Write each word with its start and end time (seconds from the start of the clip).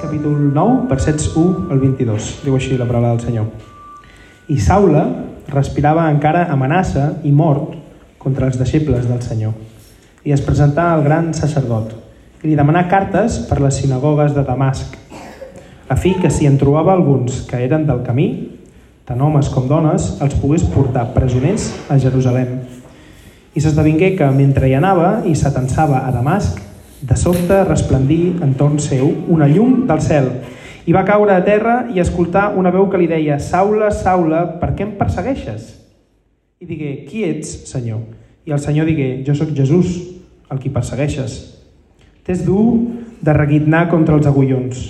capítol 0.00 0.54
9, 0.54 0.88
versets 0.88 1.36
1 1.36 1.68
al 1.70 1.78
22. 1.78 2.30
Diu 2.44 2.56
així 2.56 2.78
la 2.78 2.86
paraula 2.88 3.12
del 3.12 3.20
Senyor. 3.20 3.50
I 4.48 4.56
Saula 4.58 5.04
respirava 5.50 6.08
encara 6.10 6.46
amenaça 6.50 7.20
i 7.22 7.32
mort 7.32 7.76
contra 8.18 8.48
els 8.48 8.56
deixebles 8.58 9.06
del 9.08 9.20
Senyor. 9.22 9.52
I 10.24 10.32
es 10.32 10.40
presentà 10.44 10.90
al 10.94 11.04
gran 11.04 11.32
sacerdot 11.36 11.92
i 12.40 12.48
li 12.48 12.56
demanà 12.56 12.86
cartes 12.88 13.42
per 13.48 13.60
les 13.60 13.76
sinagogues 13.82 14.32
de 14.32 14.44
Damasc, 14.46 14.96
a 15.90 15.96
fi 15.96 16.14
que 16.22 16.30
si 16.30 16.46
en 16.46 16.56
trobava 16.56 16.94
alguns 16.94 17.42
que 17.50 17.60
eren 17.60 17.84
del 17.86 18.00
camí, 18.06 18.28
tant 19.04 19.20
homes 19.20 19.50
com 19.52 19.66
dones, 19.68 20.14
els 20.22 20.36
pogués 20.40 20.64
portar 20.70 21.10
presoners 21.12 21.66
a 21.90 21.98
Jerusalem. 21.98 22.60
I 23.52 23.60
s'esdevingué 23.60 24.14
que 24.16 24.28
mentre 24.30 24.70
hi 24.70 24.76
anava 24.78 25.24
i 25.26 25.34
s'atensava 25.36 26.04
a 26.06 26.12
Damasc, 26.14 26.69
de 27.00 27.16
sobte 27.16 27.62
resplendí 27.64 28.36
entorn 28.44 28.78
seu 28.82 29.08
una 29.32 29.48
llum 29.48 29.86
del 29.88 30.02
cel 30.04 30.26
i 30.84 30.92
va 30.92 31.04
caure 31.08 31.32
a 31.32 31.44
terra 31.44 31.86
i 31.94 32.00
escoltar 32.00 32.50
una 32.56 32.72
veu 32.74 32.88
que 32.90 32.98
li 33.00 33.06
deia 33.08 33.38
«Saula, 33.40 33.90
Saula, 33.94 34.42
per 34.60 34.72
què 34.74 34.86
em 34.86 34.96
persegueixes?» 34.98 35.76
I 36.60 36.66
digué 36.66 37.04
«Qui 37.06 37.22
ets, 37.28 37.52
Senyor?» 37.70 38.00
I 38.48 38.56
el 38.56 38.60
Senyor 38.60 38.88
digué 38.88 39.22
«Jo 39.26 39.36
sóc 39.36 39.52
Jesús, 39.56 39.92
el 40.50 40.58
qui 40.58 40.72
persegueixes. 40.72 41.36
T'és 42.26 42.42
dur 42.46 42.90
de 43.20 43.36
reguitnar 43.36 43.86
contra 43.92 44.16
els 44.16 44.26
agullons». 44.26 44.82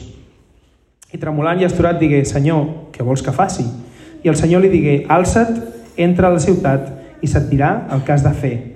I 1.11 1.19
tremolant 1.19 1.61
i 1.61 1.67
asturat 1.67 1.98
digué 2.01 2.23
«Senyor, 2.25 2.91
què 2.95 3.05
vols 3.05 3.23
que 3.27 3.34
faci?» 3.34 3.67
I 4.23 4.31
el 4.31 4.39
Senyor 4.39 4.62
li 4.62 4.73
digué 4.73 4.97
«Alça't, 5.11 5.59
entra 5.98 6.31
a 6.31 6.34
la 6.39 6.42
ciutat 6.42 6.91
i 7.20 7.29
se't 7.29 7.51
dirà 7.51 7.91
el 7.91 8.06
que 8.06 8.15
has 8.15 8.25
de 8.25 8.33
fer». 8.33 8.70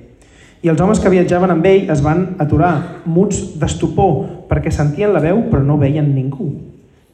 I 0.65 0.71
els 0.73 0.81
homes 0.81 0.97
que 0.97 1.11
viatjaven 1.13 1.51
amb 1.53 1.67
ell 1.69 1.91
es 1.93 2.01
van 2.01 2.23
aturar, 2.41 3.03
muts 3.05 3.43
d'estupor, 3.61 4.47
perquè 4.49 4.71
sentien 4.73 5.13
la 5.13 5.21
veu 5.21 5.43
però 5.51 5.61
no 5.61 5.77
veien 5.77 6.09
ningú. 6.15 6.47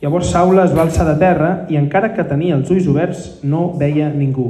Llavors 0.00 0.30
Saula 0.30 0.68
es 0.68 0.74
va 0.76 0.84
alçar 0.86 1.02
de 1.08 1.16
terra 1.18 1.48
i 1.68 1.76
encara 1.76 2.12
que 2.14 2.24
tenia 2.28 2.54
els 2.54 2.70
ulls 2.70 2.86
oberts 2.88 3.24
no 3.42 3.72
veia 3.80 4.06
ningú. 4.14 4.46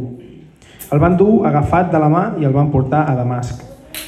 El 0.92 1.00
van 1.00 1.16
dur 1.16 1.46
agafat 1.48 1.88
de 1.88 2.02
la 2.02 2.10
mà 2.12 2.24
i 2.42 2.44
el 2.44 2.52
van 2.52 2.68
portar 2.68 3.06
a 3.08 3.16
Damasc. 3.16 3.64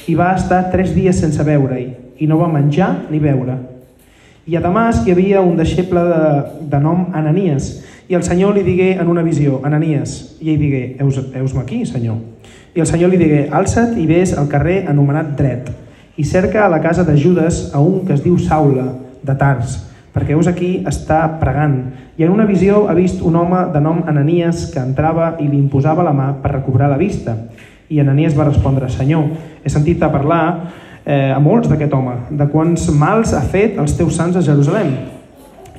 I 0.07 0.13
va 0.19 0.35
estar 0.37 0.67
tres 0.69 0.93
dies 0.93 1.17
sense 1.25 1.41
veure-hi 1.41 1.87
i 2.21 2.29
no 2.29 2.37
va 2.37 2.51
menjar 2.53 2.93
ni 3.09 3.17
beure. 3.23 3.57
I 4.45 4.59
a 4.59 4.61
Damasc 4.61 5.07
hi 5.07 5.15
havia 5.15 5.41
un 5.41 5.57
deixeble 5.57 6.05
de, 6.05 6.23
de 6.69 6.83
nom 6.83 7.07
Ananies 7.17 7.73
i 8.09 8.17
el 8.17 8.23
Senyor 8.23 8.55
li 8.55 8.63
digué 8.65 8.93
en 8.99 9.07
una 9.07 9.23
visió, 9.23 9.61
Ananies, 9.63 10.37
i 10.41 10.51
ell 10.53 10.59
digué, 10.59 10.83
heus, 10.99 11.21
heus-me 11.33 11.63
aquí, 11.63 11.85
Senyor. 11.85 12.19
I 12.75 12.81
el 12.83 12.89
Senyor 12.89 13.13
li 13.13 13.21
digué, 13.21 13.47
alça't 13.51 13.95
i 14.01 14.05
vés 14.09 14.33
al 14.37 14.49
carrer 14.51 14.83
anomenat 14.89 15.33
Dret, 15.39 15.71
i 16.17 16.25
cerca 16.27 16.65
a 16.65 16.69
la 16.69 16.81
casa 16.81 17.05
de 17.07 17.15
Judes 17.17 17.71
a 17.73 17.79
un 17.79 18.03
que 18.05 18.13
es 18.13 18.23
diu 18.23 18.37
Saula, 18.37 18.91
de 19.23 19.35
Tars, 19.39 19.77
perquè 20.13 20.35
veus 20.35 20.49
aquí 20.51 20.83
està 20.89 21.23
pregant. 21.41 21.77
I 22.19 22.27
en 22.27 22.33
una 22.33 22.45
visió 22.45 22.83
ha 22.89 22.93
vist 22.97 23.23
un 23.25 23.35
home 23.39 23.63
de 23.73 23.81
nom 23.81 24.03
Ananies 24.07 24.67
que 24.73 24.83
entrava 24.83 25.33
i 25.39 25.47
li 25.47 25.57
imposava 25.57 26.05
la 26.05 26.13
mà 26.13 26.29
per 26.43 26.53
recobrar 26.53 26.91
la 26.91 26.99
vista. 26.99 27.37
I 27.89 28.01
Ananies 28.03 28.37
va 28.37 28.49
respondre, 28.49 28.91
Senyor, 28.91 29.25
he 29.63 29.71
sentit 29.71 30.03
a 30.03 30.11
parlar 30.13 30.43
eh, 31.05 31.31
a 31.33 31.39
molts 31.39 31.71
d'aquest 31.71 31.93
home, 31.95 32.15
de 32.29 32.47
quants 32.51 32.89
mals 32.93 33.33
ha 33.33 33.41
fet 33.41 33.79
els 33.81 33.95
teus 33.97 34.15
sants 34.19 34.37
a 34.37 34.45
Jerusalem. 34.45 34.93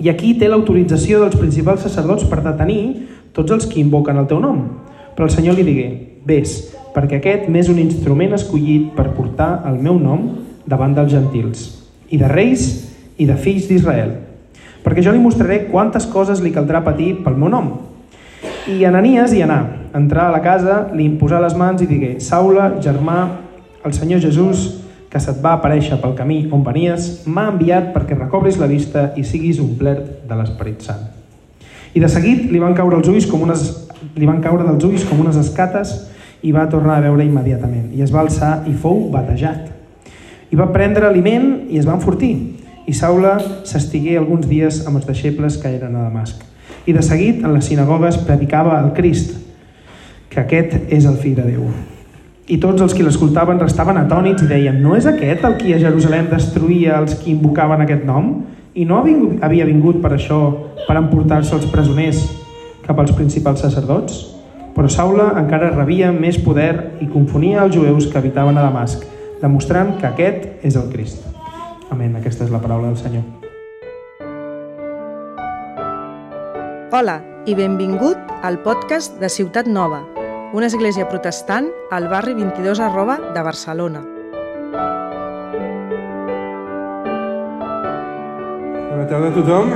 I 0.01 0.11
aquí 0.11 0.33
té 0.39 0.49
l'autorització 0.51 1.21
dels 1.23 1.37
principals 1.39 1.85
sacerdots 1.87 2.27
per 2.31 2.43
detenir 2.43 3.07
tots 3.35 3.55
els 3.55 3.67
que 3.71 3.81
invoquen 3.83 4.19
el 4.19 4.27
teu 4.31 4.41
nom. 4.43 4.65
Però 5.15 5.29
el 5.29 5.35
Senyor 5.35 5.55
li 5.59 5.67
digué, 5.67 5.89
vés, 6.27 6.57
perquè 6.95 7.21
aquest 7.21 7.49
m'és 7.51 7.71
un 7.71 7.79
instrument 7.83 8.35
escollit 8.35 8.91
per 8.97 9.13
portar 9.15 9.63
el 9.71 9.79
meu 9.83 9.99
nom 9.99 10.27
davant 10.67 10.95
dels 10.97 11.13
gentils, 11.13 11.67
i 12.11 12.19
de 12.19 12.29
reis 12.31 12.69
i 13.19 13.27
de 13.29 13.37
fills 13.39 13.69
d'Israel, 13.71 14.15
perquè 14.83 15.03
jo 15.05 15.13
li 15.15 15.23
mostraré 15.23 15.65
quantes 15.71 16.07
coses 16.11 16.43
li 16.43 16.53
caldrà 16.55 16.83
patir 16.85 17.15
pel 17.25 17.39
meu 17.39 17.51
nom. 17.53 17.71
I 18.71 18.85
Ananias 18.89 19.35
hi 19.35 19.43
anà, 19.45 19.61
entrar 19.95 20.29
a 20.29 20.35
la 20.35 20.43
casa, 20.43 20.89
li 20.95 21.07
imposà 21.07 21.39
les 21.43 21.55
mans 21.59 21.83
i 21.85 21.89
digué, 21.91 22.17
Saula, 22.21 22.73
germà, 22.83 23.19
el 23.85 23.93
Senyor 23.93 24.23
Jesús, 24.25 24.65
que 25.15 25.21
se't 25.23 25.39
va 25.39 25.53
aparèixer 25.55 26.01
pel 26.03 26.17
camí 26.19 26.41
on 26.51 26.65
venies, 26.67 27.05
m'ha 27.31 27.45
enviat 27.53 27.93
perquè 27.95 28.17
recobris 28.19 28.57
la 28.59 28.67
vista 28.67 29.13
i 29.15 29.23
siguis 29.23 29.61
omplert 29.63 30.25
de 30.27 30.39
l'Esperit 30.41 30.83
Sant. 30.83 31.05
I 31.95 32.03
de 32.03 32.11
seguit 32.11 32.49
li 32.51 32.59
van 32.59 32.75
caure 32.75 32.99
els 32.99 33.07
ulls 33.13 33.29
com 33.31 33.45
unes, 33.47 33.63
li 34.19 34.27
van 34.27 34.43
caure 34.43 34.67
dels 34.67 34.83
ulls 34.89 35.07
com 35.07 35.23
unes 35.23 35.39
escates 35.39 35.95
i 36.43 36.51
va 36.51 36.67
tornar 36.67 36.99
a 36.99 37.07
veure 37.07 37.23
immediatament. 37.23 37.93
I 37.95 38.03
es 38.03 38.11
va 38.11 38.25
alçar 38.25 38.65
i 38.67 38.75
fou 38.75 39.07
batejat. 39.15 39.71
I 40.51 40.59
va 40.59 40.73
prendre 40.75 41.07
aliment 41.07 41.71
i 41.71 41.79
es 41.79 41.87
va 41.87 41.95
enfortir. 41.95 42.35
I 42.91 42.99
Saula 42.99 43.39
s'estigué 43.63 44.19
alguns 44.19 44.51
dies 44.51 44.83
amb 44.83 44.99
els 44.99 45.07
deixebles 45.07 45.63
que 45.63 45.71
eren 45.79 45.95
a 45.95 46.09
Damasc. 46.09 46.43
I 46.91 46.93
de 46.93 47.07
seguit, 47.07 47.39
en 47.47 47.55
les 47.55 47.71
sinagogues, 47.71 48.19
predicava 48.27 48.81
al 48.83 48.93
Crist, 48.99 49.39
que 50.29 50.43
aquest 50.43 50.81
és 50.91 51.07
el 51.07 51.23
fill 51.23 51.39
de 51.39 51.53
Déu. 51.55 51.94
I 52.45 52.59
tots 52.61 52.83
els 52.85 52.93
que 52.93 53.01
l'escoltaven 53.01 53.57
restaven 53.57 53.97
atònits 53.97 54.43
i 54.45 54.47
deien 54.51 54.83
no 54.85 54.93
és 54.99 55.07
aquest 55.09 55.47
el 55.49 55.55
qui 55.57 55.73
a 55.73 55.79
Jerusalem 55.81 56.27
destruïa 56.29 56.99
els 57.01 57.15
que 57.17 57.31
invocaven 57.33 57.81
aquest 57.81 58.03
nom? 58.05 58.43
I 58.77 58.85
no 58.85 58.99
havia 59.01 59.65
vingut 59.65 60.03
per 60.03 60.11
això, 60.13 60.41
per 60.85 60.99
emportar-se 61.01 61.55
els 61.57 61.65
presoners 61.73 62.21
cap 62.85 62.99
als 63.01 63.15
principals 63.17 63.63
sacerdots? 63.65 64.19
Però 64.75 64.91
Saula 64.93 65.31
encara 65.41 65.71
rebia 65.73 66.11
més 66.13 66.37
poder 66.37 66.99
i 67.01 67.09
confonia 67.09 67.63
els 67.65 67.79
jueus 67.79 68.11
que 68.11 68.21
habitaven 68.21 68.59
a 68.59 68.67
Damasc, 68.67 69.07
demostrant 69.41 69.95
que 70.03 70.11
aquest 70.11 70.67
és 70.67 70.77
el 70.77 70.91
Crist. 70.93 71.25
Amén. 71.89 72.13
Aquesta 72.19 72.45
és 72.45 72.53
la 72.53 72.61
paraula 72.61 72.91
del 72.91 73.01
Senyor. 73.01 73.25
Hola 76.93 77.23
i 77.49 77.57
benvingut 77.57 78.21
al 78.43 78.61
podcast 78.61 79.17
de 79.23 79.33
Ciutat 79.33 79.67
Nova, 79.67 80.03
una 80.55 80.67
església 80.67 81.09
protestant 81.09 81.67
al 81.91 82.07
barri 82.07 82.33
22 82.33 82.79
arroba 82.79 83.19
de 83.35 83.43
Barcelona. 83.43 84.01
Bona 88.89 89.09
tarda 89.09 89.31
a 89.31 89.35
tothom. 89.35 89.71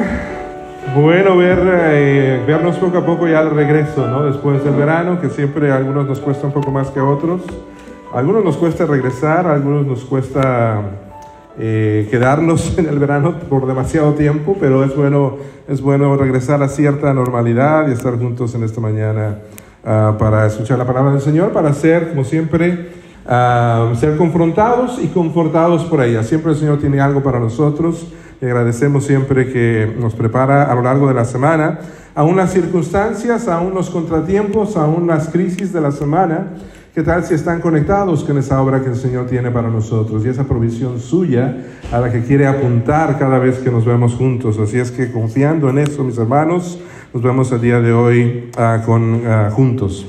Bueno 0.95 1.37
ver, 1.37 1.59
eh, 1.67 2.45
vernos 2.47 2.77
poco 2.77 2.99
a 2.99 3.05
poco 3.05 3.27
ya 3.27 3.41
al 3.41 3.51
regreso, 3.51 4.07
¿no? 4.07 4.23
Después 4.23 4.63
del 4.63 4.75
verano, 4.75 5.21
que 5.21 5.31
siempre 5.31 5.73
a 5.73 5.77
algunos 5.77 6.07
nos 6.07 6.21
cuesta 6.21 6.47
un 6.47 6.53
poco 6.53 6.71
más 6.71 6.91
que 6.91 7.01
a 7.01 7.05
otros. 7.05 7.43
A 8.15 8.21
algunos 8.21 8.45
nos 8.45 8.57
cuesta 8.57 8.87
regresar, 8.87 9.49
a 9.49 9.55
algunos 9.55 9.85
nos 9.85 10.05
cuesta 10.05 10.81
eh, 11.59 12.07
quedarnos 12.09 12.79
en 12.79 12.87
el 12.87 13.01
verano 13.01 13.35
por 13.49 13.67
demasiado 13.67 14.15
tiempo, 14.15 14.57
pero 14.61 14.85
es 14.85 14.95
bueno, 14.95 15.39
es 15.67 15.83
bueno 15.83 16.17
regresar 16.17 16.63
a 16.63 16.69
cierta 16.69 17.13
normalidad 17.13 17.89
y 17.89 17.93
estar 17.95 18.17
juntos 18.17 18.55
en 18.55 18.63
esta 18.63 18.81
mañana 18.81 19.39
uh, 19.89 20.19
para 20.19 20.47
escuchar 20.47 20.79
la 20.79 20.87
palabra 20.87 21.13
del 21.13 21.23
Señor, 21.23 21.53
para 21.53 21.73
ser, 21.73 22.11
como 22.11 22.25
siempre, 22.25 22.91
uh, 23.25 23.95
ser 23.97 24.19
confrontados 24.19 25.01
y 25.03 25.07
confortados 25.07 25.85
por 25.87 26.03
ella. 26.03 26.23
Siempre 26.23 26.53
el 26.53 26.59
Señor 26.59 26.79
tiene 26.79 27.01
algo 27.01 27.23
para 27.23 27.41
nosotros 27.41 28.07
y 28.41 28.45
agradecemos 28.45 29.05
siempre 29.05 29.51
que 29.51 29.97
nos 29.99 30.15
prepara 30.15 30.71
a 30.71 30.75
lo 30.75 30.83
largo 30.83 31.09
de 31.09 31.15
la 31.15 31.25
semana, 31.25 31.81
aún 32.15 32.37
las 32.37 32.53
circunstancias, 32.53 33.49
aún 33.49 33.75
los 33.75 33.91
contratiempos, 33.91 34.77
aún 34.77 35.07
las 35.07 35.31
crisis 35.31 35.73
de 35.73 35.81
la 35.81 35.91
semana. 35.91 36.49
¿Qué 36.99 37.05
tal 37.05 37.23
si 37.23 37.35
están 37.35 37.61
conectados 37.61 38.25
con 38.25 38.39
esa 38.39 38.61
obra 38.61 38.83
que 38.83 38.89
el 38.89 38.97
Señor 38.97 39.27
tiene 39.27 39.53
para 39.53 39.71
nosotros 39.71 40.27
y 40.27 40.31
esa 40.31 40.43
provisión 40.43 40.99
suya 40.99 41.57
a 41.93 42.01
la 42.01 42.11
que 42.11 42.25
quiere 42.25 42.45
apuntar 42.45 43.21
cada 43.21 43.39
vez 43.39 43.59
que 43.59 43.71
nos 43.71 43.85
vemos 43.85 44.17
juntos? 44.17 44.59
Así 44.59 44.81
es 44.81 44.91
que 44.91 45.13
confiando 45.13 45.71
en 45.71 45.79
eso, 45.79 46.03
mis 46.03 46.19
hermanos, 46.19 46.77
nos 47.15 47.23
vemos 47.23 47.53
el 47.53 47.61
día 47.61 47.81
de 47.81 47.93
hoy 47.93 48.51
uh, 48.59 48.85
con, 48.85 49.15
uh, 49.15 49.49
juntos. 49.53 50.09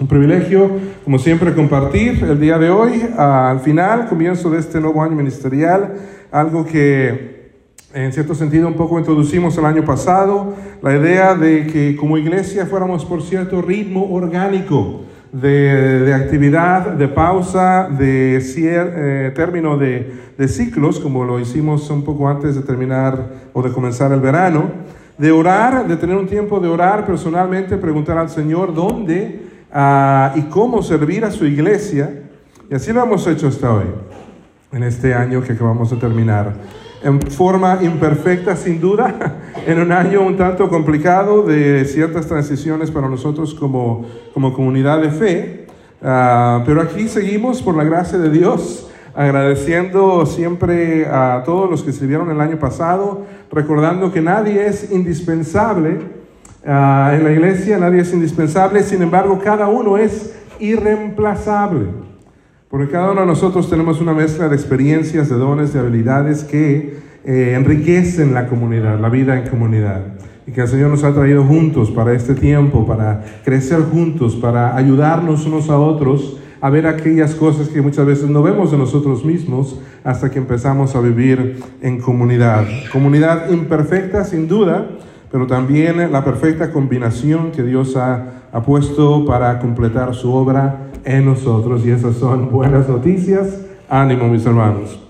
Un 0.00 0.08
privilegio, 0.08 0.68
como 1.04 1.20
siempre, 1.20 1.54
compartir 1.54 2.24
el 2.24 2.40
día 2.40 2.58
de 2.58 2.68
hoy, 2.68 3.00
uh, 3.16 3.20
al 3.20 3.60
final, 3.60 4.08
comienzo 4.08 4.50
de 4.50 4.58
este 4.58 4.80
nuevo 4.80 5.00
año 5.00 5.14
ministerial, 5.14 5.98
algo 6.32 6.66
que 6.66 7.52
en 7.94 8.12
cierto 8.12 8.34
sentido 8.34 8.66
un 8.66 8.74
poco 8.74 8.98
introducimos 8.98 9.56
el 9.56 9.66
año 9.66 9.84
pasado, 9.84 10.52
la 10.82 10.96
idea 10.96 11.36
de 11.36 11.68
que 11.68 11.94
como 11.94 12.18
iglesia 12.18 12.66
fuéramos 12.66 13.04
por 13.04 13.22
cierto 13.22 13.62
ritmo 13.62 14.12
orgánico 14.12 15.04
de, 15.32 16.00
de 16.00 16.14
actividad, 16.14 16.92
de 16.92 17.08
pausa, 17.08 17.88
de 17.88 18.40
cier, 18.40 18.92
eh, 18.96 19.32
término 19.34 19.76
de, 19.76 20.12
de 20.36 20.48
ciclos, 20.48 21.00
como 21.00 21.24
lo 21.24 21.38
hicimos 21.38 21.90
un 21.90 22.04
poco 22.04 22.28
antes 22.28 22.54
de 22.54 22.62
terminar 22.62 23.26
o 23.52 23.62
de 23.62 23.70
comenzar 23.72 24.12
el 24.12 24.20
verano, 24.20 24.70
de 25.18 25.32
orar, 25.32 25.86
de 25.86 25.96
tener 25.96 26.16
un 26.16 26.26
tiempo 26.26 26.60
de 26.60 26.68
orar 26.68 27.04
personalmente, 27.04 27.76
preguntar 27.76 28.18
al 28.18 28.30
Señor 28.30 28.72
dónde 28.72 29.42
uh, 29.74 30.38
y 30.38 30.42
cómo 30.42 30.82
servir 30.82 31.24
a 31.24 31.30
su 31.30 31.44
iglesia. 31.44 32.22
Y 32.70 32.74
así 32.74 32.92
lo 32.92 33.02
hemos 33.02 33.26
hecho 33.26 33.48
hasta 33.48 33.72
hoy, 33.72 33.86
en 34.72 34.82
este 34.84 35.14
año 35.14 35.42
que 35.42 35.52
acabamos 35.52 35.90
de 35.90 35.96
terminar 35.96 36.54
en 37.02 37.20
forma 37.20 37.78
imperfecta 37.82 38.56
sin 38.56 38.80
duda, 38.80 39.36
en 39.66 39.80
un 39.80 39.92
año 39.92 40.22
un 40.22 40.36
tanto 40.36 40.68
complicado 40.68 41.42
de 41.42 41.84
ciertas 41.84 42.26
transiciones 42.26 42.90
para 42.90 43.08
nosotros 43.08 43.54
como, 43.54 44.04
como 44.34 44.52
comunidad 44.52 45.00
de 45.00 45.10
fe, 45.10 45.66
uh, 46.02 46.64
pero 46.64 46.82
aquí 46.82 47.08
seguimos 47.08 47.62
por 47.62 47.76
la 47.76 47.84
gracia 47.84 48.18
de 48.18 48.30
Dios, 48.30 48.84
uh, 48.84 48.98
agradeciendo 49.18 50.26
siempre 50.26 51.06
a 51.06 51.42
todos 51.44 51.68
los 51.68 51.82
que 51.82 51.92
sirvieron 51.92 52.30
el 52.30 52.40
año 52.40 52.56
pasado, 52.58 53.26
recordando 53.50 54.12
que 54.12 54.20
nadie 54.20 54.66
es 54.66 54.92
indispensable 54.92 55.98
ah, 56.64 57.12
en 57.14 57.24
la 57.24 57.32
iglesia, 57.32 57.78
nadie 57.78 58.02
es 58.02 58.12
indispensable, 58.12 58.84
sin 58.84 59.02
embargo 59.02 59.40
cada 59.42 59.66
uno 59.66 59.98
es 59.98 60.36
irreemplazable. 60.60 62.07
Porque 62.70 62.92
cada 62.92 63.12
uno 63.12 63.22
de 63.22 63.26
nosotros 63.26 63.70
tenemos 63.70 63.98
una 64.00 64.12
mezcla 64.12 64.48
de 64.48 64.54
experiencias, 64.54 65.30
de 65.30 65.36
dones, 65.36 65.72
de 65.72 65.80
habilidades 65.80 66.44
que 66.44 66.98
eh, 67.24 67.54
enriquecen 67.56 68.34
la 68.34 68.46
comunidad, 68.46 69.00
la 69.00 69.08
vida 69.08 69.38
en 69.38 69.48
comunidad. 69.48 70.02
Y 70.46 70.52
que 70.52 70.60
el 70.60 70.68
Señor 70.68 70.90
nos 70.90 71.02
ha 71.02 71.14
traído 71.14 71.44
juntos 71.44 71.90
para 71.90 72.12
este 72.12 72.34
tiempo, 72.34 72.86
para 72.86 73.24
crecer 73.42 73.80
juntos, 73.80 74.36
para 74.36 74.76
ayudarnos 74.76 75.46
unos 75.46 75.70
a 75.70 75.78
otros 75.78 76.38
a 76.60 76.68
ver 76.68 76.86
aquellas 76.86 77.34
cosas 77.34 77.68
que 77.68 77.80
muchas 77.80 78.04
veces 78.04 78.28
no 78.28 78.42
vemos 78.42 78.70
de 78.70 78.76
nosotros 78.76 79.24
mismos 79.24 79.80
hasta 80.04 80.30
que 80.30 80.38
empezamos 80.38 80.94
a 80.94 81.00
vivir 81.00 81.60
en 81.80 82.00
comunidad. 82.00 82.66
Comunidad 82.92 83.50
imperfecta, 83.50 84.24
sin 84.24 84.46
duda, 84.46 84.88
pero 85.30 85.46
también 85.46 86.12
la 86.12 86.22
perfecta 86.22 86.70
combinación 86.70 87.50
que 87.52 87.62
Dios 87.62 87.96
ha, 87.96 88.42
ha 88.52 88.62
puesto 88.62 89.24
para 89.24 89.58
completar 89.58 90.14
su 90.14 90.34
obra 90.34 90.87
en 91.04 91.24
nosotros. 91.24 91.84
Y 91.84 91.90
esas 91.90 92.16
son 92.16 92.50
buenas 92.50 92.88
noticias. 92.88 93.60
Ánimo, 93.88 94.28
mis 94.28 94.44
hermanos. 94.44 95.00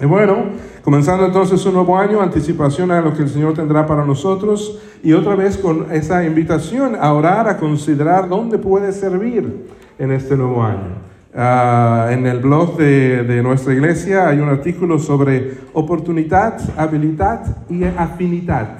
Y 0.00 0.04
bueno, 0.04 0.36
comenzando 0.82 1.24
entonces 1.24 1.64
un 1.64 1.74
nuevo 1.74 1.96
año, 1.96 2.20
anticipación 2.20 2.90
a 2.90 3.00
lo 3.00 3.14
que 3.14 3.22
el 3.22 3.28
Señor 3.30 3.54
tendrá 3.54 3.86
para 3.86 4.04
nosotros 4.04 4.78
y 5.02 5.12
otra 5.14 5.34
vez 5.34 5.56
con 5.56 5.86
esa 5.90 6.24
invitación 6.24 6.96
a 7.00 7.12
orar, 7.14 7.48
a 7.48 7.56
considerar 7.56 8.28
dónde 8.28 8.58
puede 8.58 8.92
servir 8.92 9.68
en 9.98 10.12
este 10.12 10.36
nuevo 10.36 10.62
año. 10.62 11.16
Ah, 11.34 12.08
en 12.10 12.26
el 12.26 12.40
blog 12.40 12.76
de, 12.76 13.22
de, 13.24 13.42
nuestra 13.42 13.74
iglesia 13.74 14.28
hay 14.28 14.38
un 14.38 14.48
artículo 14.48 14.98
sobre 14.98 15.58
oportunidad, 15.74 16.58
habilidad 16.78 17.64
y 17.68 17.84
afinidad. 17.84 18.78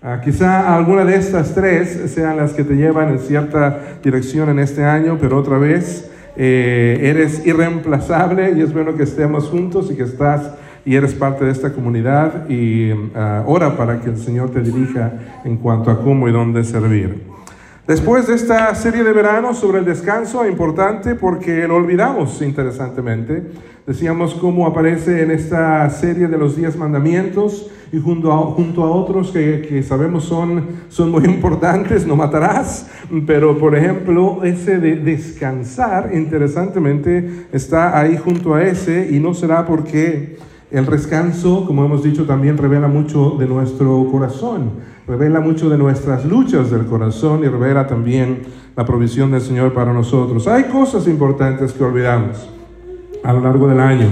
Uh, 0.00 0.20
quizá 0.24 0.76
alguna 0.76 1.04
de 1.04 1.16
estas 1.16 1.56
tres 1.56 2.12
sean 2.14 2.36
las 2.36 2.52
que 2.52 2.62
te 2.62 2.74
llevan 2.74 3.08
en 3.08 3.18
cierta 3.18 3.98
dirección 4.00 4.48
en 4.48 4.60
este 4.60 4.84
año, 4.84 5.18
pero 5.20 5.36
otra 5.36 5.58
vez 5.58 6.08
eh, 6.36 7.00
eres 7.02 7.44
irreemplazable 7.44 8.52
y 8.52 8.60
es 8.60 8.72
bueno 8.72 8.94
que 8.94 9.02
estemos 9.02 9.48
juntos 9.48 9.90
y 9.90 9.96
que 9.96 10.04
estás 10.04 10.52
y 10.84 10.94
eres 10.94 11.14
parte 11.14 11.44
de 11.44 11.50
esta 11.50 11.72
comunidad 11.72 12.48
y 12.48 12.92
uh, 12.92 13.42
ora 13.46 13.76
para 13.76 14.00
que 14.00 14.10
el 14.10 14.18
Señor 14.18 14.50
te 14.50 14.60
dirija 14.60 15.14
en 15.44 15.56
cuanto 15.56 15.90
a 15.90 16.00
cómo 16.00 16.28
y 16.28 16.32
dónde 16.32 16.62
servir. 16.62 17.24
Después 17.88 18.28
de 18.28 18.36
esta 18.36 18.72
serie 18.76 19.02
de 19.02 19.12
verano 19.12 19.52
sobre 19.52 19.80
el 19.80 19.84
descanso, 19.84 20.46
importante 20.46 21.16
porque 21.16 21.66
lo 21.66 21.74
olvidamos 21.74 22.40
interesantemente, 22.40 23.42
decíamos 23.84 24.34
cómo 24.34 24.64
aparece 24.64 25.22
en 25.22 25.32
esta 25.32 25.90
serie 25.90 26.28
de 26.28 26.38
los 26.38 26.54
diez 26.54 26.76
mandamientos 26.76 27.68
y 27.92 28.00
junto 28.00 28.32
a, 28.32 28.38
junto 28.38 28.84
a 28.84 28.90
otros 28.90 29.30
que, 29.30 29.66
que, 29.68 29.82
sabemos 29.82 30.24
son, 30.24 30.62
son 30.88 31.10
muy 31.10 31.24
importantes, 31.26 32.06
no 32.06 32.16
matarás, 32.16 32.88
pero 33.26 33.56
por 33.58 33.76
ejemplo 33.76 34.44
ese 34.44 34.78
de 34.78 34.96
descansar, 34.96 36.10
interesantemente, 36.14 37.46
está 37.52 37.98
ahí 37.98 38.16
junto 38.16 38.54
a 38.54 38.62
ese 38.62 39.08
y 39.10 39.18
no 39.18 39.34
será 39.34 39.66
porque 39.66 40.36
el 40.70 40.84
descanso, 40.86 41.64
como 41.66 41.84
hemos 41.84 42.02
dicho, 42.02 42.26
también 42.26 42.58
revela 42.58 42.88
mucho 42.88 43.36
de 43.38 43.46
nuestro 43.46 44.06
corazón 44.10 44.70
revela 45.08 45.40
mucho 45.40 45.70
de 45.70 45.78
nuestras 45.78 46.26
luchas 46.26 46.70
del 46.70 46.84
corazón 46.84 47.42
y 47.42 47.48
revela 47.48 47.86
también 47.86 48.42
la 48.76 48.84
provisión 48.84 49.30
del 49.32 49.40
Señor 49.40 49.72
para 49.72 49.92
nosotros. 49.92 50.46
Hay 50.46 50.64
cosas 50.64 51.08
importantes 51.08 51.72
que 51.72 51.82
olvidamos 51.82 52.48
a 53.24 53.32
lo 53.32 53.40
largo 53.40 53.66
del 53.66 53.80
año. 53.80 54.06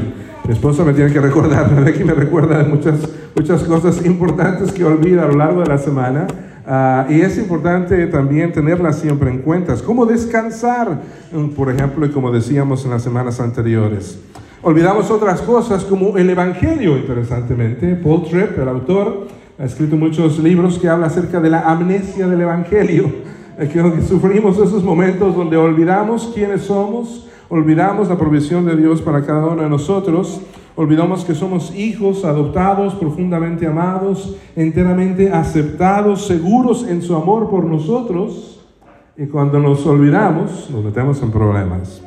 Mi 0.46 0.52
esposa 0.52 0.84
me 0.84 0.92
tiene 0.92 1.12
que 1.12 1.20
recordar, 1.20 1.92
que 1.92 2.04
me 2.04 2.14
recuerda 2.14 2.62
de 2.62 2.68
muchas, 2.68 3.00
muchas 3.34 3.64
cosas 3.64 4.06
importantes 4.06 4.70
que 4.70 4.84
olvida 4.84 5.24
a 5.24 5.26
lo 5.26 5.36
largo 5.36 5.60
de 5.62 5.66
la 5.66 5.78
semana. 5.78 6.28
Uh, 6.64 7.12
y 7.12 7.20
es 7.20 7.36
importante 7.36 8.06
también 8.06 8.52
tenerlas 8.52 9.00
siempre 9.00 9.28
en 9.28 9.38
cuenta. 9.38 9.74
Cómo 9.84 10.06
descansar, 10.06 11.00
mm, 11.32 11.48
por 11.48 11.70
ejemplo, 11.70 12.06
y 12.06 12.10
como 12.10 12.30
decíamos 12.30 12.84
en 12.84 12.92
las 12.92 13.02
semanas 13.02 13.40
anteriores. 13.40 14.20
Olvidamos 14.62 15.10
otras 15.10 15.42
cosas 15.42 15.82
como 15.82 16.16
el 16.16 16.30
Evangelio, 16.30 16.96
interesantemente. 16.96 17.96
Paul 17.96 18.24
Tripp, 18.24 18.56
el 18.56 18.68
autor, 18.68 19.26
ha 19.58 19.64
escrito 19.64 19.96
muchos 19.96 20.38
libros 20.38 20.78
que 20.78 20.88
hablan 20.88 21.10
acerca 21.10 21.40
de 21.40 21.50
la 21.50 21.62
amnesia 21.62 22.28
del 22.28 22.42
Evangelio, 22.42 23.10
que 23.58 24.02
sufrimos 24.06 24.58
esos 24.58 24.84
momentos 24.84 25.34
donde 25.34 25.56
olvidamos 25.56 26.30
quiénes 26.32 26.62
somos, 26.62 27.26
olvidamos 27.48 28.08
la 28.08 28.16
provisión 28.16 28.66
de 28.66 28.76
Dios 28.76 29.02
para 29.02 29.24
cada 29.24 29.46
uno 29.46 29.62
de 29.62 29.68
nosotros, 29.68 30.40
olvidamos 30.74 31.24
que 31.24 31.34
somos 31.34 31.74
hijos 31.74 32.24
adoptados, 32.24 32.94
profundamente 32.94 33.66
amados, 33.66 34.36
enteramente 34.54 35.30
aceptados, 35.30 36.26
seguros 36.26 36.86
en 36.86 37.02
su 37.02 37.14
amor 37.14 37.48
por 37.48 37.64
nosotros, 37.64 38.64
y 39.16 39.26
cuando 39.26 39.58
nos 39.58 39.86
olvidamos 39.86 40.68
nos 40.70 40.84
metemos 40.84 41.22
en 41.22 41.30
problemas. 41.30 42.02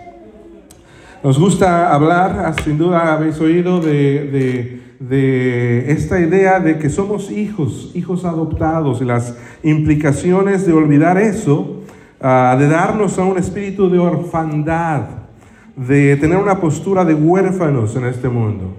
Nos 1.23 1.39
gusta 1.39 1.93
hablar, 1.93 2.55
sin 2.63 2.77
duda 2.77 3.13
habéis 3.13 3.39
oído 3.41 3.81
de, 3.81 4.29
de 4.31 4.79
de 4.99 5.91
esta 5.93 6.19
idea 6.19 6.59
de 6.59 6.77
que 6.77 6.89
somos 6.89 7.31
hijos, 7.31 7.91
hijos 7.95 8.25
adoptados. 8.25 9.01
Y 9.01 9.05
las 9.05 9.35
implicaciones 9.63 10.65
de 10.65 10.73
olvidar 10.73 11.17
eso, 11.17 11.81
uh, 12.21 12.57
de 12.57 12.67
darnos 12.67 13.17
a 13.17 13.23
un 13.23 13.37
espíritu 13.37 13.89
de 13.89 13.97
orfandad, 13.97 15.18
de 15.87 16.17
tener 16.17 16.37
una 16.37 16.59
postura 16.59 17.05
de 17.05 17.13
huérfanos 17.13 17.95
en 17.95 18.03
este 18.05 18.27
mundo. 18.27 18.73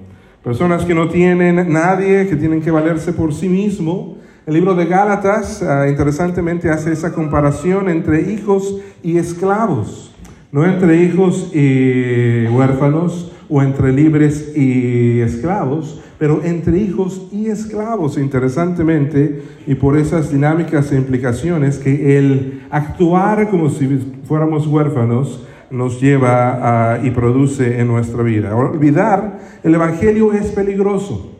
Personas 0.44 0.84
que 0.84 0.94
no 0.94 1.08
tienen 1.08 1.72
nadie, 1.72 2.26
que 2.28 2.36
tienen 2.36 2.60
que 2.60 2.70
valerse 2.70 3.12
por 3.12 3.32
sí 3.32 3.48
mismo. 3.48 4.18
El 4.46 4.54
libro 4.54 4.74
de 4.74 4.84
Gálatas, 4.84 5.62
uh, 5.62 5.88
interesantemente, 5.88 6.68
hace 6.68 6.92
esa 6.92 7.12
comparación 7.12 7.88
entre 7.88 8.30
hijos 8.32 8.76
y 9.02 9.16
esclavos, 9.16 10.14
no 10.52 10.66
entre 10.66 11.02
hijos 11.02 11.50
y 11.54 12.46
huérfanos 12.48 13.32
o 13.48 13.62
entre 13.62 13.92
libres 13.92 14.52
y 14.54 15.20
esclavos, 15.20 16.02
pero 16.18 16.42
entre 16.44 16.78
hijos 16.78 17.28
y 17.32 17.46
esclavos, 17.46 18.18
interesantemente, 18.18 19.42
y 19.66 19.74
por 19.74 19.96
esas 19.96 20.30
dinámicas 20.30 20.92
e 20.92 20.96
implicaciones 20.96 21.78
que 21.78 22.18
el 22.18 22.62
actuar 22.70 23.48
como 23.48 23.70
si 23.70 23.88
fuéramos 24.24 24.66
huérfanos 24.66 25.46
nos 25.70 26.00
lleva 26.00 27.00
y 27.02 27.10
produce 27.10 27.80
en 27.80 27.88
nuestra 27.88 28.22
vida. 28.22 28.54
Olvidar 28.54 29.38
el 29.62 29.74
Evangelio 29.74 30.32
es 30.32 30.46
peligroso. 30.46 31.36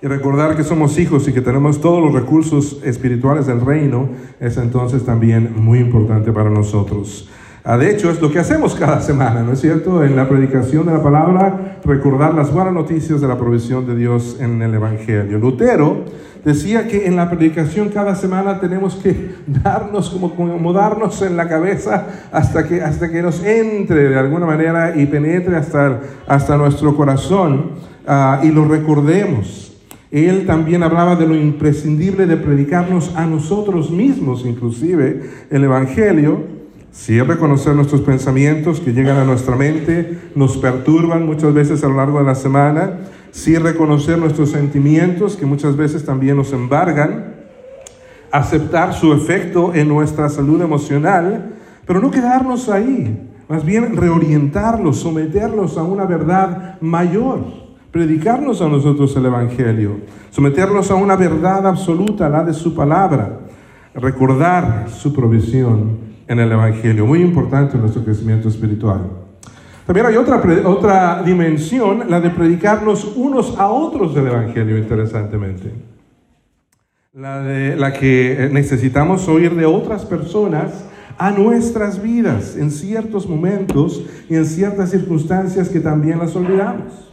Y 0.00 0.06
recordar 0.06 0.56
que 0.56 0.62
somos 0.62 0.96
hijos 0.98 1.26
y 1.26 1.32
que 1.32 1.40
tenemos 1.40 1.80
todos 1.80 2.00
los 2.00 2.12
recursos 2.12 2.80
espirituales 2.84 3.46
del 3.46 3.60
reino 3.60 4.08
es 4.38 4.56
entonces 4.56 5.04
también 5.04 5.54
muy 5.56 5.80
importante 5.80 6.30
para 6.30 6.50
nosotros. 6.50 7.28
Ah, 7.70 7.76
de 7.76 7.90
hecho, 7.90 8.10
es 8.10 8.18
lo 8.18 8.32
que 8.32 8.38
hacemos 8.38 8.74
cada 8.74 8.98
semana, 9.02 9.42
¿no 9.42 9.52
es 9.52 9.60
cierto? 9.60 10.02
En 10.02 10.16
la 10.16 10.26
predicación 10.26 10.86
de 10.86 10.92
la 10.92 11.02
palabra, 11.02 11.76
recordar 11.84 12.32
las 12.32 12.50
buenas 12.50 12.72
noticias 12.72 13.20
de 13.20 13.28
la 13.28 13.36
provisión 13.36 13.86
de 13.86 13.94
Dios 13.94 14.38
en 14.40 14.62
el 14.62 14.72
Evangelio. 14.72 15.38
Lutero 15.38 16.06
decía 16.42 16.88
que 16.88 17.06
en 17.06 17.16
la 17.16 17.28
predicación 17.28 17.90
cada 17.90 18.14
semana 18.14 18.58
tenemos 18.58 18.94
que 18.94 19.34
darnos, 19.46 20.08
como 20.08 20.28
acomodarnos 20.28 21.20
en 21.20 21.36
la 21.36 21.46
cabeza 21.46 22.06
hasta 22.32 22.66
que, 22.66 22.80
hasta 22.80 23.10
que 23.10 23.20
nos 23.20 23.44
entre 23.44 24.08
de 24.08 24.18
alguna 24.18 24.46
manera 24.46 24.96
y 24.96 25.04
penetre 25.04 25.54
hasta, 25.54 26.00
hasta 26.26 26.56
nuestro 26.56 26.96
corazón 26.96 27.72
uh, 28.08 28.46
y 28.46 28.50
lo 28.50 28.66
recordemos. 28.66 29.76
Él 30.10 30.46
también 30.46 30.82
hablaba 30.82 31.16
de 31.16 31.26
lo 31.26 31.36
imprescindible 31.36 32.24
de 32.24 32.38
predicarnos 32.38 33.14
a 33.14 33.26
nosotros 33.26 33.90
mismos, 33.90 34.46
inclusive 34.46 35.20
el 35.50 35.64
Evangelio, 35.64 36.56
Sí 36.90 37.20
reconocer 37.20 37.74
nuestros 37.74 38.00
pensamientos 38.00 38.80
que 38.80 38.92
llegan 38.92 39.18
a 39.18 39.24
nuestra 39.24 39.56
mente, 39.56 40.18
nos 40.34 40.56
perturban 40.56 41.26
muchas 41.26 41.52
veces 41.52 41.84
a 41.84 41.88
lo 41.88 41.96
largo 41.96 42.18
de 42.18 42.24
la 42.24 42.34
semana. 42.34 42.98
Sí 43.30 43.56
reconocer 43.56 44.18
nuestros 44.18 44.50
sentimientos 44.50 45.36
que 45.36 45.46
muchas 45.46 45.76
veces 45.76 46.04
también 46.04 46.36
nos 46.36 46.52
embargan. 46.52 47.36
Aceptar 48.30 48.94
su 48.94 49.12
efecto 49.12 49.74
en 49.74 49.88
nuestra 49.88 50.28
salud 50.28 50.60
emocional, 50.60 51.56
pero 51.86 52.00
no 52.00 52.10
quedarnos 52.10 52.68
ahí. 52.68 53.30
Más 53.48 53.64
bien 53.64 53.96
reorientarlos, 53.96 54.98
someterlos 54.98 55.78
a 55.78 55.82
una 55.82 56.04
verdad 56.04 56.78
mayor. 56.80 57.44
Predicarnos 57.90 58.60
a 58.60 58.68
nosotros 58.68 59.14
el 59.16 59.26
Evangelio. 59.26 60.00
Someterlos 60.30 60.90
a 60.90 60.94
una 60.94 61.16
verdad 61.16 61.66
absoluta, 61.66 62.28
la 62.28 62.44
de 62.44 62.52
su 62.52 62.74
palabra. 62.74 63.40
Recordar 63.94 64.86
su 64.90 65.14
provisión 65.14 66.07
en 66.28 66.38
el 66.38 66.52
Evangelio, 66.52 67.06
muy 67.06 67.20
importante 67.20 67.74
en 67.76 67.80
nuestro 67.80 68.04
crecimiento 68.04 68.48
espiritual. 68.48 69.00
También 69.86 70.06
hay 70.06 70.16
otra, 70.16 70.42
otra 70.66 71.22
dimensión, 71.22 72.04
la 72.10 72.20
de 72.20 72.28
predicarnos 72.28 73.10
unos 73.16 73.58
a 73.58 73.68
otros 73.68 74.14
del 74.14 74.26
Evangelio, 74.26 74.76
interesantemente. 74.76 75.72
La, 77.14 77.40
de, 77.40 77.74
la 77.74 77.94
que 77.94 78.50
necesitamos 78.52 79.26
oír 79.28 79.54
de 79.54 79.64
otras 79.64 80.04
personas 80.04 80.84
a 81.16 81.30
nuestras 81.32 82.00
vidas 82.02 82.56
en 82.56 82.70
ciertos 82.70 83.28
momentos 83.28 84.04
y 84.28 84.36
en 84.36 84.44
ciertas 84.44 84.90
circunstancias 84.90 85.68
que 85.68 85.80
también 85.80 86.18
las 86.18 86.36
olvidamos. 86.36 87.08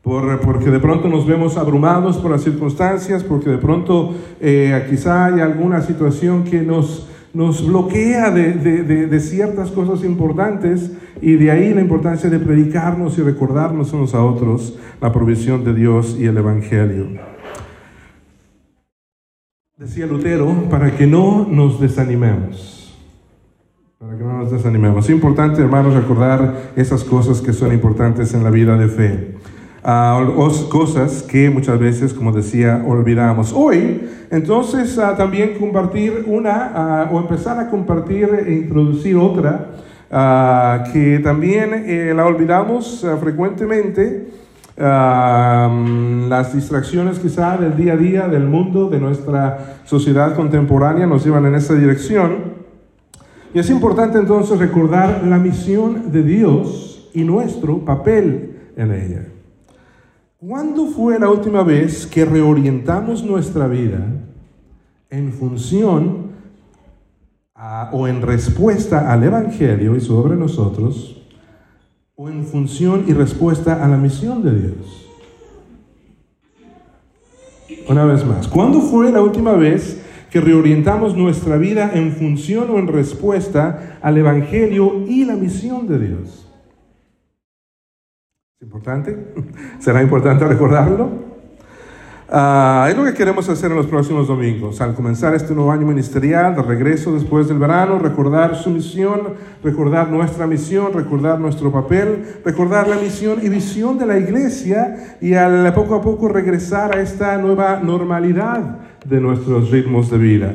Por, 0.00 0.40
porque 0.40 0.70
de 0.70 0.80
pronto 0.80 1.08
nos 1.08 1.26
vemos 1.26 1.56
abrumados 1.56 2.16
por 2.16 2.30
las 2.30 2.42
circunstancias, 2.42 3.22
porque 3.22 3.50
de 3.50 3.58
pronto 3.58 4.14
eh, 4.40 4.86
quizá 4.90 5.26
hay 5.26 5.40
alguna 5.40 5.80
situación 5.82 6.42
que 6.44 6.62
nos, 6.62 7.08
nos 7.34 7.66
bloquea 7.66 8.30
de, 8.30 8.52
de, 8.52 9.06
de, 9.06 9.20
ciertas 9.20 9.70
cosas 9.70 10.04
importantes 10.04 10.92
y 11.20 11.34
de 11.36 11.50
ahí 11.50 11.72
la 11.72 11.80
importancia 11.80 12.28
de 12.28 12.38
predicarnos 12.38 13.16
y 13.18 13.22
recordarnos 13.22 13.92
unos 13.92 14.14
a 14.14 14.22
otros 14.22 14.78
la 15.00 15.12
provisión 15.12 15.64
de 15.64 15.74
Dios 15.74 16.16
y 16.18 16.26
el 16.26 16.36
Evangelio. 16.36 17.08
Decía 19.78 20.06
Lutero, 20.06 20.68
para 20.70 20.96
que 20.96 21.06
no 21.06 21.46
nos 21.50 21.80
desanimemos. 21.80 22.96
Para 23.98 24.16
que 24.16 24.22
no 24.22 24.38
nos 24.38 24.52
desanimemos. 24.52 25.06
Es 25.06 25.10
importante, 25.10 25.60
hermanos, 25.62 25.94
recordar 25.94 26.72
esas 26.76 27.02
cosas 27.02 27.40
que 27.40 27.52
son 27.52 27.72
importantes 27.72 28.34
en 28.34 28.44
la 28.44 28.50
vida 28.50 28.76
de 28.76 28.88
fe. 28.88 29.34
Cosas 29.82 31.24
que 31.24 31.50
muchas 31.50 31.78
veces, 31.78 32.14
como 32.14 32.30
decía, 32.30 32.84
olvidamos. 32.86 33.52
Hoy, 33.52 34.08
entonces, 34.30 34.96
uh, 34.96 35.16
también 35.16 35.58
compartir 35.58 36.24
una, 36.28 37.08
uh, 37.10 37.16
o 37.16 37.20
empezar 37.20 37.58
a 37.58 37.68
compartir 37.68 38.28
e 38.46 38.52
introducir 38.52 39.16
otra, 39.16 39.70
que 40.92 41.20
también 41.24 41.72
eh, 41.86 42.12
la 42.14 42.26
olvidamos 42.26 43.04
frecuentemente, 43.18 44.28
las 44.76 46.54
distracciones 46.54 47.18
quizá 47.18 47.56
del 47.56 47.76
día 47.76 47.94
a 47.94 47.96
día, 47.96 48.28
del 48.28 48.44
mundo, 48.44 48.90
de 48.90 49.00
nuestra 49.00 49.80
sociedad 49.84 50.36
contemporánea 50.36 51.06
nos 51.06 51.24
llevan 51.24 51.46
en 51.46 51.54
esa 51.54 51.74
dirección. 51.74 52.62
Y 53.54 53.58
es 53.58 53.70
importante 53.70 54.18
entonces 54.18 54.58
recordar 54.58 55.22
la 55.24 55.38
misión 55.38 56.12
de 56.12 56.22
Dios 56.22 57.10
y 57.14 57.24
nuestro 57.24 57.78
papel 57.78 58.56
en 58.76 58.92
ella. 58.92 59.22
¿Cuándo 60.44 60.86
fue 60.86 61.20
la 61.20 61.30
última 61.30 61.62
vez 61.62 62.04
que 62.04 62.24
reorientamos 62.24 63.22
nuestra 63.22 63.68
vida 63.68 64.04
en 65.08 65.32
función 65.32 66.32
o 67.92 68.08
en 68.08 68.22
respuesta 68.22 69.12
al 69.12 69.22
Evangelio 69.22 69.94
y 69.94 70.00
sobre 70.00 70.34
nosotros, 70.34 71.22
o 72.16 72.28
en 72.28 72.44
función 72.44 73.04
y 73.06 73.12
respuesta 73.12 73.84
a 73.84 73.86
la 73.86 73.96
misión 73.96 74.42
de 74.42 74.60
Dios? 74.62 75.08
Una 77.88 78.04
vez 78.04 78.26
más, 78.26 78.48
¿cuándo 78.48 78.80
fue 78.80 79.12
la 79.12 79.22
última 79.22 79.52
vez 79.52 80.02
que 80.28 80.40
reorientamos 80.40 81.16
nuestra 81.16 81.56
vida 81.56 81.92
en 81.94 82.10
función 82.10 82.68
o 82.70 82.80
en 82.80 82.88
respuesta 82.88 84.00
al 84.02 84.18
Evangelio 84.18 85.04
y 85.06 85.24
la 85.24 85.36
misión 85.36 85.86
de 85.86 86.00
Dios? 86.00 86.51
¿Importante? 88.62 89.18
¿Será 89.80 90.00
importante 90.02 90.46
recordarlo? 90.46 91.32
Uh, 92.32 92.86
es 92.88 92.96
lo 92.96 93.04
que 93.04 93.12
queremos 93.12 93.48
hacer 93.48 93.72
en 93.72 93.76
los 93.76 93.86
próximos 93.86 94.28
domingos. 94.28 94.80
Al 94.80 94.94
comenzar 94.94 95.34
este 95.34 95.52
nuevo 95.52 95.72
año 95.72 95.84
ministerial, 95.84 96.54
de 96.54 96.62
regreso 96.62 97.12
después 97.12 97.48
del 97.48 97.58
verano, 97.58 97.98
recordar 97.98 98.54
su 98.54 98.70
misión, 98.70 99.34
recordar 99.64 100.08
nuestra 100.10 100.46
misión, 100.46 100.92
recordar 100.94 101.40
nuestro 101.40 101.72
papel, 101.72 102.24
recordar 102.44 102.86
la 102.86 102.96
misión 102.96 103.40
y 103.42 103.48
visión 103.48 103.98
de 103.98 104.06
la 104.06 104.16
iglesia 104.16 105.16
y 105.20 105.34
al 105.34 105.74
poco 105.74 105.96
a 105.96 106.00
poco 106.00 106.28
regresar 106.28 106.96
a 106.96 107.02
esta 107.02 107.36
nueva 107.38 107.80
normalidad 107.82 108.78
de 109.04 109.20
nuestros 109.20 109.72
ritmos 109.72 110.08
de 110.08 110.18
vida. 110.18 110.54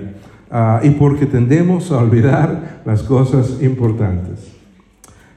Uh, 0.49 0.85
y 0.85 0.91
porque 0.91 1.25
tendemos 1.25 1.91
a 1.91 1.97
olvidar 1.97 2.81
las 2.85 3.03
cosas 3.03 3.61
importantes. 3.61 4.56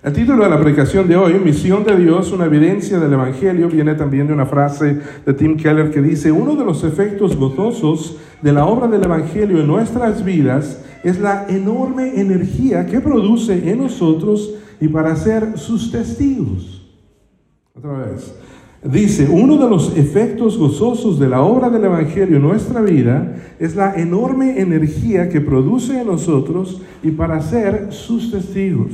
El 0.03 0.15
título 0.15 0.45
de 0.45 0.49
la 0.49 0.59
predicación 0.59 1.07
de 1.09 1.17
hoy, 1.17 1.35
Misión 1.45 1.85
de 1.85 1.95
Dios, 1.95 2.33
una 2.33 2.47
evidencia 2.47 2.99
del 2.99 3.13
Evangelio, 3.13 3.69
viene 3.69 3.95
también 3.95 4.27
de 4.27 4.33
una 4.33 4.47
frase 4.47 4.99
de 5.27 5.35
Tim 5.35 5.59
Keller 5.59 5.91
que 5.91 6.01
dice, 6.01 6.33
uno 6.33 6.57
de 6.57 6.65
los 6.65 6.85
efectos 6.85 7.37
gozosos 7.37 8.17
de 8.41 8.51
la 8.51 8.65
obra 8.65 8.87
del 8.87 9.05
Evangelio 9.05 9.61
en 9.61 9.67
nuestras 9.67 10.25
vidas 10.25 10.83
es 11.05 11.21
la 11.21 11.47
enorme 11.51 12.19
energía 12.19 12.87
que 12.87 13.01
produce 13.01 13.71
en 13.71 13.81
nosotros 13.81 14.55
y 14.81 14.89
para 14.89 15.15
ser 15.17 15.59
sus 15.59 15.93
testigos. 15.93 16.91
Otra 17.75 17.93
vez. 17.99 18.35
Dice, 18.83 19.29
uno 19.31 19.59
de 19.59 19.69
los 19.69 19.95
efectos 19.99 20.57
gozosos 20.57 21.19
de 21.19 21.29
la 21.29 21.43
obra 21.43 21.69
del 21.69 21.85
Evangelio 21.85 22.37
en 22.37 22.43
nuestra 22.43 22.81
vida 22.81 23.37
es 23.59 23.77
la 23.77 23.95
enorme 23.97 24.63
energía 24.63 25.29
que 25.29 25.43
produce 25.43 26.01
en 26.01 26.07
nosotros 26.07 26.81
y 27.03 27.11
para 27.11 27.43
ser 27.43 27.93
sus 27.93 28.31
testigos. 28.31 28.93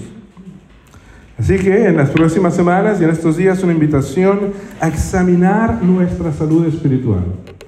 Así 1.39 1.57
que 1.59 1.87
en 1.87 1.99
las 1.99 2.11
próximas 2.11 2.55
semanas 2.55 2.99
y 3.01 3.05
en 3.05 3.11
estos 3.11 3.37
días 3.37 3.63
una 3.63 3.73
invitación 3.73 4.55
a 4.81 4.89
examinar 4.89 5.83
nuestra 5.83 6.33
salud 6.33 6.67
espiritual, 6.67 7.25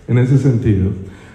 en 0.08 0.16
ese 0.16 0.38
sentido, 0.38 0.90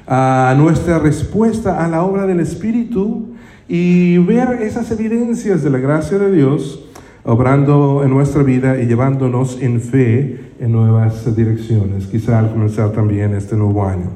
a 0.07 0.55
nuestra 0.57 0.97
respuesta 0.97 1.85
a 1.85 1.87
la 1.87 2.01
obra 2.01 2.25
del 2.25 2.39
Espíritu 2.39 3.27
y 3.67 4.17
ver 4.17 4.63
esas 4.63 4.89
evidencias 4.89 5.63
de 5.63 5.69
la 5.69 5.77
gracia 5.77 6.17
de 6.17 6.31
Dios 6.31 6.83
obrando 7.23 8.01
en 8.03 8.09
nuestra 8.09 8.41
vida 8.41 8.81
y 8.81 8.87
llevándonos 8.87 9.61
en 9.61 9.79
fe 9.79 10.53
en 10.59 10.71
nuevas 10.71 11.35
direcciones, 11.35 12.07
quizá 12.07 12.39
al 12.39 12.51
comenzar 12.51 12.91
también 12.91 13.35
este 13.35 13.55
nuevo 13.55 13.85
año. 13.85 14.09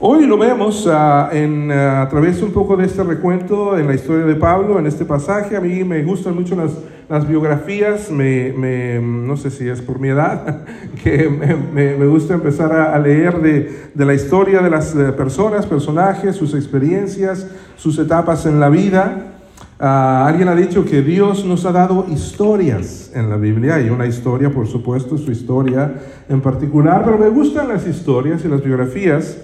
Hoy 0.00 0.26
lo 0.26 0.38
vemos 0.38 0.86
uh, 0.86 1.34
en, 1.34 1.70
uh, 1.70 2.02
a 2.02 2.08
través 2.08 2.40
un 2.42 2.52
poco 2.52 2.76
de 2.76 2.86
este 2.86 3.02
recuento 3.02 3.76
en 3.76 3.86
la 3.86 3.94
historia 3.94 4.24
de 4.26 4.36
Pablo, 4.36 4.78
en 4.78 4.86
este 4.86 5.04
pasaje. 5.04 5.56
A 5.56 5.60
mí 5.60 5.82
me 5.82 6.04
gustan 6.04 6.36
mucho 6.36 6.54
las, 6.54 6.70
las 7.08 7.26
biografías, 7.26 8.10
me, 8.10 8.52
me, 8.52 9.00
no 9.00 9.36
sé 9.36 9.50
si 9.50 9.68
es 9.68 9.80
por 9.80 9.98
mi 9.98 10.08
edad, 10.08 10.64
que 11.02 11.28
me, 11.28 11.96
me 11.96 12.06
gusta 12.06 12.34
empezar 12.34 12.72
a, 12.72 12.94
a 12.94 12.98
leer 12.98 13.40
de, 13.40 13.90
de, 13.94 14.04
la 14.04 14.14
historia 14.14 14.60
de 14.60 14.70
las 14.70 14.94
eh, 14.94 15.12
personas, 15.12 15.66
personajes, 15.66 16.36
sus 16.36 16.54
experiencias, 16.54 17.46
sus 17.76 17.98
etapas 17.98 18.46
en 18.46 18.60
la 18.60 18.68
vida. 18.68 19.34
Uh, 19.80 20.26
alguien 20.26 20.48
ha 20.48 20.56
dicho 20.56 20.84
que 20.84 21.02
Dios 21.02 21.44
nos 21.44 21.64
ha 21.64 21.70
dado 21.70 22.06
historias 22.08 23.12
en 23.14 23.30
la 23.30 23.36
Biblia, 23.36 23.80
y 23.80 23.90
una 23.90 24.06
historia, 24.06 24.50
por 24.50 24.66
supuesto, 24.66 25.16
su 25.16 25.30
historia 25.30 25.94
en 26.28 26.40
particular, 26.40 27.02
pero 27.04 27.16
me 27.16 27.28
gustan 27.28 27.68
las 27.68 27.86
historias 27.86 28.44
y 28.44 28.48
las 28.48 28.62
biografías 28.62 29.38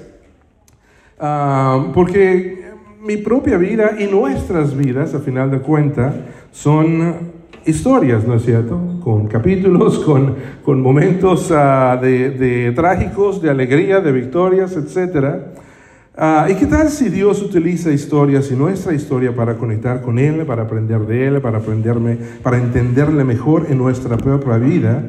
Ah, 1.18 1.90
porque 1.94 2.72
mi 3.00 3.16
propia 3.18 3.56
vida 3.56 3.92
y 3.98 4.06
nuestras 4.06 4.76
vidas, 4.76 5.14
a 5.14 5.20
final 5.20 5.50
de 5.50 5.60
cuentas, 5.60 6.14
son 6.50 7.33
historias, 7.66 8.26
¿no 8.26 8.34
es 8.34 8.44
cierto? 8.44 8.80
Con 9.02 9.26
capítulos, 9.26 9.98
con, 10.06 10.34
con 10.64 10.80
momentos 10.80 11.50
uh, 11.50 12.00
de, 12.00 12.30
de, 12.30 12.72
trágicos, 12.72 13.40
de 13.40 13.50
alegría, 13.50 14.00
de 14.00 14.12
victorias, 14.12 14.76
etc. 14.76 15.36
Uh, 16.16 16.50
¿Y 16.50 16.54
qué 16.54 16.66
tal 16.66 16.88
si 16.90 17.08
Dios 17.08 17.42
utiliza 17.42 17.90
historias 17.90 18.50
y 18.50 18.54
nuestra 18.54 18.94
historia 18.94 19.34
para 19.34 19.56
conectar 19.56 20.00
con 20.02 20.18
Él, 20.18 20.46
para 20.46 20.62
aprender 20.62 21.00
de 21.00 21.26
Él, 21.26 21.40
para, 21.40 21.58
aprenderme, 21.58 22.18
para 22.42 22.58
entenderle 22.58 23.24
mejor 23.24 23.66
en 23.68 23.78
nuestra 23.78 24.16
propia 24.16 24.56
vida? 24.58 25.02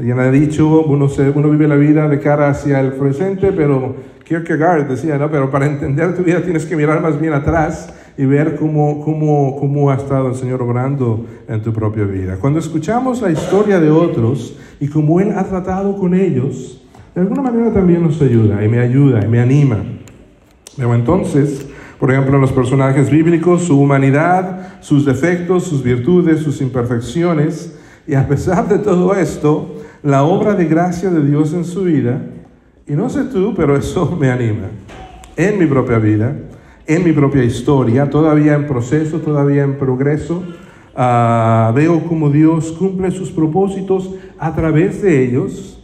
Alguien 0.00 0.18
ha 0.18 0.30
dicho, 0.30 0.80
uno, 0.86 1.10
se, 1.10 1.28
uno 1.28 1.50
vive 1.50 1.68
la 1.68 1.76
vida 1.76 2.08
de 2.08 2.18
cara 2.20 2.48
hacia 2.48 2.80
el 2.80 2.94
presente, 2.94 3.52
pero 3.52 3.96
Kierkegaard 4.24 4.88
decía, 4.88 5.18
no, 5.18 5.30
pero 5.30 5.50
para 5.50 5.66
entender 5.66 6.16
tu 6.16 6.22
vida 6.22 6.40
tienes 6.40 6.64
que 6.64 6.74
mirar 6.74 7.02
más 7.02 7.20
bien 7.20 7.34
atrás 7.34 7.92
y 8.16 8.24
ver 8.24 8.56
cómo, 8.56 9.04
cómo, 9.04 9.58
cómo 9.60 9.90
ha 9.90 9.96
estado 9.96 10.28
el 10.28 10.36
Señor 10.36 10.62
obrando 10.62 11.26
en 11.46 11.60
tu 11.60 11.74
propia 11.74 12.04
vida. 12.04 12.38
Cuando 12.40 12.60
escuchamos 12.60 13.20
la 13.20 13.30
historia 13.30 13.78
de 13.78 13.90
otros 13.90 14.56
y 14.80 14.88
cómo 14.88 15.20
Él 15.20 15.34
ha 15.36 15.44
tratado 15.44 15.94
con 15.98 16.14
ellos, 16.14 16.82
de 17.14 17.20
alguna 17.20 17.42
manera 17.42 17.70
también 17.70 18.02
nos 18.02 18.22
ayuda 18.22 18.64
y 18.64 18.68
me 18.70 18.78
ayuda 18.78 19.22
y 19.22 19.28
me 19.28 19.38
anima. 19.38 19.84
Pero 20.78 20.94
entonces, 20.94 21.66
por 21.98 22.10
ejemplo, 22.10 22.36
en 22.36 22.40
los 22.40 22.52
personajes 22.52 23.10
bíblicos, 23.10 23.64
su 23.64 23.78
humanidad, 23.78 24.80
sus 24.80 25.04
defectos, 25.04 25.64
sus 25.64 25.82
virtudes, 25.82 26.40
sus 26.40 26.62
imperfecciones, 26.62 27.76
y 28.06 28.14
a 28.14 28.26
pesar 28.26 28.66
de 28.66 28.78
todo 28.78 29.14
esto, 29.14 29.76
la 30.02 30.24
obra 30.24 30.54
de 30.54 30.66
gracia 30.66 31.10
de 31.10 31.24
Dios 31.24 31.52
en 31.52 31.64
su 31.64 31.84
vida, 31.84 32.22
y 32.86 32.92
no 32.92 33.08
sé 33.08 33.24
tú, 33.24 33.54
pero 33.54 33.76
eso 33.76 34.16
me 34.18 34.30
anima. 34.30 34.68
En 35.36 35.58
mi 35.58 35.66
propia 35.66 35.98
vida, 35.98 36.36
en 36.86 37.04
mi 37.04 37.12
propia 37.12 37.44
historia, 37.44 38.10
todavía 38.10 38.54
en 38.54 38.66
proceso, 38.66 39.20
todavía 39.20 39.62
en 39.62 39.78
progreso, 39.78 40.42
uh, 40.96 41.72
veo 41.72 42.04
como 42.08 42.30
Dios 42.30 42.72
cumple 42.72 43.10
sus 43.10 43.30
propósitos 43.30 44.14
a 44.38 44.54
través 44.54 45.02
de 45.02 45.24
ellos, 45.24 45.82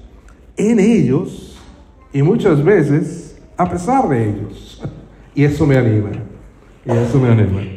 en 0.57 0.81
ellos 0.81 1.59
y 2.13 2.23
muchas 2.23 2.65
veces 2.65 3.39
a 3.57 3.69
pesar 3.71 4.09
de 4.09 4.31
ellos. 4.31 4.83
Y 5.35 5.45
eso 5.45 5.67
me 5.67 5.77
anima. 5.77 6.13
Y 6.87 6.91
eso 6.91 7.21
me 7.21 7.29
anima. 7.29 7.76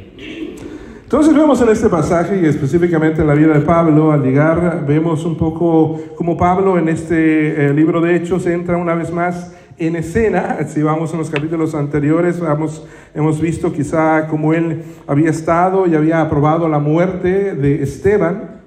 Entonces 1.09 1.33
vemos 1.33 1.59
en 1.59 1.69
este 1.69 1.89
pasaje 1.89 2.39
y 2.39 2.45
específicamente 2.45 3.21
en 3.21 3.27
la 3.27 3.33
vida 3.33 3.55
de 3.55 3.61
Pablo, 3.61 4.11
al 4.11 4.21
llegar 4.21 4.85
vemos 4.85 5.25
un 5.25 5.37
poco 5.37 5.99
como 6.15 6.37
Pablo 6.37 6.77
en 6.77 6.87
este 6.87 7.65
eh, 7.65 7.73
libro 7.73 7.99
de 7.99 8.15
Hechos 8.15 8.45
entra 8.45 8.77
una 8.77 8.93
vez 8.93 9.11
más 9.11 9.51
en 9.79 9.95
escena, 9.95 10.59
si 10.67 10.83
vamos 10.83 11.11
en 11.11 11.17
los 11.17 11.31
capítulos 11.31 11.73
anteriores, 11.73 12.39
vamos, 12.39 12.85
hemos 13.15 13.41
visto 13.41 13.73
quizá 13.73 14.27
cómo 14.27 14.53
él 14.53 14.83
había 15.07 15.31
estado 15.31 15.87
y 15.87 15.95
había 15.95 16.21
aprobado 16.21 16.69
la 16.69 16.77
muerte 16.77 17.55
de 17.55 17.81
Esteban. 17.81 18.58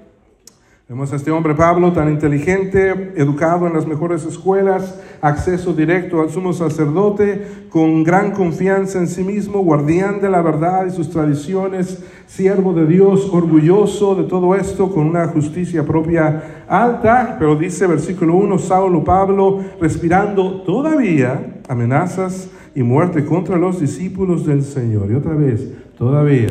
Vemos 0.93 1.11
a 1.11 1.15
este 1.15 1.31
hombre 1.31 1.55
Pablo 1.55 1.91
tan 1.91 2.07
inteligente, 2.07 3.13
educado 3.15 3.65
en 3.65 3.73
las 3.73 3.87
mejores 3.87 4.25
escuelas, 4.25 5.01
acceso 5.21 5.73
directo 5.73 6.21
al 6.21 6.29
sumo 6.29 6.53
sacerdote, 6.53 7.47
con 7.69 8.03
gran 8.03 8.29
confianza 8.29 8.99
en 8.99 9.07
sí 9.07 9.23
mismo, 9.23 9.63
guardián 9.63 10.21
de 10.21 10.29
la 10.29 10.43
verdad 10.43 10.85
y 10.85 10.91
sus 10.91 11.09
tradiciones, 11.09 12.05
siervo 12.27 12.73
de 12.73 12.85
Dios, 12.85 13.27
orgulloso 13.33 14.13
de 14.13 14.25
todo 14.25 14.53
esto, 14.53 14.91
con 14.91 15.07
una 15.07 15.25
justicia 15.29 15.83
propia 15.83 16.65
alta. 16.67 17.37
Pero 17.39 17.55
dice 17.55 17.87
versículo 17.87 18.35
1, 18.35 18.59
Saulo 18.59 19.03
Pablo, 19.03 19.61
respirando 19.81 20.61
todavía 20.61 21.63
amenazas 21.69 22.51
y 22.75 22.83
muerte 22.83 23.25
contra 23.25 23.57
los 23.57 23.79
discípulos 23.79 24.45
del 24.45 24.61
Señor. 24.61 25.09
Y 25.09 25.15
otra 25.15 25.33
vez, 25.33 25.73
todavía. 25.97 26.49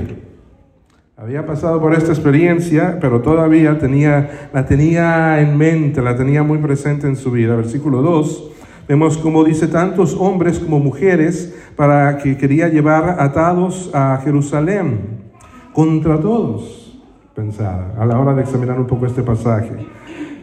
Había 1.23 1.47
pasado 1.47 1.81
por 1.81 1.95
esta 1.95 2.11
experiencia, 2.11 2.99
pero 3.00 3.21
todavía 3.21 3.79
tenía, 3.79 4.49
la 4.52 4.67
tenía 4.67 5.41
en 5.41 5.57
mente, 5.57 6.02
la 6.02 6.17
tenía 6.17 6.43
muy 6.43 6.59
presente 6.59 7.07
en 7.07 7.14
su 7.14 7.31
vida. 7.31 7.55
Versículo 7.55 8.02
2, 8.02 8.50
vemos 8.88 9.19
como 9.19 9.45
dice 9.45 9.69
tantos 9.69 10.17
hombres 10.19 10.59
como 10.59 10.81
mujeres 10.81 11.55
para 11.76 12.19
que 12.19 12.37
quería 12.37 12.67
llevar 12.67 13.21
atados 13.21 13.88
a 13.95 14.21
Jerusalén 14.25 14.99
contra 15.73 16.19
todos, 16.19 17.00
pensaba, 17.37 17.93
a 17.97 18.05
la 18.05 18.19
hora 18.19 18.35
de 18.35 18.43
examinar 18.43 18.81
un 18.81 18.88
poco 18.88 19.07
este 19.07 19.23
pasaje. 19.23 19.76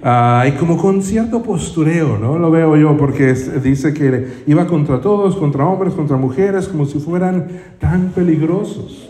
Ah, 0.02 0.46
y 0.48 0.54
como 0.54 0.78
con 0.78 1.04
cierto 1.04 1.44
postureo, 1.44 2.18
¿no? 2.18 2.40
Lo 2.40 2.52
veo 2.52 2.78
yo 2.78 2.96
porque 2.96 3.34
dice 3.34 3.94
que 3.94 4.44
iba 4.48 4.66
contra 4.66 5.02
todos, 5.02 5.36
contra 5.36 5.66
hombres, 5.66 5.94
contra 5.94 6.16
mujeres, 6.16 6.70
como 6.70 6.86
si 6.86 7.00
fueran 7.00 7.50
tan 7.80 8.14
peligrosos 8.16 9.09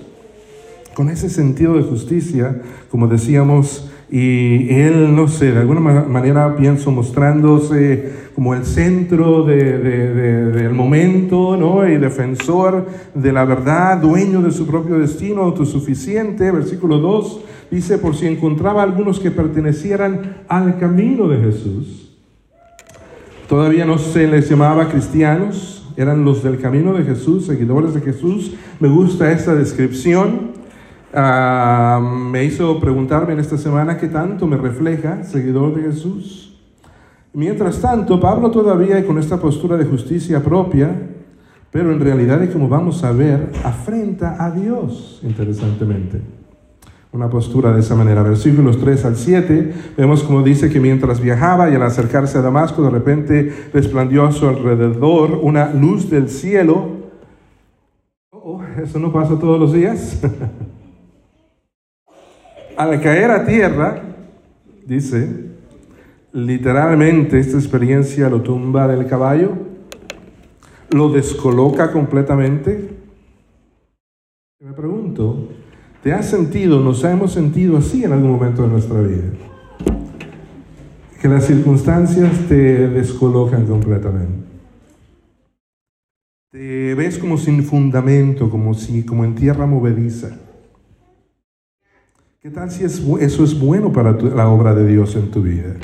con 0.99 1.09
ese 1.09 1.29
sentido 1.29 1.77
de 1.77 1.83
justicia, 1.83 2.61
como 2.91 3.07
decíamos, 3.07 3.89
y 4.11 4.69
él, 4.69 5.15
no 5.15 5.29
sé, 5.29 5.53
de 5.53 5.59
alguna 5.59 5.79
manera 5.79 6.57
pienso 6.57 6.91
mostrándose 6.91 8.11
como 8.35 8.53
el 8.53 8.65
centro 8.65 9.45
del 9.45 10.73
momento, 10.73 11.55
¿no? 11.55 11.87
Y 11.87 11.97
defensor 11.97 12.85
de 13.15 13.31
la 13.31 13.45
verdad, 13.45 13.99
dueño 13.99 14.41
de 14.41 14.51
su 14.51 14.67
propio 14.67 14.99
destino, 14.99 15.43
autosuficiente. 15.43 16.51
Versículo 16.51 16.97
2 16.97 17.45
dice, 17.71 17.97
por 17.97 18.13
si 18.13 18.27
encontraba 18.27 18.83
algunos 18.83 19.21
que 19.21 19.31
pertenecieran 19.31 20.43
al 20.49 20.79
camino 20.79 21.29
de 21.29 21.37
Jesús. 21.37 22.11
Todavía 23.47 23.85
no 23.85 23.97
se 23.99 24.27
les 24.27 24.49
llamaba 24.49 24.89
cristianos, 24.89 25.89
eran 25.95 26.25
los 26.25 26.43
del 26.43 26.59
camino 26.59 26.91
de 26.91 27.05
Jesús, 27.05 27.45
seguidores 27.45 27.93
de 27.93 28.01
Jesús. 28.01 28.55
Me 28.81 28.89
gusta 28.89 29.31
esta 29.31 29.55
descripción. 29.55 30.58
Ah, 31.13 31.99
me 32.01 32.43
hizo 32.43 32.79
preguntarme 32.79 33.33
en 33.33 33.39
esta 33.39 33.57
semana 33.57 33.97
qué 33.97 34.07
tanto 34.07 34.45
me 34.45 34.57
refleja, 34.57 35.23
seguidor 35.23 35.75
de 35.75 35.83
Jesús. 35.83 36.59
Mientras 37.33 37.79
tanto, 37.79 38.19
Pablo 38.19 38.51
todavía 38.51 39.05
con 39.05 39.17
esta 39.17 39.39
postura 39.39 39.75
de 39.77 39.85
justicia 39.85 40.43
propia, 40.43 40.91
pero 41.71 41.91
en 41.91 41.99
realidad, 41.99 42.41
como 42.51 42.67
vamos 42.67 43.03
a 43.03 43.11
ver, 43.11 43.51
afrenta 43.63 44.43
a 44.43 44.51
Dios, 44.51 45.19
interesantemente. 45.23 46.21
Una 47.11 47.27
postura 47.27 47.73
de 47.73 47.79
esa 47.79 47.95
manera. 47.95 48.21
Versículos 48.21 48.79
3 48.79 49.05
al 49.05 49.15
7, 49.15 49.73
vemos 49.97 50.21
como 50.21 50.43
dice 50.43 50.69
que 50.69 50.79
mientras 50.79 51.19
viajaba 51.19 51.69
y 51.71 51.75
al 51.75 51.81
acercarse 51.81 52.37
a 52.37 52.41
Damasco, 52.41 52.83
de 52.83 52.91
repente 52.91 53.51
resplandió 53.73 54.25
a 54.25 54.31
su 54.31 54.47
alrededor 54.47 55.39
una 55.41 55.73
luz 55.73 56.09
del 56.11 56.29
cielo. 56.29 56.97
Oh, 58.29 58.61
eso 58.83 58.99
no 58.99 59.11
pasa 59.11 59.39
todos 59.39 59.59
los 59.59 59.73
días. 59.73 60.21
al 62.79 63.01
caer 63.01 63.29
a 63.29 63.45
tierra, 63.45 64.01
dice, 64.85 65.27
literalmente 66.31 67.37
esta 67.37 67.57
experiencia 67.57 68.29
lo 68.29 68.41
tumba 68.41 68.87
del 68.87 69.05
caballo, 69.05 69.51
lo 70.89 71.09
descoloca 71.11 71.91
completamente. 71.91 72.91
Me 74.61 74.71
pregunto, 74.71 75.49
¿te 76.01 76.13
has 76.13 76.29
sentido, 76.29 76.79
nos 76.79 77.03
hemos 77.03 77.33
sentido 77.33 77.75
así 77.75 78.05
en 78.05 78.13
algún 78.13 78.31
momento 78.31 78.61
de 78.61 78.69
nuestra 78.69 79.01
vida? 79.01 79.27
Que 81.21 81.27
las 81.27 81.47
circunstancias 81.47 82.31
te 82.47 82.87
descolocan 82.87 83.65
completamente. 83.65 84.47
Te 86.49 86.95
ves 86.95 87.17
como 87.17 87.37
sin 87.37 87.61
fundamento, 87.61 88.49
como, 88.49 88.73
si, 88.73 89.03
como 89.03 89.25
en 89.25 89.35
tierra 89.35 89.65
movediza. 89.65 90.48
¿Qué 92.41 92.49
tal 92.49 92.71
si 92.71 92.85
eso 92.85 93.17
es 93.19 93.59
bueno 93.59 93.91
para 93.91 94.13
la 94.13 94.47
obra 94.47 94.73
de 94.73 94.87
Dios 94.87 95.13
en 95.17 95.29
tu 95.29 95.41
vida? 95.41 95.75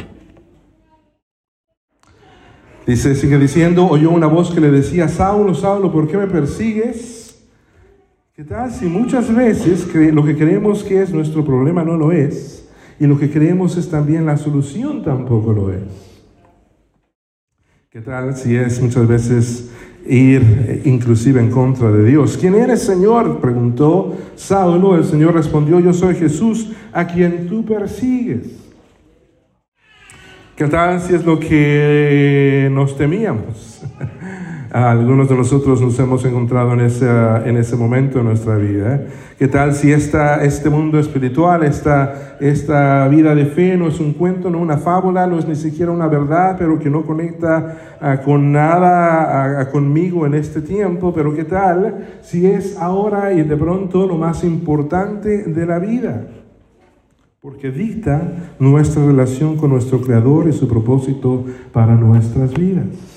Dice, 2.88 3.14
sigue 3.14 3.38
diciendo, 3.38 3.86
oyó 3.86 4.10
una 4.10 4.28
voz 4.28 4.54
que 4.54 4.62
le 4.62 4.72
decía, 4.72 5.10
Saulo, 5.10 5.54
Saulo, 5.54 5.92
¿por 5.92 6.08
qué 6.08 6.16
me 6.16 6.28
persigues? 6.28 7.46
¿Qué 8.34 8.46
tal 8.46 8.72
si 8.72 8.86
muchas 8.86 9.36
veces 9.36 9.94
lo 10.14 10.24
que 10.24 10.38
creemos 10.38 10.86
que 10.86 11.02
es 11.02 11.12
nuestro 11.12 11.44
problema 11.44 11.84
no 11.84 11.98
lo 11.98 12.14
es? 12.14 12.70
Y 13.02 13.06
lo 13.06 13.20
que 13.20 13.30
creemos 13.30 13.76
es 13.76 13.90
también 13.90 14.26
la 14.26 14.38
solución 14.38 15.04
tampoco 15.04 15.52
lo 15.52 15.74
es. 15.74 15.84
¿Qué 17.90 18.00
tal 18.00 18.34
si 18.34 18.56
es 18.56 18.82
muchas 18.82 19.06
veces 19.10 19.72
ir 20.08 20.82
inclusive 20.86 21.40
en 21.40 21.50
contra 21.50 21.92
de 21.92 22.06
Dios. 22.06 22.38
¿Quién 22.38 22.56
eres, 22.56 22.84
Señor? 22.84 23.40
preguntó 23.40 24.16
Saulo. 24.36 24.96
El 24.96 25.06
Señor 25.06 25.34
respondió, 25.34 25.80
yo 25.80 25.94
soy 25.94 26.16
Jesús 26.16 26.72
a 26.94 27.06
quien 27.06 27.48
tú 27.48 27.66
persigues. 27.66 28.66
¿Qué 30.56 30.68
tal 30.68 31.02
si 31.02 31.14
es 31.14 31.26
lo 31.26 31.40
que 31.40 32.70
nos 32.72 32.96
temíamos? 32.96 33.82
Algunos 34.76 35.30
de 35.30 35.38
nosotros 35.38 35.80
nos 35.80 35.98
hemos 36.00 36.26
encontrado 36.26 36.74
en 36.74 36.82
ese, 36.82 37.08
en 37.46 37.56
ese 37.56 37.78
momento 37.78 38.20
en 38.20 38.26
nuestra 38.26 38.58
vida. 38.58 38.96
¿eh? 38.96 39.08
¿Qué 39.40 39.48
tal 39.48 39.74
si 39.74 39.94
esta, 39.94 40.44
este 40.44 40.70
mundo 40.70 41.00
espiritual, 41.00 41.64
esta, 41.64 42.36
esta 42.42 43.08
vida 43.08 43.34
de 43.34 43.46
fe 43.46 43.78
no 43.78 43.88
es 43.88 44.02
un 44.02 44.12
cuento, 44.12 44.50
no 44.50 44.60
una 44.60 44.78
fábula, 44.78 45.28
no 45.28 45.40
es 45.40 45.48
ni 45.48 45.56
siquiera 45.56 45.94
una 45.94 46.10
verdad, 46.10 46.58
pero 46.60 46.78
que 46.78 46.90
no 46.90 47.04
conecta 47.04 47.98
ah, 48.02 48.18
con 48.18 48.52
nada 48.52 49.70
conmigo 49.72 50.26
en 50.26 50.34
este 50.34 50.60
tiempo? 50.60 51.14
Pero 51.16 51.34
¿qué 51.34 51.46
tal 51.46 52.20
si 52.22 52.46
es 52.46 52.76
ahora 52.78 53.32
y 53.32 53.44
de 53.44 53.56
pronto 53.56 54.06
lo 54.06 54.18
más 54.18 54.44
importante 54.44 55.44
de 55.44 55.66
la 55.66 55.80
vida? 55.80 56.28
Porque 57.40 57.72
dicta 57.72 58.22
nuestra 58.60 59.06
relación 59.06 59.56
con 59.56 59.70
nuestro 59.70 60.02
Creador 60.02 60.50
y 60.50 60.52
su 60.52 60.68
propósito 60.68 61.46
para 61.72 61.96
nuestras 61.96 62.54
vidas. 62.54 63.15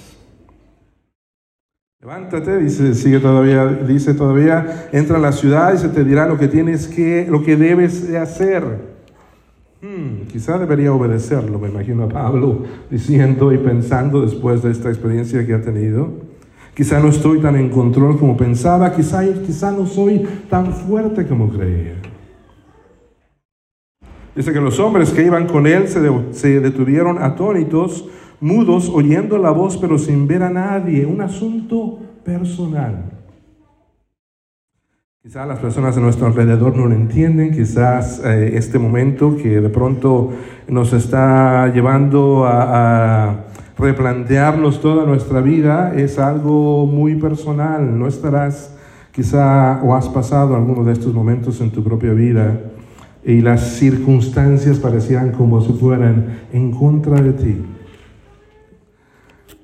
Levántate, 2.01 2.59
dice, 2.59 2.95
sigue 2.95 3.19
todavía, 3.19 3.67
dice 3.67 4.15
todavía, 4.15 4.89
entra 4.93 5.17
a 5.17 5.21
la 5.21 5.33
ciudad 5.33 5.75
y 5.75 5.79
se 5.79 5.89
te 5.89 6.05
dirá 6.05 6.29
lo 6.29 6.39
que 6.39 6.47
tienes 6.47 6.87
que, 6.87 7.27
lo 7.29 7.43
que 7.43 7.57
debes 7.57 8.07
de 8.07 8.19
hacer. 8.19 8.63
Hmm, 9.83 10.29
quizá 10.29 10.61
debería 10.61 10.93
obedecerlo, 10.93 11.59
me 11.59 11.69
imagino 11.69 12.05
a 12.05 12.09
Pablo 12.09 12.63
diciendo 12.89 13.53
y 13.53 13.59
pensando 13.59 14.23
después 14.23 14.63
de 14.63 14.71
esta 14.71 14.91
experiencia 14.91 15.45
que 15.45 15.55
ha 15.55 15.61
tenido. 15.61 16.13
Quizá 16.73 17.01
no 17.01 17.09
estoy 17.09 17.41
tan 17.41 17.57
en 17.57 17.69
control 17.69 18.17
como 18.17 18.37
pensaba, 18.37 18.95
quizá, 18.95 19.73
no 19.73 19.85
soy 19.85 20.25
tan 20.49 20.73
fuerte 20.73 21.27
como 21.27 21.51
creía. 21.51 22.01
Dice 24.37 24.53
que 24.53 24.61
los 24.61 24.79
hombres 24.79 25.11
que 25.11 25.25
iban 25.25 25.49
con 25.49 25.67
él 25.67 25.89
se, 25.89 26.01
se 26.31 26.61
detuvieron 26.61 27.21
atónitos 27.21 28.09
mudos, 28.40 28.88
oyendo 28.88 29.38
la 29.38 29.51
voz 29.51 29.77
pero 29.77 29.98
sin 29.98 30.27
ver 30.27 30.42
a 30.42 30.51
nadie, 30.51 31.07
un 31.07 31.20
asunto 31.20 31.98
personal. 32.24 33.18
Quizás 35.22 35.46
las 35.46 35.59
personas 35.59 35.96
a 35.96 36.01
nuestro 36.01 36.27
alrededor 36.27 36.77
no 36.77 36.87
lo 36.87 36.94
entienden, 36.94 37.51
quizás 37.51 38.22
eh, 38.24 38.53
este 38.55 38.79
momento 38.79 39.37
que 39.37 39.61
de 39.61 39.68
pronto 39.68 40.31
nos 40.68 40.92
está 40.92 41.70
llevando 41.72 42.46
a, 42.46 43.44
replantearnos 43.79 44.81
toda 44.81 45.07
nuestra 45.07 45.40
vida 45.40 45.94
es 45.94 46.18
algo 46.18 46.87
muy 46.87 47.14
personal. 47.14 47.98
No 47.98 48.09
estarás 48.09 48.74
quizá 49.12 49.81
o 49.83 49.94
has 49.94 50.09
pasado 50.09 50.57
alguno 50.57 50.85
de 50.85 50.92
estos 50.92 51.14
momentos 51.14 51.61
en 51.61 51.70
tu 51.70 51.85
propia 51.85 52.12
vida 52.12 52.59
y 53.24 53.40
las 53.40 53.74
circunstancias 53.77 54.79
parecían 54.79 55.33
como 55.33 55.61
si 55.61 55.72
fueran 55.72 56.40
en 56.53 56.72
contra 56.72 57.20
de 57.20 57.33
ti. 57.33 57.64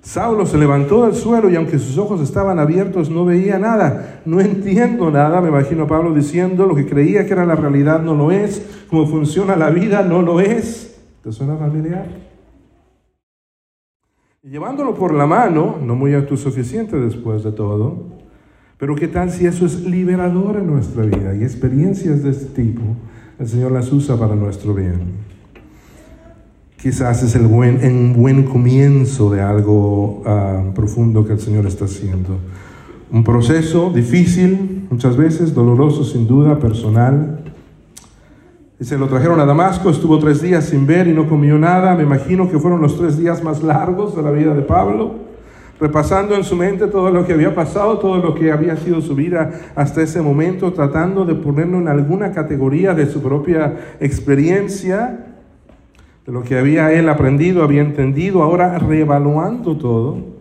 Saulo 0.05 0.45
se 0.45 0.59
levantó 0.59 1.07
del 1.07 1.15
suelo 1.15 1.49
y 1.49 1.57
aunque 1.57 1.79
sus 1.79 1.97
ojos 1.97 2.21
estaban 2.21 2.59
abiertos 2.59 3.09
no 3.09 3.25
veía 3.25 3.59
nada. 3.59 4.21
No 4.27 4.39
entiendo 4.43 5.11
nada, 5.11 5.41
me 5.41 5.49
imagino 5.49 5.85
a 5.85 5.89
Pablo 5.89 6.15
diciendo, 6.15 6.67
lo 6.67 6.75
que 6.75 6.87
creía 6.87 7.27
que 7.27 7.33
era 7.33 7.47
la 7.47 7.57
realidad 7.57 8.03
no 8.03 8.15
lo 8.15 8.31
es, 8.31 8.85
cómo 8.91 9.07
funciona 9.07 9.57
la 9.57 9.71
vida 9.71 10.03
no 10.03 10.21
lo 10.21 10.41
es. 10.41 11.01
¿Te 11.23 11.33
suena 11.33 11.57
familiar? 11.57 12.07
Llevándolo 14.43 14.95
por 14.95 15.15
la 15.15 15.27
mano, 15.27 15.79
no 15.83 15.95
muy 15.95 16.13
autosuficiente 16.13 16.99
después 16.99 17.43
de 17.43 17.53
todo, 17.53 17.97
pero 18.77 18.95
qué 18.95 19.09
tal 19.09 19.31
si 19.31 19.47
eso 19.47 19.65
es 19.65 19.87
liberador 19.87 20.57
en 20.57 20.67
nuestra 20.67 21.05
vida 21.05 21.35
y 21.35 21.43
experiencias 21.43 22.23
de 22.23 22.31
este 22.31 22.63
tipo, 22.63 22.83
el 23.39 23.49
Señor 23.49 23.73
las 23.73 23.91
usa 23.91 24.19
para 24.19 24.37
nuestro 24.37 24.75
bien. 24.75 25.34
Quizás 26.85 27.23
es 27.23 27.35
el 27.35 27.47
buen, 27.47 27.77
un 27.83 28.13
buen 28.13 28.43
comienzo 28.43 29.31
de 29.31 29.41
algo 29.41 30.23
ah, 30.27 30.65
profundo 30.75 31.27
que 31.27 31.33
el 31.33 31.41
Señor 31.41 31.65
está 31.65 31.87
haciendo. 31.87 32.37
Un 33.11 33.25
proceso 33.25 33.91
difícil, 33.91 34.87
muchas 34.91 35.17
veces 35.17 35.55
doloroso 35.55 36.05
sin 36.05 36.27
duda, 36.27 36.59
personal, 36.59 37.41
y 38.79 38.85
se 38.85 38.99
lo 38.99 39.09
trajeron 39.09 39.41
a 39.41 39.47
Damasco, 39.47 39.89
estuvo 39.89 40.19
tres 40.19 40.43
días 40.43 40.67
sin 40.67 40.87
ver 40.87 41.09
y 41.09 41.15
no 41.15 41.27
comió 41.27 41.59
nada. 41.59 41.95
Me 41.95 42.03
imagino 42.03 42.51
que 42.51 42.59
fueron 42.59 42.83
los 42.83 42.99
tres 42.99 43.17
días 43.17 43.43
más 43.43 43.63
largos 43.63 44.15
de 44.15 44.21
la 44.21 44.31
vida 44.31 44.53
de 44.53 44.61
Pablo, 44.61 45.15
repasando 45.81 46.35
en 46.35 46.45
su 46.45 46.55
mente 46.55 46.89
todo 46.89 47.11
lo 47.11 47.27
que 47.27 47.33
había 47.33 47.55
pasado, 47.55 47.97
todo 47.97 48.19
lo 48.19 48.35
que 48.35 48.53
había 48.53 48.77
sido 48.77 49.01
su 49.01 49.15
vida 49.15 49.53
hasta 49.75 50.03
ese 50.03 50.21
momento, 50.21 50.75
tratando 50.75 51.25
de 51.25 51.35
ponerlo 51.35 51.79
en 51.79 51.89
alguna 51.89 52.33
categoría 52.33 52.93
de 52.93 53.07
su 53.07 53.23
propia 53.23 53.75
experiencia, 54.01 55.34
de 56.27 56.33
lo 56.33 56.43
que 56.43 56.59
había 56.59 56.93
él 56.93 57.09
aprendido, 57.09 57.63
había 57.63 57.83
entendido, 57.83 58.43
ahora 58.43 58.79
reevaluando 58.79 59.77
todo. 59.77 60.35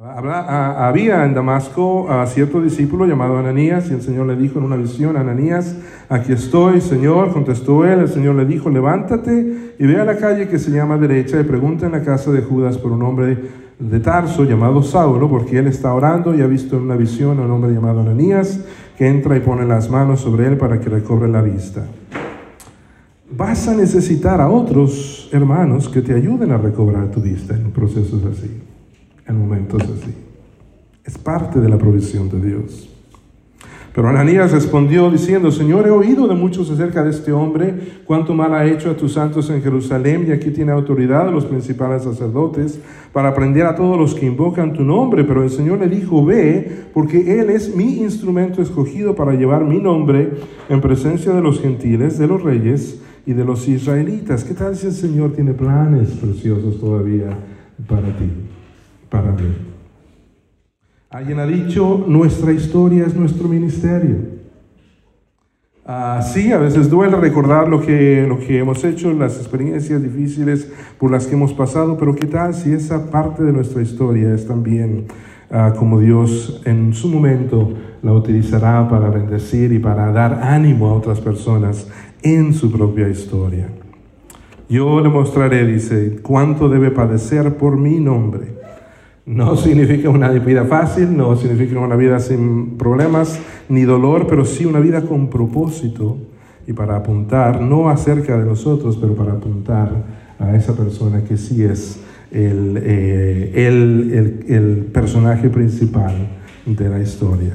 Había 0.00 1.24
en 1.24 1.34
Damasco 1.34 2.08
a 2.08 2.24
cierto 2.26 2.60
discípulo 2.60 3.04
llamado 3.04 3.36
Ananías 3.36 3.90
y 3.90 3.94
el 3.94 4.02
Señor 4.02 4.26
le 4.26 4.36
dijo 4.36 4.60
en 4.60 4.64
una 4.64 4.76
visión, 4.76 5.16
Ananías, 5.16 5.76
aquí 6.08 6.32
estoy, 6.32 6.80
Señor, 6.80 7.32
contestó 7.32 7.84
él, 7.84 8.00
el 8.00 8.08
Señor 8.08 8.36
le 8.36 8.44
dijo, 8.44 8.70
levántate 8.70 9.74
y 9.76 9.86
ve 9.86 10.00
a 10.00 10.04
la 10.04 10.16
calle 10.16 10.46
que 10.46 10.60
se 10.60 10.70
llama 10.70 10.98
derecha 10.98 11.40
y 11.40 11.44
pregunta 11.44 11.86
en 11.86 11.92
la 11.92 12.02
casa 12.04 12.30
de 12.30 12.42
Judas 12.42 12.78
por 12.78 12.92
un 12.92 13.02
hombre 13.02 13.38
de 13.78 14.00
Tarso 14.00 14.44
llamado 14.44 14.84
Saulo, 14.84 15.28
porque 15.28 15.58
él 15.58 15.66
está 15.66 15.92
orando 15.92 16.32
y 16.32 16.42
ha 16.42 16.46
visto 16.46 16.76
en 16.76 16.82
una 16.82 16.96
visión 16.96 17.40
a 17.40 17.42
un 17.42 17.50
hombre 17.50 17.72
llamado 17.72 18.00
Ananías 18.00 18.64
que 18.96 19.08
entra 19.08 19.36
y 19.36 19.40
pone 19.40 19.64
las 19.64 19.90
manos 19.90 20.20
sobre 20.20 20.46
él 20.46 20.56
para 20.56 20.80
que 20.80 20.88
recobre 20.88 21.28
la 21.28 21.42
vista. 21.42 21.84
Vas 23.30 23.68
a 23.68 23.74
necesitar 23.74 24.40
a 24.40 24.48
otros 24.48 25.28
hermanos 25.32 25.88
que 25.88 26.00
te 26.00 26.14
ayuden 26.14 26.50
a 26.50 26.56
recobrar 26.56 27.10
tu 27.10 27.20
vista 27.20 27.54
en 27.54 27.70
procesos 27.72 28.24
así 28.24 28.50
en 29.28 29.38
momentos 29.38 29.82
así. 29.82 30.14
Es 31.04 31.18
parte 31.18 31.60
de 31.60 31.68
la 31.68 31.78
provisión 31.78 32.28
de 32.30 32.40
Dios. 32.40 32.88
Pero 33.94 34.08
Ananías 34.08 34.52
respondió 34.52 35.10
diciendo, 35.10 35.50
Señor, 35.50 35.86
he 35.86 35.90
oído 35.90 36.28
de 36.28 36.34
muchos 36.34 36.70
acerca 36.70 37.02
de 37.02 37.10
este 37.10 37.32
hombre, 37.32 37.74
cuánto 38.04 38.32
mal 38.32 38.54
ha 38.54 38.64
hecho 38.64 38.90
a 38.90 38.96
tus 38.96 39.14
santos 39.14 39.50
en 39.50 39.60
Jerusalén, 39.60 40.24
y 40.28 40.32
aquí 40.32 40.50
tiene 40.50 40.72
autoridad 40.72 41.32
los 41.32 41.46
principales 41.46 42.04
sacerdotes 42.04 42.78
para 43.12 43.30
aprender 43.30 43.66
a 43.66 43.74
todos 43.74 43.98
los 43.98 44.14
que 44.14 44.26
invocan 44.26 44.72
tu 44.72 44.84
nombre. 44.84 45.24
Pero 45.24 45.42
el 45.42 45.50
Señor 45.50 45.80
le 45.80 45.88
dijo, 45.88 46.24
ve, 46.24 46.84
porque 46.94 47.40
Él 47.40 47.50
es 47.50 47.74
mi 47.74 47.98
instrumento 47.98 48.62
escogido 48.62 49.14
para 49.14 49.32
llevar 49.32 49.64
mi 49.64 49.80
nombre 49.80 50.30
en 50.68 50.80
presencia 50.80 51.32
de 51.32 51.42
los 51.42 51.60
gentiles, 51.60 52.18
de 52.18 52.26
los 52.28 52.42
reyes 52.42 53.00
y 53.28 53.34
de 53.34 53.44
los 53.44 53.68
israelitas. 53.68 54.42
¿Qué 54.42 54.54
tal 54.54 54.74
si 54.74 54.86
el 54.86 54.92
Señor 54.92 55.34
tiene 55.34 55.52
planes 55.52 56.08
preciosos 56.10 56.80
todavía 56.80 57.28
para 57.86 58.08
ti? 58.16 58.48
para 59.10 59.32
mí. 59.32 59.56
Alguien 61.10 61.38
ha 61.38 61.46
dicho, 61.46 62.04
nuestra 62.06 62.52
historia 62.52 63.06
es 63.06 63.14
nuestro 63.14 63.48
ministerio. 63.48 64.38
Ah, 65.86 66.20
sí, 66.22 66.52
a 66.52 66.58
veces 66.58 66.90
duele 66.90 67.16
recordar 67.16 67.66
lo 67.66 67.80
que, 67.80 68.26
lo 68.28 68.38
que 68.38 68.58
hemos 68.58 68.84
hecho, 68.84 69.10
las 69.14 69.38
experiencias 69.38 70.02
difíciles 70.02 70.70
por 70.98 71.10
las 71.10 71.26
que 71.26 71.34
hemos 71.34 71.54
pasado, 71.54 71.96
pero 71.96 72.14
¿qué 72.14 72.26
tal 72.26 72.52
si 72.52 72.74
esa 72.74 73.10
parte 73.10 73.42
de 73.42 73.54
nuestra 73.54 73.80
historia 73.80 74.34
es 74.34 74.46
también 74.46 75.06
ah, 75.50 75.72
como 75.78 75.98
Dios 75.98 76.60
en 76.66 76.92
su 76.92 77.08
momento 77.08 77.72
la 78.02 78.12
utilizará 78.12 78.86
para 78.90 79.08
bendecir 79.08 79.72
y 79.72 79.78
para 79.78 80.12
dar 80.12 80.40
ánimo 80.42 80.88
a 80.88 80.94
otras 80.94 81.20
personas 81.20 81.88
en 82.22 82.54
su 82.54 82.70
propia 82.70 83.08
historia? 83.08 83.68
Yo 84.68 85.00
le 85.00 85.08
mostraré, 85.08 85.66
dice, 85.66 86.18
cuánto 86.22 86.68
debe 86.68 86.90
padecer 86.90 87.56
por 87.56 87.76
mi 87.76 88.00
nombre 88.00 88.58
no 89.28 89.56
significa 89.58 90.08
una 90.08 90.30
vida 90.30 90.64
fácil, 90.64 91.16
no 91.16 91.36
significa 91.36 91.78
una 91.78 91.96
vida 91.96 92.18
sin 92.18 92.78
problemas 92.78 93.38
ni 93.68 93.82
dolor, 93.82 94.26
pero 94.26 94.44
sí 94.44 94.64
una 94.64 94.80
vida 94.80 95.02
con 95.02 95.28
propósito 95.28 96.16
y 96.66 96.72
para 96.72 96.96
apuntar, 96.96 97.60
no 97.60 97.88
acerca 97.88 98.38
de 98.38 98.44
nosotros, 98.44 98.98
pero 99.00 99.14
para 99.14 99.32
apuntar 99.32 99.90
a 100.38 100.54
esa 100.56 100.74
persona 100.74 101.24
que 101.24 101.36
sí 101.36 101.62
es 101.62 102.00
el, 102.30 102.78
eh, 102.82 103.52
el, 103.54 104.44
el, 104.48 104.76
personaje 104.92 105.48
principal 105.48 106.14
de 106.66 106.88
la 106.88 107.00
historia. 107.00 107.54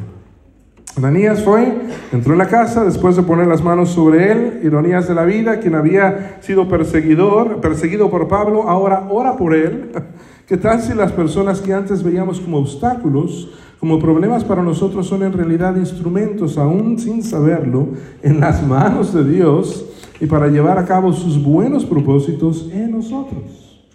Ananías 0.96 1.44
fue, 1.44 1.82
entró 2.12 2.34
en 2.34 2.40
la 2.40 2.48
casa 2.48 2.86
después 2.86 3.16
de 3.16 3.24
poner 3.24 3.48
las 3.48 3.64
manos 3.64 3.90
sobre 3.90 4.32
él, 4.32 4.60
ironías 4.64 5.08
de 5.08 5.16
la 5.16 5.26
vida, 5.26 5.60
quien 5.60 5.74
había 5.74 6.38
sido 6.42 6.68
perseguidor, 6.68 7.62
perseguido 7.62 8.12
por 8.12 8.28
Pablo, 8.28 8.70
ahora 8.70 9.08
ora 9.10 9.36
por 9.36 9.56
él 9.56 9.92
¿Qué 10.48 10.58
tal 10.58 10.82
si 10.82 10.94
las 10.94 11.14
personas 11.14 11.62
que 11.62 11.74
antes 11.74 12.04
veíamos 12.04 12.42
como 12.42 12.58
obstáculos, 12.58 13.50
como 13.80 13.98
problemas 13.98 14.44
para 14.44 14.62
nosotros, 14.62 15.08
son 15.08 15.24
en 15.24 15.32
realidad 15.32 15.76
instrumentos, 15.78 16.58
aún 16.58 17.00
sin 17.00 17.24
saberlo, 17.24 17.88
en 18.22 18.42
las 18.42 18.66
manos 18.66 19.14
de 19.14 19.24
Dios 19.24 19.86
y 20.20 20.26
para 20.26 20.50
llevar 20.50 20.78
a 20.78 20.86
cabo 20.86 21.14
sus 21.14 21.42
buenos 21.42 21.86
propósitos 21.86 22.70
en 22.74 22.92
nosotros? 22.92 23.86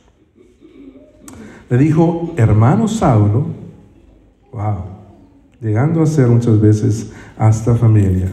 Le 1.69 1.77
dijo, 1.77 2.33
hermano 2.37 2.89
Saulo, 2.89 3.45
wow, 4.51 4.98
llegando 5.61 6.03
a 6.03 6.07
ser 6.07 6.29
muchas 6.29 6.61
veces 6.61 7.11
hasta 7.37 7.75
familia. 7.75 8.29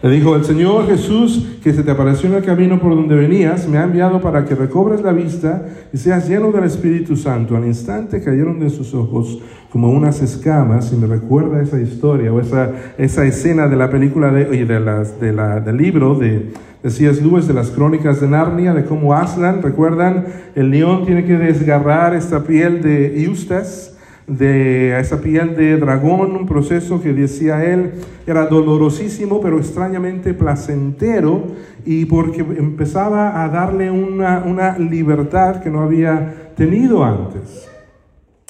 Le 0.00 0.10
dijo, 0.10 0.36
el 0.36 0.44
Señor 0.44 0.86
Jesús, 0.86 1.58
que 1.60 1.72
se 1.72 1.82
te 1.82 1.90
apareció 1.90 2.28
en 2.28 2.36
el 2.36 2.44
camino 2.44 2.78
por 2.78 2.94
donde 2.94 3.16
venías, 3.16 3.66
me 3.66 3.78
ha 3.78 3.82
enviado 3.82 4.20
para 4.20 4.44
que 4.44 4.54
recobres 4.54 5.02
la 5.02 5.12
vista 5.12 5.66
y 5.92 5.96
seas 5.96 6.28
lleno 6.28 6.52
del 6.52 6.62
Espíritu 6.62 7.16
Santo. 7.16 7.56
Al 7.56 7.66
instante 7.66 8.22
cayeron 8.22 8.60
de 8.60 8.70
sus 8.70 8.94
ojos 8.94 9.42
como 9.72 9.90
unas 9.90 10.22
escamas 10.22 10.92
y 10.92 10.96
me 10.96 11.08
recuerda 11.08 11.60
esa 11.60 11.80
historia 11.80 12.32
o 12.32 12.38
esa, 12.38 12.70
esa 12.96 13.24
escena 13.24 13.66
de 13.66 13.74
la 13.74 13.90
película 13.90 14.30
de, 14.30 14.64
de, 14.64 14.78
las, 14.78 15.20
de 15.20 15.32
la, 15.32 15.58
del 15.58 15.76
libro 15.76 16.14
de, 16.14 16.52
de 16.80 16.90
C.S. 16.90 17.20
Lewis 17.20 17.48
de 17.48 17.54
las 17.54 17.70
crónicas 17.70 18.20
de 18.20 18.28
Narnia, 18.28 18.74
de 18.74 18.84
cómo 18.84 19.14
Aslan, 19.14 19.62
recuerdan, 19.62 20.26
el 20.54 20.70
león 20.70 21.06
tiene 21.06 21.24
que 21.24 21.36
desgarrar 21.36 22.14
esta 22.14 22.44
piel 22.44 22.82
de 22.82 23.24
Eustace 23.24 23.97
de 24.28 25.00
esa 25.00 25.20
piel 25.20 25.56
de 25.56 25.78
dragón, 25.78 26.36
un 26.36 26.46
proceso 26.46 27.02
que 27.02 27.12
decía 27.12 27.64
él 27.64 27.92
era 28.26 28.46
dolorosísimo, 28.46 29.40
pero 29.40 29.58
extrañamente 29.58 30.34
placentero, 30.34 31.46
y 31.84 32.04
porque 32.04 32.40
empezaba 32.40 33.42
a 33.42 33.48
darle 33.48 33.90
una, 33.90 34.44
una 34.44 34.78
libertad 34.78 35.62
que 35.62 35.70
no 35.70 35.80
había 35.80 36.52
tenido 36.54 37.02
antes. 37.02 37.68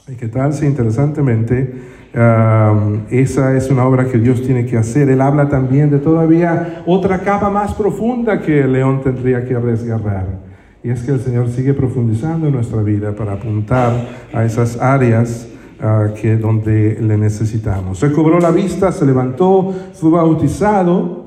Y 0.08 0.16
que 0.16 0.26
tal 0.26 0.52
si 0.52 0.66
interesantemente 0.66 1.98
esa 3.10 3.56
es 3.56 3.70
una 3.70 3.84
obra 3.84 4.06
que 4.06 4.18
Dios 4.18 4.42
tiene 4.42 4.66
que 4.66 4.76
hacer. 4.76 5.08
Él 5.08 5.20
habla 5.20 5.48
también 5.48 5.90
de 5.90 5.98
todavía 5.98 6.82
otra 6.86 7.20
capa 7.20 7.50
más 7.50 7.74
profunda 7.74 8.40
que 8.40 8.60
el 8.60 8.72
león 8.72 9.02
tendría 9.02 9.44
que 9.44 9.54
desgarrar. 9.54 10.48
Y 10.82 10.90
es 10.90 11.02
que 11.02 11.12
el 11.12 11.20
Señor 11.20 11.48
sigue 11.50 11.74
profundizando 11.74 12.46
en 12.46 12.54
nuestra 12.54 12.82
vida 12.82 13.12
para 13.12 13.32
apuntar 13.34 13.92
a 14.32 14.44
esas 14.44 14.80
áreas 14.80 15.47
que 16.20 16.36
donde 16.36 16.98
le 17.00 17.16
necesitamos. 17.16 18.00
Recobró 18.00 18.40
la 18.40 18.50
vista, 18.50 18.90
se 18.90 19.06
levantó, 19.06 19.72
fue 19.94 20.10
bautizado. 20.10 21.26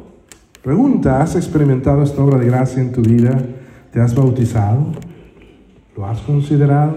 Pregunta, 0.62 1.22
¿has 1.22 1.36
experimentado 1.36 2.04
esta 2.04 2.22
obra 2.22 2.38
de 2.38 2.48
gracia 2.48 2.82
en 2.82 2.92
tu 2.92 3.02
vida? 3.02 3.42
¿Te 3.92 4.02
has 4.02 4.14
bautizado? 4.14 4.88
¿Lo 5.96 6.06
has 6.06 6.20
considerado? 6.22 6.96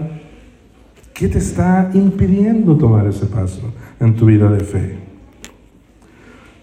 ¿Qué 1.13 1.29
te 1.29 1.37
está 1.37 1.89
impidiendo 1.93 2.77
tomar 2.77 3.07
ese 3.07 3.25
paso 3.25 3.61
en 3.99 4.15
tu 4.15 4.25
vida 4.25 4.49
de 4.51 4.59
fe? 4.59 4.97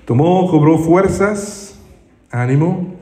Tomó, 0.05 0.50
cobró 0.50 0.78
fuerzas, 0.78 1.81
ánimo. 2.31 2.94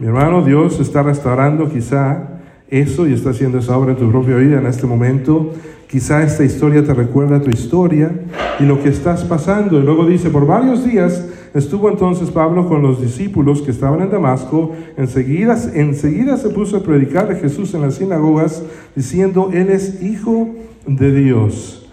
Mi 0.00 0.08
hermano, 0.08 0.44
Dios 0.44 0.80
está 0.80 1.02
restaurando 1.02 1.70
quizá 1.70 2.40
eso 2.68 3.06
y 3.06 3.12
está 3.12 3.30
haciendo 3.30 3.58
esa 3.58 3.78
obra 3.78 3.92
en 3.92 3.98
tu 3.98 4.10
propia 4.10 4.36
vida 4.36 4.58
en 4.58 4.66
este 4.66 4.86
momento. 4.86 5.52
Quizá 5.88 6.24
esta 6.24 6.42
historia 6.42 6.84
te 6.84 6.92
recuerda 6.92 7.40
tu 7.40 7.50
historia 7.50 8.10
y 8.58 8.64
lo 8.64 8.82
que 8.82 8.88
estás 8.88 9.22
pasando. 9.24 9.78
Y 9.78 9.82
luego 9.82 10.04
dice, 10.04 10.30
por 10.30 10.46
varios 10.46 10.84
días 10.84 11.28
estuvo 11.54 11.88
entonces 11.88 12.30
Pablo 12.30 12.68
con 12.68 12.82
los 12.82 13.00
discípulos 13.00 13.62
que 13.62 13.70
estaban 13.70 14.00
en 14.00 14.10
Damasco. 14.10 14.72
Enseguida, 14.96 15.56
enseguida 15.74 16.36
se 16.38 16.48
puso 16.48 16.78
a 16.78 16.82
predicar 16.82 17.28
de 17.28 17.36
Jesús 17.36 17.72
en 17.74 17.82
las 17.82 17.94
sinagogas, 17.94 18.64
diciendo, 18.96 19.50
Él 19.52 19.68
es 19.70 20.02
hijo 20.02 20.48
de 20.88 21.12
Dios. 21.12 21.88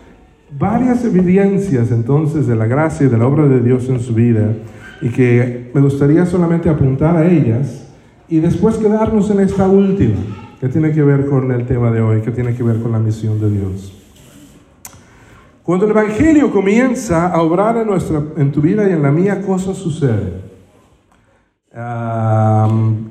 Varias 0.57 1.05
evidencias 1.05 1.91
entonces 1.91 2.47
de 2.47 2.55
la 2.55 2.65
gracia 2.65 3.05
y 3.05 3.09
de 3.09 3.17
la 3.17 3.27
obra 3.27 3.47
de 3.47 3.59
Dios 3.61 3.89
en 3.89 3.99
su 3.99 4.13
vida 4.15 4.53
y 5.01 5.09
que 5.09 5.69
me 5.73 5.81
gustaría 5.81 6.25
solamente 6.25 6.69
apuntar 6.69 7.15
a 7.15 7.29
ellas 7.29 7.87
y 8.27 8.39
después 8.39 8.77
quedarnos 8.77 9.29
en 9.29 9.39
esta 9.39 9.67
última 9.67 10.42
que 10.63 10.69
tiene 10.69 10.93
que 10.93 11.03
ver 11.03 11.25
con 11.25 11.51
el 11.51 11.65
tema 11.65 11.91
de 11.91 11.99
hoy, 11.99 12.21
que 12.21 12.31
tiene 12.31 12.55
que 12.55 12.63
ver 12.63 12.81
con 12.81 12.93
la 12.93 12.97
misión 12.97 13.37
de 13.37 13.49
Dios. 13.49 13.91
Cuando 15.61 15.83
el 15.83 15.91
Evangelio 15.91 16.53
comienza 16.53 17.27
a 17.27 17.41
obrar 17.41 17.75
en, 17.75 17.87
nuestra, 17.87 18.23
en 18.37 18.49
tu 18.49 18.61
vida 18.61 18.87
y 18.87 18.93
en 18.93 19.01
la 19.01 19.11
mía, 19.11 19.41
cosas 19.41 19.75
suceden. 19.75 20.35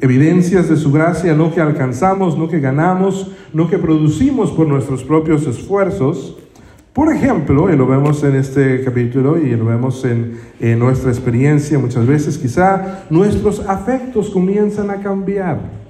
evidencias 0.01 0.71
de 0.71 0.79
su 0.79 0.91
gracia, 0.91 1.35
no 1.35 1.53
que 1.53 1.61
alcanzamos, 1.61 2.39
no 2.39 2.49
que 2.49 2.59
ganamos, 2.59 3.31
no 3.53 3.69
que 3.69 3.77
producimos 3.77 4.51
por 4.51 4.67
nuestros 4.67 5.05
propios 5.05 5.47
esfuerzos, 5.47 6.39
por 6.95 7.13
ejemplo, 7.13 7.71
y 7.71 7.77
lo 7.77 7.87
vemos 7.87 8.25
en 8.25 8.35
este 8.35 8.83
capítulo 8.83 9.37
y 9.37 9.55
lo 9.57 9.67
vemos 9.67 10.07
en, 10.07 10.79
nuestra 10.79 11.11
experiencia 11.11 11.79
muchas 11.79 12.07
veces, 12.07 12.39
quizá 12.39 13.05
nuestros 13.11 13.61
afectos 13.61 14.31
comienzan 14.31 14.89
a 14.89 15.03
cambiar. 15.03 15.82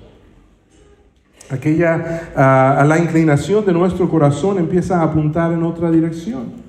Aquella, 1.52 2.30
uh, 2.34 2.86
la 2.86 2.98
inclinación 2.98 3.64
de 3.66 3.74
nuestro 3.74 4.08
corazón 4.08 4.58
empieza 4.58 5.00
a 5.00 5.04
apuntar 5.04 5.52
en 5.52 5.62
otra 5.62 5.90
dirección. 5.90 6.62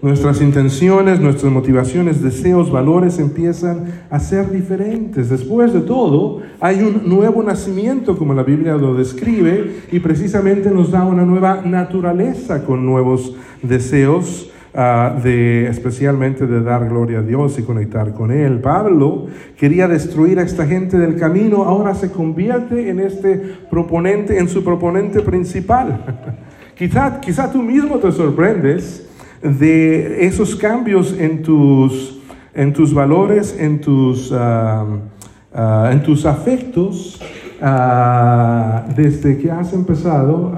Nuestras 0.00 0.40
intenciones, 0.40 1.18
nuestras 1.18 1.52
motivaciones, 1.52 2.22
deseos, 2.22 2.70
valores 2.70 3.18
empiezan 3.18 4.04
a 4.08 4.20
ser 4.20 4.52
diferentes. 4.52 5.28
Después 5.28 5.72
de 5.72 5.80
todo, 5.80 6.40
hay 6.60 6.80
un 6.80 7.08
nuevo 7.08 7.42
nacimiento, 7.42 8.16
como 8.16 8.34
la 8.34 8.44
Biblia 8.44 8.74
lo 8.74 8.94
describe, 8.94 9.80
y 9.90 9.98
precisamente 9.98 10.70
nos 10.70 10.92
da 10.92 11.04
una 11.04 11.24
nueva 11.24 11.62
naturaleza 11.64 12.64
con 12.64 12.86
nuevos 12.86 13.34
deseos, 13.64 14.52
uh, 14.78 15.20
de, 15.20 15.66
especialmente 15.68 16.46
de 16.46 16.62
dar 16.62 16.88
gloria 16.88 17.18
a 17.18 17.22
Dios 17.22 17.58
y 17.58 17.62
conectar 17.62 18.14
con 18.14 18.30
Él. 18.30 18.60
Pablo 18.60 19.26
quería 19.56 19.88
destruir 19.88 20.38
a 20.38 20.42
esta 20.42 20.66
gente 20.66 20.96
del 20.98 21.16
camino, 21.16 21.64
ahora 21.64 21.94
se 21.94 22.10
convierte 22.10 22.88
en 22.88 23.00
este 23.00 23.36
proponente, 23.70 24.38
en 24.38 24.48
su 24.48 24.62
proponente 24.62 25.20
principal. 25.20 26.36
quizá, 26.76 27.20
quizá 27.20 27.50
tú 27.50 27.62
mismo 27.62 27.98
te 27.98 28.12
sorprendes 28.12 29.06
de 29.42 30.26
esos 30.26 30.54
cambios 30.54 31.14
en 31.18 31.42
tus, 31.42 32.20
en 32.54 32.72
tus 32.72 32.94
valores, 32.94 33.56
en 33.58 33.80
tus, 33.80 34.32
ah, 34.32 34.86
ah, 35.52 35.90
en 35.92 36.02
tus 36.02 36.24
afectos, 36.24 37.20
ah, 37.60 38.84
desde 38.94 39.38
que 39.38 39.50
has 39.50 39.72
empezado 39.72 40.54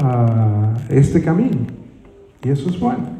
este 0.89 1.23
camino. 1.23 1.59
Y 2.43 2.49
eso 2.49 2.71
es 2.71 2.81
bueno. 2.81 3.20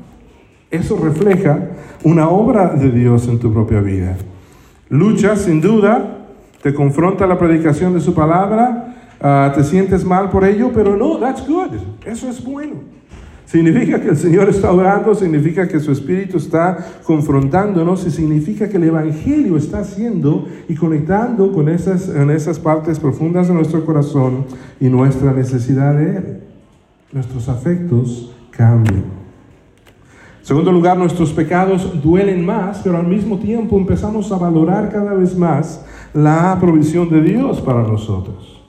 Eso 0.71 0.97
refleja 0.97 1.71
una 2.05 2.29
obra 2.29 2.69
de 2.75 2.91
Dios 2.91 3.27
en 3.29 3.39
tu 3.39 3.53
propia 3.53 3.81
vida. 3.81 4.17
Lucha, 4.89 5.37
sin 5.37 5.61
duda, 5.61 6.19
te 6.63 6.75
confronta 6.75 7.27
la 7.27 7.39
predicación 7.39 7.95
de 7.95 8.01
su 8.01 8.15
palabra, 8.15 9.53
te 9.55 9.65
sientes 9.65 10.05
mal 10.05 10.31
por 10.31 10.45
ello, 10.45 10.71
pero 10.73 10.97
no, 10.97 11.19
that's 11.19 11.47
good. 11.47 11.77
Eso 12.05 12.29
es 12.29 12.43
bueno. 12.43 12.77
Significa 13.47 14.01
que 14.01 14.11
el 14.11 14.17
Señor 14.17 14.49
está 14.49 14.73
orando, 14.73 15.13
significa 15.13 15.67
que 15.67 15.81
su 15.81 15.91
Espíritu 15.91 16.37
está 16.37 16.79
confrontándonos 17.03 18.07
y 18.07 18.13
significa 18.13 18.69
que 18.69 18.77
el 18.77 18.85
Evangelio 18.85 19.57
está 19.57 19.81
haciendo 19.81 20.47
y 20.69 20.77
conectando 20.77 21.51
con 21.51 21.69
esas, 21.69 22.09
esas 22.09 22.61
partes 22.61 23.01
profundas 23.01 23.49
de 23.49 23.55
nuestro 23.55 23.85
corazón 23.85 24.45
y 24.79 24.89
nuestra 24.89 25.33
necesidad 25.33 25.97
de 25.97 26.17
Él. 26.17 26.41
Nuestros 27.13 27.49
afectos 27.49 28.33
cambian. 28.53 29.20
Segundo 30.51 30.73
lugar, 30.73 30.99
nuestros 30.99 31.33
pecados 31.33 32.03
duelen 32.03 32.45
más, 32.45 32.81
pero 32.83 32.97
al 32.97 33.07
mismo 33.07 33.39
tiempo 33.39 33.79
empezamos 33.79 34.33
a 34.33 34.37
valorar 34.37 34.91
cada 34.91 35.15
vez 35.15 35.39
más 35.39 35.87
la 36.13 36.59
provisión 36.61 37.09
de 37.09 37.23
Dios 37.23 37.61
para 37.61 37.85
nosotros. 37.85 38.61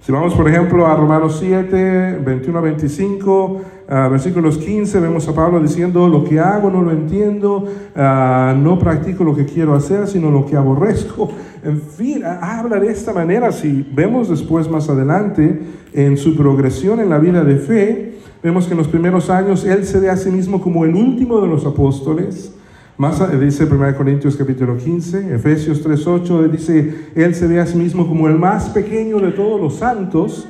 Si 0.00 0.10
vamos, 0.10 0.34
por 0.34 0.48
ejemplo, 0.48 0.88
a 0.88 0.96
Romanos 0.96 1.36
7, 1.38 2.18
21 2.18 2.58
a 2.58 2.62
25, 2.62 3.60
versículos 4.10 4.58
15, 4.58 4.98
vemos 4.98 5.28
a 5.28 5.34
Pablo 5.36 5.60
diciendo, 5.60 6.08
lo 6.08 6.24
que 6.24 6.40
hago 6.40 6.68
no 6.68 6.82
lo 6.82 6.90
entiendo, 6.90 7.64
ah, 7.94 8.52
no 8.58 8.76
practico 8.80 9.22
lo 9.22 9.36
que 9.36 9.46
quiero 9.46 9.76
hacer, 9.76 10.08
sino 10.08 10.32
lo 10.32 10.44
que 10.44 10.56
aborrezco. 10.56 11.30
En 11.62 11.80
fin, 11.80 12.24
habla 12.24 12.80
de 12.80 12.88
esta 12.88 13.12
manera. 13.12 13.52
Si 13.52 13.88
vemos 13.94 14.28
después, 14.28 14.68
más 14.68 14.90
adelante, 14.90 15.60
en 15.92 16.16
su 16.16 16.36
progresión 16.36 16.98
en 16.98 17.08
la 17.08 17.18
vida 17.18 17.44
de 17.44 17.56
fe, 17.56 18.13
vemos 18.44 18.66
que 18.66 18.72
en 18.72 18.78
los 18.78 18.88
primeros 18.88 19.30
años 19.30 19.64
él 19.64 19.86
se 19.86 19.98
ve 19.98 20.10
a 20.10 20.18
sí 20.18 20.30
mismo 20.30 20.60
como 20.60 20.84
el 20.84 20.94
último 20.94 21.40
de 21.40 21.48
los 21.48 21.64
apóstoles. 21.64 22.52
Más 22.98 23.18
dice 23.40 23.64
1 23.64 23.96
Corintios 23.96 24.36
capítulo 24.36 24.76
15, 24.76 25.34
Efesios 25.34 25.82
3.8, 25.82 26.50
dice, 26.50 27.08
Él 27.14 27.34
se 27.34 27.46
ve 27.46 27.58
a 27.58 27.66
sí 27.66 27.78
mismo 27.78 28.06
como 28.06 28.28
el 28.28 28.38
más 28.38 28.68
pequeño 28.68 29.18
de 29.18 29.32
todos 29.32 29.58
los 29.58 29.76
santos. 29.76 30.46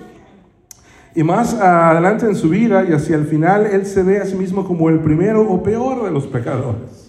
Y 1.15 1.23
más 1.23 1.55
adelante 1.55 2.27
en 2.27 2.35
su 2.35 2.49
vida 2.49 2.85
y 2.85 2.93
hacia 2.93 3.15
el 3.15 3.27
final, 3.27 3.65
Él 3.65 3.87
se 3.87 4.03
ve 4.03 4.19
a 4.19 4.27
sí 4.27 4.35
mismo 4.35 4.67
como 4.67 4.91
el 4.91 4.99
primero 4.99 5.49
o 5.49 5.63
peor 5.63 6.05
de 6.05 6.11
los 6.11 6.27
pecadores. 6.27 7.04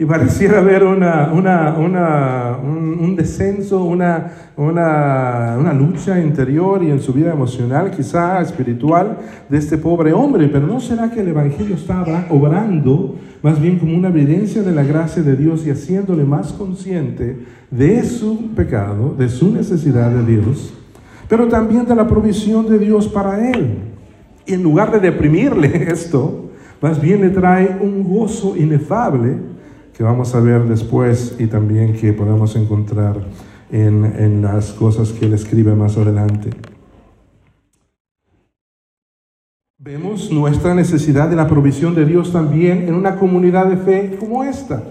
Y 0.00 0.06
pareciera 0.06 0.60
haber 0.60 0.82
una, 0.82 1.30
una, 1.30 1.74
una, 1.74 2.56
un, 2.56 3.14
descenso, 3.14 3.84
una, 3.84 4.32
una, 4.56 5.74
lucha 5.74 6.18
interior 6.18 6.82
y 6.82 6.90
en 6.90 7.00
su 7.00 7.12
vida 7.12 7.30
emocional, 7.34 7.90
quizá 7.90 8.40
espiritual, 8.40 9.18
de 9.50 9.58
este 9.58 9.76
pobre 9.76 10.14
hombre. 10.14 10.48
Pero 10.48 10.66
¿no 10.66 10.80
será 10.80 11.10
que 11.10 11.20
el 11.20 11.28
Evangelio 11.28 11.74
estaba 11.74 12.24
obrando 12.30 13.16
más 13.42 13.60
bien 13.60 13.78
como 13.78 13.94
una 13.94 14.08
evidencia 14.08 14.62
de 14.62 14.72
la 14.72 14.84
gracia 14.84 15.22
de 15.22 15.36
Dios 15.36 15.66
y 15.66 15.70
haciéndole 15.70 16.24
más 16.24 16.54
consciente 16.54 17.36
de 17.70 18.02
su 18.02 18.54
pecado, 18.54 19.14
de 19.18 19.28
su 19.28 19.52
necesidad 19.52 20.10
de 20.10 20.24
Dios, 20.24 20.72
pero 21.28 21.46
también 21.46 21.84
de 21.84 21.94
la 21.94 22.08
provisión 22.08 22.66
de 22.70 22.78
Dios 22.78 23.06
para 23.06 23.50
él? 23.50 23.80
Y 24.46 24.54
en 24.54 24.62
lugar 24.62 24.92
de 24.92 24.98
deprimirle 24.98 25.88
esto, 25.92 26.46
más 26.80 26.98
bien 26.98 27.20
le 27.20 27.28
trae 27.28 27.76
un 27.82 28.02
gozo 28.02 28.56
inefable 28.56 29.49
que 29.96 30.02
vamos 30.02 30.34
a 30.34 30.40
ver 30.40 30.64
después 30.64 31.36
y 31.38 31.46
también 31.46 31.94
que 31.94 32.12
podemos 32.12 32.56
encontrar 32.56 33.16
en, 33.70 34.04
en 34.04 34.42
las 34.42 34.72
cosas 34.72 35.12
que 35.12 35.26
él 35.26 35.34
escribe 35.34 35.74
más 35.74 35.96
adelante. 35.96 36.50
Vemos 39.82 40.30
nuestra 40.30 40.74
necesidad 40.74 41.30
de 41.30 41.36
la 41.36 41.48
provisión 41.48 41.94
de 41.94 42.04
Dios 42.04 42.32
también 42.32 42.86
en 42.86 42.94
una 42.94 43.16
comunidad 43.16 43.66
de 43.66 43.78
fe 43.78 44.16
como 44.20 44.44
esta. 44.44 44.82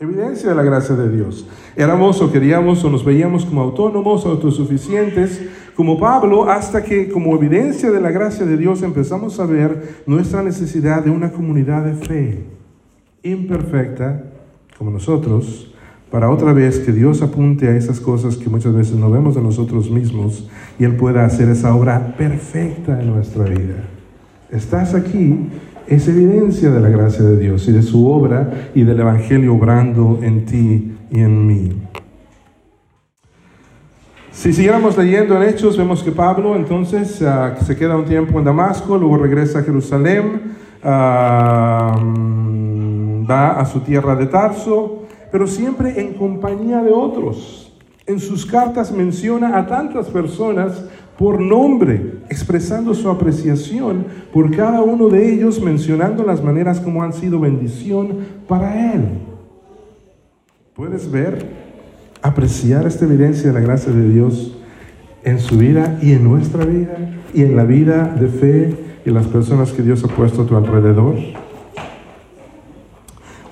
Evidencia 0.00 0.48
de 0.48 0.54
la 0.54 0.62
gracia 0.62 0.96
de 0.96 1.14
Dios. 1.14 1.46
Éramos 1.76 2.20
o 2.22 2.32
queríamos 2.32 2.82
o 2.82 2.90
nos 2.90 3.04
veíamos 3.04 3.44
como 3.44 3.60
autónomos, 3.60 4.24
autosuficientes, 4.24 5.48
como 5.76 6.00
Pablo, 6.00 6.50
hasta 6.50 6.82
que 6.82 7.10
como 7.10 7.34
evidencia 7.36 7.90
de 7.90 8.00
la 8.00 8.10
gracia 8.10 8.46
de 8.46 8.56
Dios 8.56 8.82
empezamos 8.82 9.38
a 9.38 9.46
ver 9.46 10.02
nuestra 10.06 10.42
necesidad 10.42 11.04
de 11.04 11.10
una 11.10 11.30
comunidad 11.30 11.84
de 11.84 11.94
fe 11.94 12.44
imperfecta 13.24 14.22
como 14.78 14.90
nosotros, 14.90 15.72
para 16.10 16.30
otra 16.30 16.52
vez 16.52 16.78
que 16.78 16.92
Dios 16.92 17.22
apunte 17.22 17.66
a 17.66 17.76
esas 17.76 17.98
cosas 17.98 18.36
que 18.36 18.48
muchas 18.48 18.74
veces 18.74 18.94
no 18.94 19.10
vemos 19.10 19.34
de 19.34 19.40
nosotros 19.40 19.90
mismos 19.90 20.48
y 20.78 20.84
Él 20.84 20.94
pueda 20.94 21.24
hacer 21.24 21.48
esa 21.48 21.74
obra 21.74 22.14
perfecta 22.16 23.00
en 23.00 23.08
nuestra 23.08 23.44
vida. 23.44 23.74
Estás 24.50 24.94
aquí, 24.94 25.48
es 25.88 26.06
evidencia 26.06 26.70
de 26.70 26.80
la 26.80 26.88
gracia 26.88 27.24
de 27.24 27.36
Dios 27.36 27.66
y 27.66 27.72
de 27.72 27.82
su 27.82 28.06
obra 28.06 28.70
y 28.74 28.84
del 28.84 29.00
Evangelio 29.00 29.54
obrando 29.54 30.20
en 30.22 30.44
ti 30.44 30.94
y 31.10 31.20
en 31.20 31.46
mí. 31.46 31.72
Si 34.30 34.52
siguiéramos 34.52 34.98
leyendo 34.98 35.36
en 35.36 35.48
Hechos, 35.48 35.76
vemos 35.78 36.02
que 36.02 36.12
Pablo 36.12 36.54
entonces 36.54 37.22
ah, 37.22 37.56
se 37.64 37.76
queda 37.76 37.96
un 37.96 38.04
tiempo 38.04 38.38
en 38.38 38.44
Damasco, 38.44 38.98
luego 38.98 39.16
regresa 39.16 39.60
a 39.60 39.62
Jerusalén. 39.62 40.42
Ah, 40.82 41.96
va 43.28 43.60
a 43.60 43.66
su 43.66 43.80
tierra 43.80 44.16
de 44.16 44.26
Tarso, 44.26 45.04
pero 45.30 45.46
siempre 45.46 46.00
en 46.00 46.14
compañía 46.14 46.82
de 46.82 46.92
otros. 46.92 47.72
En 48.06 48.20
sus 48.20 48.44
cartas 48.44 48.92
menciona 48.92 49.58
a 49.58 49.66
tantas 49.66 50.08
personas 50.08 50.84
por 51.18 51.40
nombre, 51.40 52.18
expresando 52.28 52.92
su 52.94 53.08
apreciación 53.08 54.04
por 54.32 54.54
cada 54.54 54.82
uno 54.82 55.08
de 55.08 55.32
ellos, 55.32 55.60
mencionando 55.60 56.24
las 56.24 56.42
maneras 56.42 56.80
como 56.80 57.02
han 57.02 57.12
sido 57.12 57.40
bendición 57.40 58.18
para 58.48 58.92
él. 58.92 59.02
¿Puedes 60.74 61.10
ver, 61.10 61.46
apreciar 62.20 62.86
esta 62.86 63.04
evidencia 63.04 63.48
de 63.48 63.54
la 63.54 63.64
gracia 63.64 63.92
de 63.92 64.08
Dios 64.08 64.56
en 65.22 65.38
su 65.38 65.56
vida 65.56 65.98
y 66.02 66.12
en 66.12 66.24
nuestra 66.24 66.64
vida 66.64 66.96
y 67.32 67.42
en 67.42 67.56
la 67.56 67.64
vida 67.64 68.14
de 68.18 68.28
fe 68.28 68.74
y 69.06 69.10
las 69.10 69.26
personas 69.26 69.72
que 69.72 69.82
Dios 69.82 70.02
ha 70.04 70.08
puesto 70.08 70.42
a 70.42 70.46
tu 70.46 70.56
alrededor? 70.56 71.14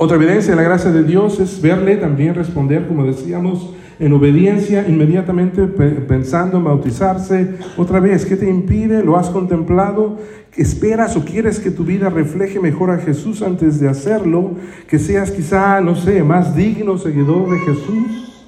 Otra 0.03 0.17
evidencia 0.17 0.51
de 0.51 0.57
la 0.57 0.65
gracia 0.65 0.91
de 0.91 1.05
Dios 1.05 1.38
es 1.38 1.62
verle 1.62 1.95
también 1.97 2.35
responder, 2.35 2.88
como 2.88 3.05
decíamos, 3.05 3.73
en 4.01 4.12
obediencia, 4.12 4.85
inmediatamente 4.88 5.65
pensando 5.69 6.59
en 6.59 6.65
bautizarse. 6.65 7.55
Otra 7.77 8.01
vez, 8.01 8.27
¿qué 8.27 8.35
te 8.35 8.51
impide? 8.51 9.05
¿Lo 9.05 9.17
has 9.17 9.31
contemplado? 9.31 10.19
¿Esperas 10.57 11.17
o 11.17 11.25
quieres 11.25 11.61
que 11.61 11.71
tu 11.71 11.85
vida 11.85 12.11
refleje 12.11 12.59
mejor 12.59 12.91
a 12.91 12.99
Jesús 12.99 13.43
antes 13.43 13.79
de 13.79 13.88
hacerlo? 13.88 14.57
Que 14.88 14.99
seas 14.99 15.31
quizá, 15.31 15.81
no 15.81 15.95
sé, 15.95 16.25
más 16.25 16.57
digno 16.57 16.99
seguidor 16.99 17.49
de 17.49 17.59
Jesús. 17.61 18.45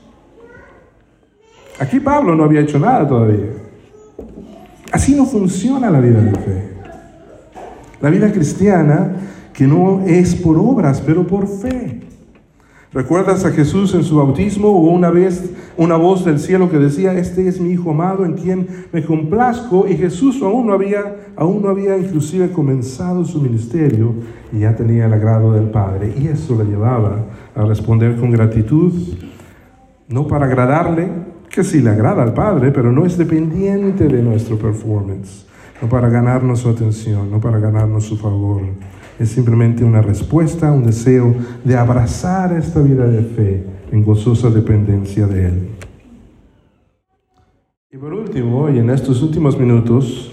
Aquí 1.79 2.01
Pablo 2.01 2.35
no 2.35 2.43
había 2.43 2.63
hecho 2.63 2.81
nada 2.81 3.07
todavía. 3.07 3.51
Así 4.91 5.15
no 5.15 5.25
funciona 5.25 5.89
la 5.89 6.01
vida 6.01 6.21
de 6.21 6.31
fe. 6.33 6.69
La 8.01 8.11
vida 8.11 8.33
cristiana 8.33 9.34
que 9.55 9.67
no 9.67 10.03
es 10.05 10.35
por 10.35 10.59
obras, 10.59 11.01
pero 11.01 11.27
por 11.27 11.47
fe. 11.47 12.01
¿Recuerdas 12.93 13.45
a 13.45 13.51
Jesús 13.51 13.93
en 13.95 14.05
su 14.05 14.17
bautismo? 14.17 14.69
Hubo 14.69 14.91
una 14.91 15.11
vez 15.11 15.51
una 15.77 15.97
voz 15.97 16.25
del 16.25 16.39
cielo 16.39 16.71
que 16.71 16.79
decía, 16.79 17.13
este 17.15 17.49
es 17.49 17.61
mi 17.61 17.71
Hijo 17.71 17.91
amado 17.91 18.25
en 18.25 18.35
quien 18.35 18.69
me 18.93 19.05
complazco. 19.05 19.87
Y 19.89 19.97
Jesús 19.97 20.41
aún 20.43 20.67
no 20.67 20.73
había, 20.73 21.33
aún 21.35 21.63
no 21.63 21.71
había 21.71 21.97
inclusive 21.97 22.53
comenzado 22.53 23.25
su 23.25 23.41
ministerio 23.41 24.15
y 24.53 24.61
ya 24.61 24.77
tenía 24.77 25.07
el 25.07 25.13
agrado 25.13 25.53
del 25.53 25.71
Padre. 25.71 26.15
Y 26.17 26.29
eso 26.29 26.57
le 26.57 26.71
llevaba 26.71 27.25
a 27.55 27.63
responder 27.65 28.17
con 28.17 28.31
gratitud, 28.31 28.93
no 30.09 30.29
para 30.29 30.47
agradarle, 30.47 31.09
que 31.51 31.65
sí 31.65 31.81
le 31.81 31.91
agrada 31.91 32.23
al 32.23 32.35
Padre, 32.35 32.71
pero 32.71 32.93
no 32.93 33.07
es 33.07 33.17
dependiente 33.17 34.07
de 34.07 34.23
nuestro 34.23 34.57
performance, 34.57 35.47
no 35.83 35.89
para 35.89 36.09
ganarnos 36.09 36.61
su 36.61 36.69
atención, 36.69 37.29
no 37.29 37.41
para 37.41 37.59
ganarnos 37.59 38.05
su 38.05 38.17
favor 38.17 38.63
es 39.19 39.29
simplemente 39.29 39.85
una 39.85 40.03
respuesta, 40.03 40.73
un 40.73 40.85
deseo 40.85 41.35
de 41.65 41.77
abrazar 41.77 42.53
esta 42.53 42.81
vida 42.81 43.07
de 43.07 43.23
fe 43.23 43.65
en 43.93 44.03
gozosa 44.03 44.51
dependencia 44.51 45.27
de 45.27 45.47
Él. 45.47 45.69
Y 47.91 47.97
por 47.97 48.13
último, 48.13 48.69
y 48.71 48.79
en 48.79 48.91
estos 48.91 49.23
últimos 49.23 49.59
minutos, 49.59 50.33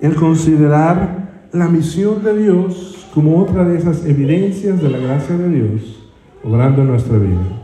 el 0.00 0.14
considerar 0.14 1.48
la 1.52 1.68
misión 1.68 2.24
de 2.24 2.38
Dios 2.38 3.08
como 3.12 3.40
otra 3.40 3.64
de 3.64 3.78
esas 3.78 4.04
evidencias 4.06 4.82
de 4.82 4.88
la 4.88 4.98
gracia 4.98 5.36
de 5.36 5.48
Dios 5.48 6.10
obrando 6.42 6.82
en 6.82 6.88
nuestra 6.88 7.16
vida. 7.18 7.62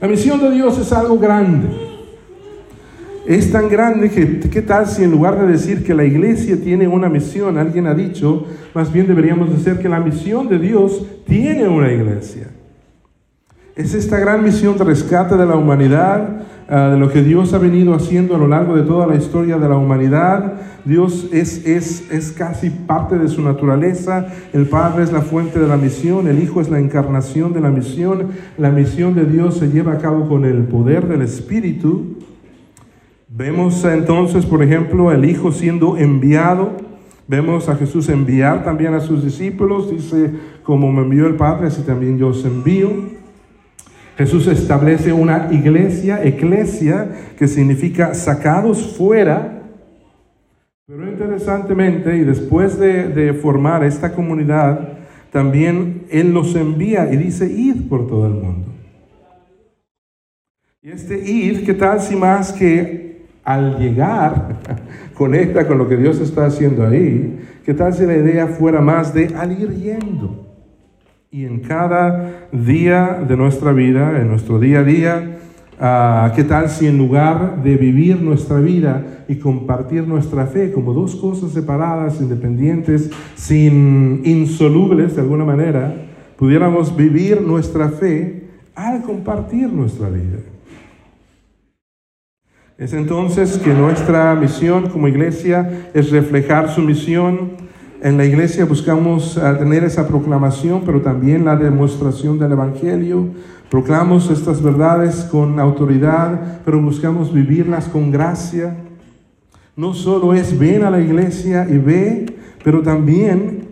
La 0.00 0.08
misión 0.08 0.40
de 0.40 0.50
Dios 0.50 0.78
es 0.78 0.92
algo 0.92 1.18
grande 1.18 1.89
es 3.36 3.52
tan 3.52 3.68
grande 3.68 4.10
que, 4.10 4.40
¿qué 4.40 4.60
tal 4.60 4.88
si 4.88 5.04
en 5.04 5.12
lugar 5.12 5.40
de 5.40 5.46
decir 5.46 5.84
que 5.84 5.94
la 5.94 6.04
iglesia 6.04 6.60
tiene 6.60 6.88
una 6.88 7.08
misión, 7.08 7.58
alguien 7.58 7.86
ha 7.86 7.94
dicho, 7.94 8.44
más 8.74 8.92
bien 8.92 9.06
deberíamos 9.06 9.50
decir 9.50 9.80
que 9.80 9.88
la 9.88 10.00
misión 10.00 10.48
de 10.48 10.58
Dios 10.58 11.06
tiene 11.26 11.68
una 11.68 11.92
iglesia? 11.92 12.48
Es 13.76 13.94
esta 13.94 14.18
gran 14.18 14.42
misión 14.42 14.76
de 14.76 14.82
rescate 14.82 15.36
de 15.36 15.46
la 15.46 15.54
humanidad, 15.54 16.42
ah, 16.68 16.88
de 16.90 16.98
lo 16.98 17.08
que 17.08 17.22
Dios 17.22 17.54
ha 17.54 17.58
venido 17.58 17.94
haciendo 17.94 18.34
a 18.34 18.38
lo 18.38 18.48
largo 18.48 18.74
de 18.74 18.82
toda 18.82 19.06
la 19.06 19.14
historia 19.14 19.58
de 19.58 19.68
la 19.68 19.76
humanidad. 19.76 20.54
Dios 20.84 21.28
es, 21.32 21.64
es, 21.64 22.10
es 22.10 22.32
casi 22.32 22.70
parte 22.70 23.16
de 23.16 23.28
su 23.28 23.42
naturaleza. 23.42 24.26
El 24.52 24.66
Padre 24.66 25.04
es 25.04 25.12
la 25.12 25.22
fuente 25.22 25.60
de 25.60 25.68
la 25.68 25.76
misión, 25.76 26.26
el 26.26 26.42
Hijo 26.42 26.60
es 26.60 26.68
la 26.68 26.80
encarnación 26.80 27.52
de 27.52 27.60
la 27.60 27.70
misión. 27.70 28.30
La 28.58 28.72
misión 28.72 29.14
de 29.14 29.24
Dios 29.24 29.58
se 29.58 29.68
lleva 29.68 29.92
a 29.92 29.98
cabo 29.98 30.28
con 30.28 30.44
el 30.44 30.64
poder 30.64 31.06
del 31.06 31.22
Espíritu. 31.22 32.16
Vemos 33.40 33.82
entonces, 33.86 34.44
por 34.44 34.62
ejemplo, 34.62 35.10
el 35.10 35.24
Hijo 35.24 35.50
siendo 35.50 35.96
enviado. 35.96 36.72
Vemos 37.26 37.70
a 37.70 37.76
Jesús 37.76 38.10
enviar 38.10 38.64
también 38.64 38.92
a 38.92 39.00
sus 39.00 39.24
discípulos. 39.24 39.90
Dice, 39.90 40.30
como 40.62 40.92
me 40.92 41.00
envió 41.00 41.26
el 41.26 41.36
Padre, 41.36 41.68
así 41.68 41.80
también 41.80 42.18
yo 42.18 42.28
os 42.28 42.44
envío. 42.44 42.90
Jesús 44.18 44.46
establece 44.46 45.14
una 45.14 45.48
iglesia, 45.50 46.22
eclesia, 46.22 47.12
que 47.38 47.48
significa 47.48 48.12
sacados 48.12 48.94
fuera. 48.94 49.62
Pero 50.86 51.08
interesantemente, 51.08 52.18
y 52.18 52.24
después 52.24 52.78
de, 52.78 53.32
formar 53.40 53.84
esta 53.84 54.12
comunidad, 54.12 54.98
también 55.32 56.02
Él 56.10 56.34
los 56.34 56.54
envía 56.56 57.10
y 57.10 57.16
dice, 57.16 57.50
id 57.50 57.88
por 57.88 58.06
todo 58.06 58.26
el 58.26 58.34
mundo. 58.34 58.66
Y 60.82 60.90
este 60.90 61.18
id, 61.26 61.64
¿qué 61.64 61.72
tal 61.72 62.02
si 62.02 62.14
más 62.16 62.52
que 62.52 62.99
al 63.44 63.78
llegar 63.78 64.56
conecta 65.14 65.66
con 65.66 65.78
lo 65.78 65.88
que 65.88 65.96
Dios 65.96 66.20
está 66.20 66.46
haciendo 66.46 66.86
ahí, 66.86 67.40
¿qué 67.64 67.74
tal 67.74 67.92
si 67.92 68.04
la 68.04 68.16
idea 68.16 68.46
fuera 68.46 68.80
más 68.80 69.14
de 69.14 69.34
al 69.36 69.52
ir 69.52 69.70
yendo? 69.74 70.46
Y 71.32 71.44
en 71.44 71.60
cada 71.60 72.48
día 72.50 73.22
de 73.26 73.36
nuestra 73.36 73.72
vida, 73.72 74.20
en 74.20 74.28
nuestro 74.28 74.58
día 74.58 74.80
a 74.80 74.82
día, 74.82 75.38
ah, 75.78 76.32
¿qué 76.34 76.42
tal 76.42 76.68
si 76.68 76.88
en 76.88 76.98
lugar 76.98 77.62
de 77.62 77.76
vivir 77.76 78.20
nuestra 78.20 78.58
vida 78.58 79.24
y 79.28 79.36
compartir 79.36 80.08
nuestra 80.08 80.46
fe 80.46 80.72
como 80.72 80.92
dos 80.92 81.14
cosas 81.14 81.52
separadas, 81.52 82.20
independientes, 82.20 83.10
sin 83.36 84.22
insolubles 84.24 85.14
de 85.14 85.22
alguna 85.22 85.44
manera, 85.44 85.94
pudiéramos 86.36 86.96
vivir 86.96 87.40
nuestra 87.42 87.90
fe 87.90 88.48
al 88.74 89.02
compartir 89.02 89.72
nuestra 89.72 90.08
vida? 90.08 90.38
Es 92.80 92.94
entonces 92.94 93.58
que 93.58 93.74
nuestra 93.74 94.34
misión 94.34 94.88
como 94.88 95.06
iglesia 95.06 95.90
es 95.92 96.10
reflejar 96.10 96.74
su 96.74 96.80
misión. 96.80 97.50
En 98.00 98.16
la 98.16 98.24
iglesia 98.24 98.64
buscamos 98.64 99.38
tener 99.58 99.84
esa 99.84 100.08
proclamación, 100.08 100.84
pero 100.86 101.02
también 101.02 101.44
la 101.44 101.56
demostración 101.56 102.38
del 102.38 102.52
Evangelio. 102.52 103.28
Proclamamos 103.70 104.30
estas 104.30 104.62
verdades 104.62 105.28
con 105.30 105.60
autoridad, 105.60 106.62
pero 106.64 106.80
buscamos 106.80 107.34
vivirlas 107.34 107.86
con 107.86 108.10
gracia. 108.10 108.74
No 109.76 109.92
solo 109.92 110.32
es 110.32 110.58
ven 110.58 110.82
a 110.82 110.90
la 110.90 111.02
iglesia 111.02 111.66
y 111.68 111.76
ve, 111.76 112.34
pero 112.64 112.80
también 112.80 113.68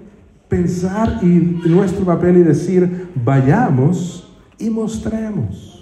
pensar 0.50 1.20
y 1.22 1.62
nuestro 1.66 2.04
papel 2.04 2.36
y 2.36 2.42
decir 2.42 3.08
vayamos 3.24 4.30
y 4.58 4.68
mostremos. 4.68 5.77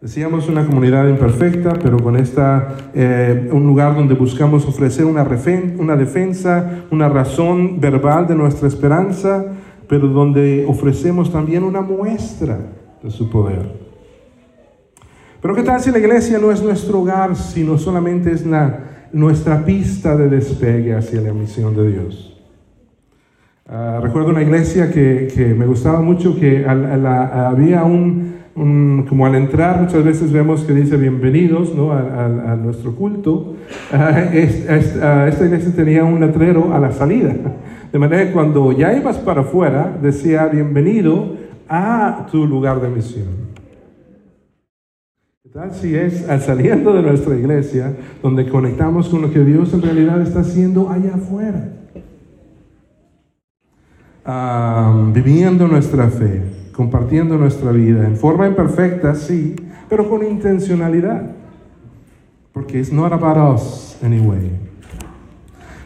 Decíamos 0.00 0.48
una 0.48 0.64
comunidad 0.64 1.06
imperfecta, 1.08 1.74
pero 1.74 1.98
con 1.98 2.16
esta, 2.16 2.74
eh, 2.94 3.50
un 3.52 3.66
lugar 3.66 3.94
donde 3.94 4.14
buscamos 4.14 4.64
ofrecer 4.66 5.04
una, 5.04 5.28
una 5.78 5.94
defensa, 5.94 6.84
una 6.90 7.10
razón 7.10 7.78
verbal 7.78 8.26
de 8.26 8.34
nuestra 8.34 8.66
esperanza, 8.66 9.44
pero 9.86 10.08
donde 10.08 10.64
ofrecemos 10.66 11.30
también 11.30 11.64
una 11.64 11.82
muestra 11.82 12.58
de 13.02 13.10
su 13.10 13.28
poder. 13.28 13.78
Pero 15.42 15.54
¿qué 15.54 15.62
tal 15.62 15.78
si 15.80 15.90
la 15.90 15.98
iglesia 15.98 16.38
no 16.38 16.50
es 16.50 16.62
nuestro 16.62 17.00
hogar, 17.00 17.36
sino 17.36 17.76
solamente 17.76 18.32
es 18.32 18.46
la, 18.46 19.08
nuestra 19.12 19.66
pista 19.66 20.16
de 20.16 20.30
despegue 20.30 20.94
hacia 20.94 21.20
la 21.20 21.34
misión 21.34 21.76
de 21.76 21.90
Dios? 21.90 22.40
Ah, 23.66 24.00
recuerdo 24.02 24.30
una 24.30 24.42
iglesia 24.42 24.90
que, 24.90 25.28
que, 25.34 25.52
me 25.54 25.66
gustaba 25.66 26.00
mucho, 26.00 26.40
que 26.40 26.64
había 26.66 27.84
un 27.84 28.29
como 28.54 29.26
al 29.26 29.34
entrar 29.36 29.80
muchas 29.80 30.04
veces 30.04 30.32
vemos 30.32 30.64
que 30.64 30.72
dice 30.72 30.96
bienvenidos 30.96 31.74
¿no? 31.74 31.92
a, 31.92 32.56
nuestro 32.56 32.94
culto, 32.94 33.54
esta 34.32 35.44
iglesia 35.44 35.72
tenía 35.74 36.04
un 36.04 36.20
letrero 36.20 36.74
a 36.74 36.80
la 36.80 36.90
salida. 36.90 37.34
De 37.92 37.98
manera 37.98 38.26
que 38.26 38.32
cuando 38.32 38.72
ya 38.72 38.96
ibas 38.96 39.18
para 39.18 39.42
afuera, 39.42 39.96
decía 40.02 40.46
bienvenido 40.46 41.36
a 41.68 42.26
tu 42.30 42.46
lugar 42.46 42.80
de 42.80 42.88
misión. 42.88 43.50
¿Qué 45.42 45.48
tal 45.50 45.72
si 45.72 45.94
es 45.94 46.28
al 46.28 46.40
saliendo 46.40 46.92
de 46.92 47.02
nuestra 47.02 47.36
iglesia 47.36 47.96
donde 48.22 48.48
conectamos 48.48 49.08
con 49.08 49.22
lo 49.22 49.32
que 49.32 49.40
Dios 49.40 49.72
en 49.74 49.82
realidad 49.82 50.20
está 50.22 50.40
haciendo 50.40 50.90
allá 50.90 51.14
afuera? 51.14 51.68
Ah, 54.24 55.10
viviendo 55.12 55.66
nuestra 55.66 56.08
fe 56.08 56.59
compartiendo 56.80 57.36
nuestra 57.36 57.72
vida 57.72 58.06
en 58.06 58.16
forma 58.16 58.48
imperfecta, 58.48 59.14
sí, 59.14 59.54
pero 59.90 60.08
con 60.08 60.26
intencionalidad. 60.26 61.30
Porque 62.54 62.78
it's 62.78 62.90
not 62.90 63.12
about 63.12 63.36
us 63.54 63.98
anyway. 64.02 64.50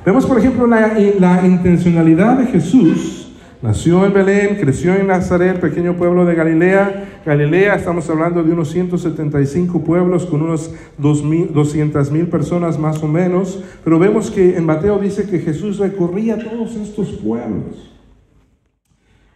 Vemos, 0.06 0.24
por 0.24 0.38
ejemplo, 0.38 0.68
la, 0.68 0.96
la 1.18 1.44
intencionalidad 1.44 2.38
de 2.38 2.46
Jesús. 2.46 3.34
Nació 3.60 4.06
en 4.06 4.12
Belén, 4.12 4.56
creció 4.60 4.94
en 4.94 5.08
Nazaret, 5.08 5.58
pequeño 5.58 5.96
pueblo 5.96 6.24
de 6.24 6.36
Galilea. 6.36 7.22
Galilea, 7.26 7.74
estamos 7.74 8.08
hablando 8.08 8.44
de 8.44 8.52
unos 8.52 8.70
175 8.70 9.82
pueblos 9.82 10.26
con 10.26 10.42
unos 10.42 10.72
200 10.96 12.12
mil 12.12 12.28
personas 12.28 12.78
más 12.78 13.02
o 13.02 13.08
menos. 13.08 13.64
Pero 13.82 13.98
vemos 13.98 14.30
que 14.30 14.56
en 14.56 14.64
Mateo 14.64 15.00
dice 15.00 15.26
que 15.28 15.40
Jesús 15.40 15.78
recorría 15.78 16.38
todos 16.38 16.76
estos 16.76 17.08
pueblos. 17.14 17.93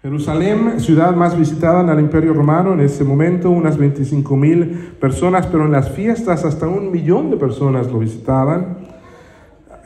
Jerusalén, 0.00 0.78
ciudad 0.78 1.16
más 1.16 1.36
visitada 1.36 1.80
en 1.80 1.88
el 1.88 1.98
Imperio 1.98 2.32
Romano, 2.32 2.72
en 2.72 2.80
ese 2.80 3.02
momento 3.02 3.50
unas 3.50 3.76
25 3.76 4.36
mil 4.36 4.94
personas, 5.00 5.46
pero 5.46 5.64
en 5.64 5.72
las 5.72 5.90
fiestas 5.90 6.44
hasta 6.44 6.68
un 6.68 6.92
millón 6.92 7.30
de 7.30 7.36
personas 7.36 7.90
lo 7.90 7.98
visitaban. 7.98 8.78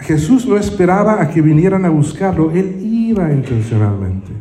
Jesús 0.00 0.46
no 0.46 0.58
esperaba 0.58 1.22
a 1.22 1.30
que 1.30 1.40
vinieran 1.40 1.86
a 1.86 1.90
buscarlo, 1.90 2.50
él 2.50 2.76
iba 2.82 3.32
intencionalmente. 3.32 4.32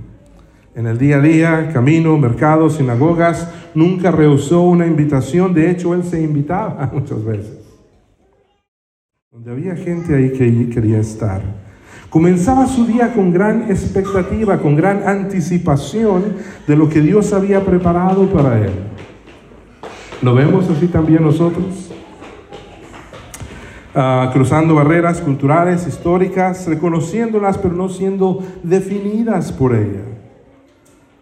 En 0.76 0.88
el 0.88 0.98
día 0.98 1.18
a 1.18 1.22
día, 1.22 1.70
camino, 1.72 2.18
mercados, 2.18 2.76
sinagogas, 2.76 3.50
nunca 3.74 4.12
rehusó 4.12 4.64
una 4.64 4.86
invitación, 4.86 5.54
de 5.54 5.72
hecho 5.72 5.93
él 5.93 6.04
se 6.04 6.22
invitaba 6.22 6.89
muchas 6.93 7.24
veces. 7.24 7.60
Donde 9.32 9.52
había 9.52 9.78
gente 9.78 10.16
ahí 10.16 10.34
que 10.34 10.70
quería 10.70 11.00
estar. 11.00 11.41
Comenzaba 12.12 12.68
su 12.68 12.86
día 12.86 13.14
con 13.14 13.32
gran 13.32 13.72
expectativa, 13.72 14.59
con 14.59 14.76
gran 14.76 15.07
anticipación 15.07 16.36
de 16.68 16.76
lo 16.76 16.89
que 16.89 16.99
Dios 16.99 17.32
había 17.32 17.64
preparado 17.64 18.28
para 18.28 18.59
él. 18.59 18.72
¿Lo 20.22 20.36
vemos 20.36 20.70
así 20.70 20.88
también 20.88 21.24
nosotros? 21.24 21.89
ah, 23.95 24.30
cruzando 24.34 24.76
barreras 24.76 25.22
culturales, 25.22 25.88
históricas, 25.88 26.68
reconociéndolas, 26.68 27.57
pero 27.57 27.76
no 27.76 27.88
siendo 27.88 28.43
definidas 28.62 29.53
por 29.53 29.74
ella. 29.74 30.03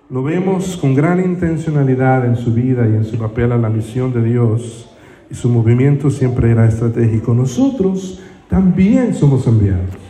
Lo 0.09 0.23
vemos 0.23 0.75
con 0.75 0.95
gran 0.95 1.19
intencionalidad 1.19 2.25
en 2.25 2.35
su 2.35 2.51
vida 2.51 2.87
y 2.87 2.95
en 2.95 3.05
su 3.05 3.15
papel 3.19 3.51
a 3.51 3.57
la 3.57 3.69
misión 3.69 4.11
de 4.11 4.23
Dios, 4.23 4.89
y 5.29 5.35
su 5.35 5.49
movimiento 5.49 6.09
siempre 6.09 6.49
era 6.49 6.67
estratégico. 6.67 7.35
Nosotros 7.35 8.19
también 8.49 9.13
somos 9.13 9.45
enviados. 9.45 10.08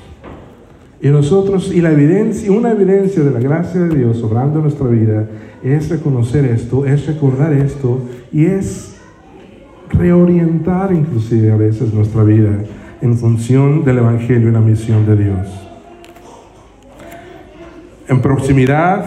Y 1.01 1.07
nosotros, 1.07 1.71
y 1.73 1.81
la 1.81 1.91
evidencia, 1.91 2.51
una 2.51 2.71
evidencia 2.71 3.23
de 3.23 3.31
la 3.31 3.39
gracia 3.39 3.81
de 3.81 3.95
Dios 3.95 4.21
obrando 4.21 4.59
en 4.59 4.63
nuestra 4.63 4.87
vida, 4.87 5.27
es 5.63 5.89
reconocer 5.89 6.45
esto, 6.45 6.85
es 6.85 7.05
recordar 7.07 7.53
esto, 7.53 8.01
y 8.31 8.45
es 8.45 8.97
reorientar 9.89 10.93
inclusive 10.93 11.51
a 11.51 11.55
veces 11.55 11.93
nuestra 11.93 12.23
vida 12.23 12.63
en 13.01 13.17
función 13.17 13.85
del 13.85 13.99
Evangelio 13.99 14.49
y 14.49 14.51
la 14.51 14.59
misión 14.59 15.05
de 15.05 15.15
Dios. 15.15 15.47
En 18.07 18.21
proximidad 18.21 19.05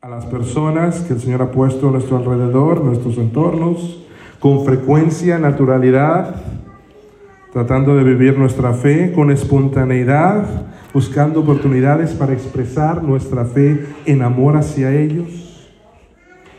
a 0.00 0.08
las 0.08 0.26
personas 0.26 1.00
que 1.00 1.14
el 1.14 1.20
Señor 1.20 1.42
ha 1.42 1.50
puesto 1.50 1.88
a 1.88 1.92
nuestro 1.92 2.18
alrededor, 2.18 2.84
nuestros 2.84 3.16
entornos, 3.18 4.04
con 4.38 4.64
frecuencia, 4.64 5.38
naturalidad, 5.38 6.36
tratando 7.56 7.96
de 7.96 8.04
vivir 8.04 8.38
nuestra 8.38 8.74
fe 8.74 9.12
con 9.12 9.30
espontaneidad, 9.30 10.44
buscando 10.92 11.40
oportunidades 11.40 12.10
para 12.10 12.34
expresar 12.34 13.02
nuestra 13.02 13.46
fe 13.46 13.82
en 14.04 14.20
amor 14.20 14.58
hacia 14.58 14.94
ellos, 14.94 15.66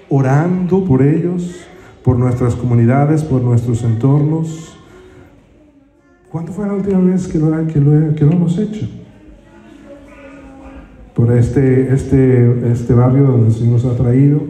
orando 0.09 0.83
por 0.83 1.03
ellos, 1.03 1.55
por 2.03 2.17
nuestras 2.17 2.55
comunidades, 2.55 3.23
por 3.23 3.43
nuestros 3.43 3.83
entornos. 3.83 4.75
¿Cuándo 6.31 6.51
fue 6.51 6.65
la 6.65 6.73
última 6.73 6.97
vez 7.01 7.27
que 7.27 7.37
lo, 7.37 7.51
que 7.67 7.79
lo, 7.79 8.15
que 8.15 8.25
lo 8.25 8.31
hemos 8.31 8.57
hecho? 8.57 8.87
Por 11.13 11.31
este, 11.31 11.93
este, 11.93 12.71
este 12.71 12.93
barrio 12.95 13.21
donde 13.21 13.55
el 13.55 13.71
nos 13.71 13.85
ha 13.85 13.95
traído, 13.95 14.41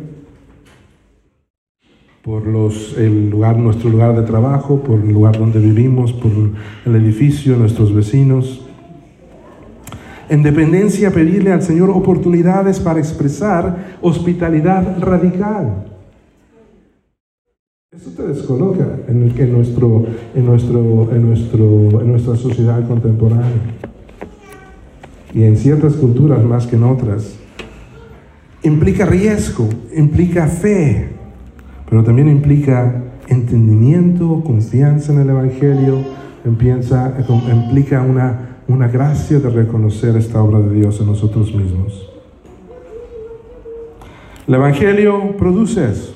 por 2.27 2.45
los, 2.45 2.97
el 2.97 3.29
lugar, 3.29 3.57
nuestro 3.57 3.89
lugar 3.89 4.13
de 4.13 4.23
trabajo, 4.23 4.83
por 4.83 4.99
el 4.99 5.13
lugar 5.13 5.39
donde 5.39 5.59
vivimos, 5.59 6.11
por 6.11 6.29
el 6.85 6.95
edificio, 6.97 7.55
nuestros 7.55 7.95
vecinos. 7.95 8.67
En 10.27 10.43
dependencia, 10.43 11.09
pedirle 11.09 11.53
al 11.53 11.61
Señor 11.61 11.89
oportunidades 11.89 12.81
para 12.81 12.99
expresar 12.99 13.97
hospitalidad 14.01 14.99
radical. 14.99 15.85
Eso 17.95 18.09
te 18.09 18.23
descoloca 18.23 18.85
en, 19.07 19.33
en, 19.37 19.51
nuestro, 19.53 20.05
en, 20.35 20.45
nuestro, 20.45 21.09
en, 21.15 21.29
nuestro, 21.29 22.01
en 22.01 22.11
nuestra 22.11 22.35
sociedad 22.35 22.85
contemporánea. 22.89 23.77
Y 25.33 25.43
en 25.43 25.55
ciertas 25.55 25.93
culturas 25.93 26.43
más 26.43 26.67
que 26.67 26.75
en 26.75 26.83
otras. 26.83 27.37
Implica 28.63 29.05
riesgo, 29.05 29.69
implica 29.95 30.47
fe, 30.47 31.16
pero 31.89 32.03
también 32.03 32.29
implica 32.29 33.03
entendimiento, 33.27 34.41
confianza 34.45 35.13
en 35.13 35.19
el 35.19 35.29
Evangelio, 35.29 35.99
empieza, 36.45 37.13
implica 37.51 38.01
una, 38.01 38.59
una 38.67 38.87
gracia 38.87 39.39
de 39.39 39.49
reconocer 39.49 40.15
esta 40.15 40.41
obra 40.41 40.59
de 40.59 40.75
Dios 40.75 40.99
en 40.99 41.07
nosotros 41.07 41.53
mismos. 41.53 42.09
El 44.47 44.55
Evangelio 44.55 45.35
produce 45.37 45.89
eso. 45.89 46.15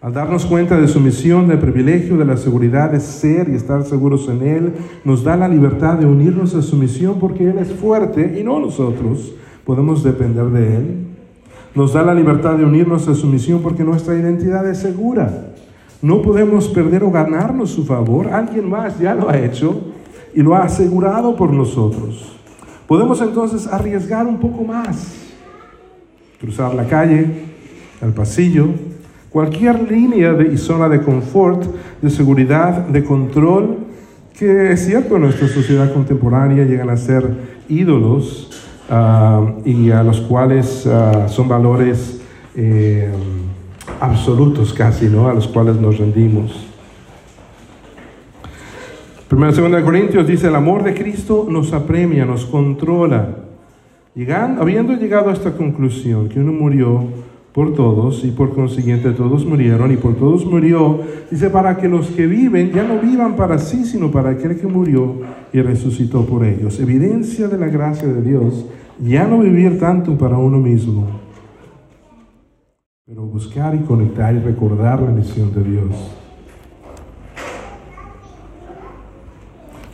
Al 0.00 0.12
darnos 0.12 0.44
cuenta 0.46 0.80
de 0.80 0.88
su 0.88 0.98
misión, 0.98 1.46
del 1.46 1.60
privilegio, 1.60 2.16
de 2.16 2.24
la 2.24 2.36
seguridad 2.36 2.90
de 2.90 2.98
ser 2.98 3.48
y 3.48 3.54
estar 3.54 3.84
seguros 3.84 4.28
en 4.28 4.42
Él, 4.42 4.72
nos 5.04 5.22
da 5.22 5.36
la 5.36 5.46
libertad 5.46 5.98
de 5.98 6.06
unirnos 6.06 6.56
a 6.56 6.62
su 6.62 6.74
misión 6.74 7.20
porque 7.20 7.48
Él 7.48 7.58
es 7.58 7.72
fuerte 7.72 8.36
y 8.40 8.42
no 8.42 8.58
nosotros. 8.58 9.32
Podemos 9.64 10.02
depender 10.02 10.46
de 10.46 10.76
Él. 10.76 11.11
Nos 11.74 11.92
da 11.94 12.02
la 12.02 12.14
libertad 12.14 12.56
de 12.56 12.64
unirnos 12.64 13.08
a 13.08 13.14
su 13.14 13.26
misión 13.26 13.62
porque 13.62 13.84
nuestra 13.84 14.14
identidad 14.14 14.68
es 14.68 14.78
segura. 14.78 15.52
No 16.02 16.20
podemos 16.20 16.68
perder 16.68 17.04
o 17.04 17.10
ganarnos 17.10 17.70
su 17.70 17.84
favor. 17.84 18.28
Alguien 18.28 18.68
más 18.68 18.98
ya 18.98 19.14
lo 19.14 19.30
ha 19.30 19.38
hecho 19.38 19.80
y 20.34 20.42
lo 20.42 20.54
ha 20.54 20.64
asegurado 20.64 21.36
por 21.36 21.52
nosotros. 21.52 22.36
Podemos 22.86 23.20
entonces 23.20 23.66
arriesgar 23.66 24.26
un 24.26 24.38
poco 24.38 24.64
más. 24.64 25.14
Cruzar 26.40 26.74
la 26.74 26.86
calle, 26.86 27.26
el 28.02 28.12
pasillo, 28.12 28.68
Cualquier 29.32 29.90
línea 29.90 30.34
de, 30.34 30.52
y 30.52 30.58
zona 30.58 30.90
de 30.90 31.00
confort, 31.00 31.64
de 32.02 32.10
seguridad, 32.10 32.86
de 32.86 33.02
control, 33.02 33.78
que 34.38 34.72
es 34.72 34.84
cierto 34.84 35.16
en 35.16 35.22
nuestra 35.22 35.48
sociedad 35.48 35.90
contemporánea 35.90 36.66
llegan 36.66 36.90
a 36.90 36.98
ser 36.98 37.30
ídolos 37.66 38.50
uh, 38.92 39.68
y 39.68 39.90
a 39.90 40.02
los 40.02 40.20
cuales 40.20 40.86
uh, 40.86 41.28
son 41.28 41.48
valores 41.48 42.20
eh, 42.54 43.10
absolutos 44.00 44.74
casi, 44.74 45.06
¿no? 45.06 45.28
A 45.28 45.34
los 45.34 45.48
cuales 45.48 45.76
nos 45.76 45.98
rendimos. 45.98 46.68
Primera 49.28 49.52
segunda 49.52 49.78
de 49.78 49.84
Corintios 49.84 50.26
dice, 50.26 50.48
el 50.48 50.54
amor 50.54 50.82
de 50.82 50.92
Cristo 50.92 51.46
nos 51.48 51.72
apremia, 51.72 52.26
nos 52.26 52.44
controla. 52.44 53.28
Llegando, 54.14 54.60
habiendo 54.60 54.92
llegado 54.92 55.30
a 55.30 55.32
esta 55.32 55.52
conclusión, 55.52 56.28
que 56.28 56.38
uno 56.38 56.52
murió 56.52 57.06
por 57.54 57.74
todos 57.74 58.24
y 58.24 58.30
por 58.30 58.54
consiguiente 58.54 59.10
todos 59.12 59.46
murieron 59.46 59.90
y 59.90 59.96
por 59.96 60.16
todos 60.16 60.44
murió, 60.44 61.00
dice, 61.30 61.48
para 61.48 61.78
que 61.78 61.88
los 61.88 62.08
que 62.08 62.26
viven 62.26 62.72
ya 62.72 62.82
no 62.82 62.98
vivan 62.98 63.36
para 63.36 63.58
sí, 63.58 63.86
sino 63.86 64.10
para 64.10 64.30
aquel 64.30 64.58
que 64.58 64.66
murió 64.66 65.20
y 65.50 65.62
resucitó 65.62 66.26
por 66.26 66.44
ellos. 66.44 66.78
Evidencia 66.78 67.48
de 67.48 67.56
la 67.56 67.68
gracia 67.68 68.08
de 68.08 68.20
Dios, 68.20 68.66
ya 69.00 69.26
no 69.26 69.38
vivir 69.38 69.78
tanto 69.78 70.16
para 70.16 70.36
uno 70.36 70.58
mismo, 70.58 71.06
pero 73.06 73.22
buscar 73.22 73.74
y 73.74 73.80
conectar 73.80 74.34
y 74.34 74.38
recordar 74.38 75.02
la 75.02 75.10
misión 75.10 75.54
de 75.54 75.62
Dios. 75.62 76.16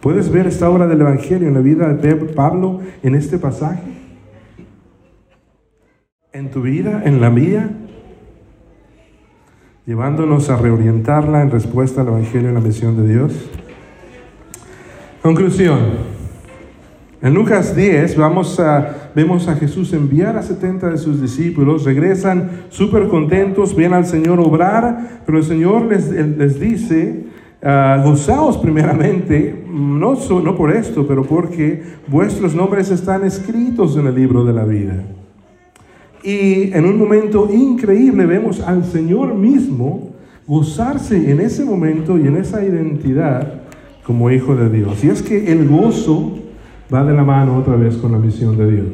¿Puedes 0.01 0.31
ver 0.31 0.47
esta 0.47 0.71
obra 0.71 0.87
del 0.87 1.01
Evangelio 1.01 1.49
en 1.49 1.55
la 1.55 1.61
vida 1.61 1.93
de 1.93 2.15
Pablo 2.15 2.81
en 3.03 3.15
este 3.15 3.39
pasaje? 3.39 3.99
en 6.39 6.51
tu 6.51 6.63
vida, 6.63 7.03
en 7.05 7.21
la 7.21 7.31
mía, 7.31 7.71
llevándonos 9.87 10.51
a 10.51 10.57
reorientarla 10.57 11.43
en 11.43 11.51
respuesta 11.51 12.03
al 12.03 12.09
Evangelio 12.09 12.51
y 12.51 12.55
la 12.55 12.61
misión 12.61 12.97
de 12.97 13.09
Dios. 13.13 13.51
Conclusión. 15.23 16.18
En 17.21 17.35
Lucas 17.35 17.75
10 17.75 18.17
vamos 18.17 18.61
a, 18.61 19.11
vemos 19.13 19.49
a 19.49 19.57
Jesús 19.57 19.93
enviar 19.93 20.37
a 20.37 20.43
70 20.43 20.91
de 20.91 20.99
sus 20.99 21.21
discípulos, 21.21 21.85
regresan 21.85 22.49
súper 22.69 23.09
contentos, 23.09 23.75
ven 23.75 23.93
al 23.93 24.07
Señor 24.07 24.39
obrar, 24.39 25.23
pero 25.27 25.39
el 25.39 25.45
Señor 25.45 25.87
les, 25.87 26.11
les 26.11 26.61
dice, 26.61 27.25
uh, 27.61 28.05
gozaos 28.05 28.59
primeramente, 28.59 29.65
no, 29.69 30.15
no 30.15 30.57
por 30.57 30.71
esto, 30.71 31.09
pero 31.09 31.25
porque 31.25 31.83
vuestros 32.07 32.55
nombres 32.55 32.89
están 32.93 33.25
escritos 33.25 33.97
en 33.97 34.07
el 34.07 34.15
libro 34.15 34.45
de 34.45 34.53
la 34.53 34.65
vida. 34.65 35.03
Y 36.23 36.73
en 36.73 36.85
un 36.85 36.99
momento 36.99 37.49
increíble 37.53 38.27
vemos 38.27 38.61
al 38.61 38.85
Señor 38.85 39.35
mismo 39.35 40.11
gozarse 40.47 41.33
en 41.33 41.41
ese 41.41 41.65
momento 41.65 42.17
y 42.17 42.29
en 42.29 42.37
esa 42.37 42.65
identidad 42.65 43.55
como 44.05 44.31
hijo 44.31 44.55
de 44.55 44.71
Dios. 44.71 45.03
Y 45.03 45.09
es 45.11 45.21
que 45.21 45.51
el 45.51 45.69
gozo 45.69 46.38
va 46.93 47.05
de 47.05 47.15
la 47.15 47.25
mano 47.25 47.57
otra 47.57 47.77
vez 47.77 47.97
con 47.97 48.13
la 48.13 48.19
misión 48.19 48.57
de 48.57 48.71
Dios. 48.71 48.89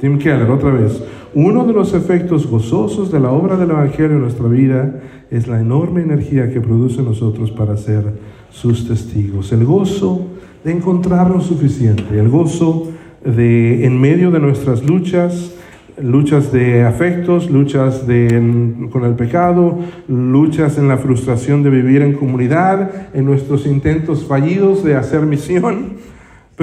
Tim 0.00 0.18
Keller, 0.18 0.50
otra 0.50 0.70
vez. 0.70 1.02
Uno 1.34 1.64
de 1.64 1.72
los 1.72 1.94
efectos 1.94 2.46
gozosos 2.46 3.10
de 3.10 3.20
la 3.20 3.30
obra 3.30 3.56
del 3.56 3.70
Evangelio 3.70 4.16
en 4.16 4.22
nuestra 4.22 4.48
vida 4.48 5.00
es 5.30 5.48
la 5.48 5.60
enorme 5.60 6.02
energía 6.02 6.52
que 6.52 6.60
produce 6.60 6.98
en 6.98 7.06
nosotros 7.06 7.50
para 7.50 7.76
ser 7.76 8.04
sus 8.50 8.86
testigos. 8.86 9.50
El 9.52 9.64
gozo 9.64 10.26
de 10.62 10.72
encontrarnos 10.72 11.46
suficiente, 11.46 12.18
el 12.18 12.28
gozo 12.28 12.88
de 13.24 13.86
en 13.86 14.00
medio 14.00 14.30
de 14.30 14.40
nuestras 14.40 14.84
luchas, 14.84 15.54
luchas 16.00 16.52
de 16.52 16.84
afectos, 16.84 17.50
luchas 17.50 18.06
de, 18.06 18.88
con 18.90 19.04
el 19.04 19.14
pecado, 19.14 19.78
luchas 20.08 20.78
en 20.78 20.88
la 20.88 20.98
frustración 20.98 21.62
de 21.62 21.70
vivir 21.70 22.02
en 22.02 22.14
comunidad, 22.14 22.90
en 23.14 23.24
nuestros 23.24 23.66
intentos 23.66 24.24
fallidos 24.24 24.84
de 24.84 24.96
hacer 24.96 25.22
misión, 25.22 25.94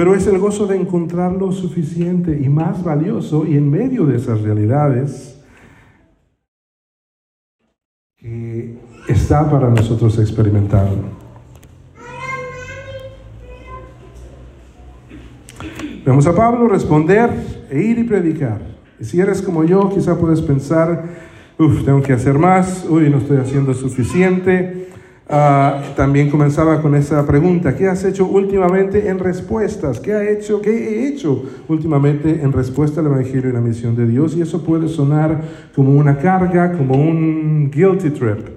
pero 0.00 0.14
es 0.14 0.26
el 0.26 0.38
gozo 0.38 0.66
de 0.66 0.76
encontrar 0.76 1.32
lo 1.32 1.52
suficiente 1.52 2.40
y 2.42 2.48
más 2.48 2.82
valioso 2.82 3.44
y 3.46 3.54
en 3.58 3.70
medio 3.70 4.06
de 4.06 4.16
esas 4.16 4.40
realidades 4.40 5.38
que 8.16 8.78
está 9.08 9.50
para 9.50 9.68
nosotros 9.68 10.18
experimentarlo. 10.18 11.02
Vemos 16.06 16.26
a 16.26 16.34
Pablo 16.34 16.66
responder 16.66 17.66
e 17.68 17.82
ir 17.82 17.98
y 17.98 18.04
predicar. 18.04 18.62
Y 18.98 19.04
si 19.04 19.20
eres 19.20 19.42
como 19.42 19.64
yo, 19.64 19.90
quizá 19.90 20.18
puedes 20.18 20.40
pensar, 20.40 21.10
uff, 21.58 21.84
tengo 21.84 22.00
que 22.00 22.14
hacer 22.14 22.38
más, 22.38 22.86
uy, 22.88 23.10
no 23.10 23.18
estoy 23.18 23.36
haciendo 23.36 23.74
suficiente, 23.74 24.79
Ah, 25.32 25.80
también 25.94 26.28
comenzaba 26.28 26.82
con 26.82 26.96
esa 26.96 27.24
pregunta, 27.24 27.76
¿qué 27.76 27.86
has 27.86 28.02
hecho 28.02 28.26
últimamente 28.26 29.08
en 29.08 29.20
respuestas? 29.20 30.00
¿Qué, 30.00 30.12
ha 30.12 30.28
hecho, 30.28 30.60
¿Qué 30.60 30.72
he 30.72 31.06
hecho 31.06 31.44
últimamente 31.68 32.42
en 32.42 32.50
respuesta 32.50 33.00
al 33.00 33.06
Evangelio 33.06 33.48
y 33.48 33.52
la 33.52 33.60
misión 33.60 33.94
de 33.94 34.08
Dios? 34.08 34.34
Y 34.36 34.42
eso 34.42 34.64
puede 34.64 34.88
sonar 34.88 35.40
como 35.72 35.92
una 35.92 36.18
carga, 36.18 36.72
como 36.72 36.96
un 36.96 37.70
guilty 37.70 38.10
trip, 38.10 38.48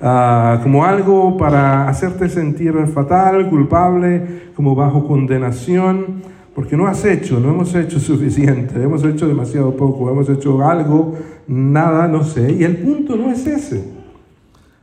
ah, 0.00 0.58
como 0.62 0.86
algo 0.86 1.36
para 1.36 1.86
hacerte 1.86 2.30
sentir 2.30 2.72
fatal, 2.86 3.50
culpable, 3.50 4.52
como 4.56 4.74
bajo 4.74 5.06
condenación, 5.06 6.22
porque 6.54 6.78
no 6.78 6.86
has 6.86 7.04
hecho, 7.04 7.40
no 7.40 7.50
hemos 7.50 7.74
hecho 7.74 8.00
suficiente, 8.00 8.82
hemos 8.82 9.04
hecho 9.04 9.28
demasiado 9.28 9.76
poco, 9.76 10.10
hemos 10.10 10.30
hecho 10.30 10.66
algo, 10.66 11.14
nada, 11.46 12.08
no 12.08 12.24
sé. 12.24 12.52
Y 12.52 12.64
el 12.64 12.78
punto 12.78 13.16
no 13.16 13.30
es 13.30 13.46
ese. 13.46 14.01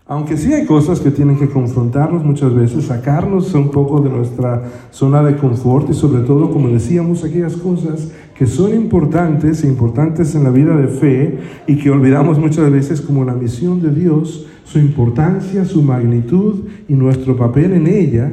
Aunque 0.10 0.38
sí 0.38 0.52
hay 0.52 0.66
cosas 0.66 1.00
que 1.02 1.12
tienen 1.12 1.38
que 1.38 1.48
confrontarnos 1.48 2.26
muchas 2.26 2.52
veces, 2.56 2.86
sacarnos 2.86 3.54
un 3.54 3.70
poco 3.70 4.02
de 4.02 4.10
nuestra 4.10 4.64
zona 4.90 5.22
de 5.22 5.36
confort 5.36 5.88
y 5.92 5.94
sobre 5.94 6.24
todo, 6.24 6.50
como 6.50 6.68
decíamos, 6.68 7.24
aquellas 7.24 7.56
cosas 7.56 8.10
que 8.36 8.48
son 8.48 8.74
importantes, 8.74 9.64
importantes 9.64 10.34
en 10.34 10.46
la 10.46 10.50
vida 10.50 10.76
de 10.76 10.88
fe 10.88 11.38
y 11.68 11.76
que 11.78 11.92
olvidamos 11.92 12.40
muchas 12.40 12.72
veces 12.72 13.02
como 13.02 13.24
la 13.24 13.36
misión 13.36 13.84
de 13.84 13.92
Dios, 13.92 14.48
su 14.64 14.80
importancia, 14.80 15.64
su 15.64 15.84
magnitud 15.84 16.62
y 16.88 16.96
nuestro 16.96 17.38
papel 17.38 17.74
en 17.74 17.86
ella. 17.86 18.32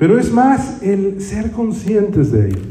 Pero 0.00 0.18
es 0.18 0.32
más 0.32 0.82
el 0.82 1.20
ser 1.20 1.52
conscientes 1.52 2.32
de 2.32 2.48
ello, 2.48 2.62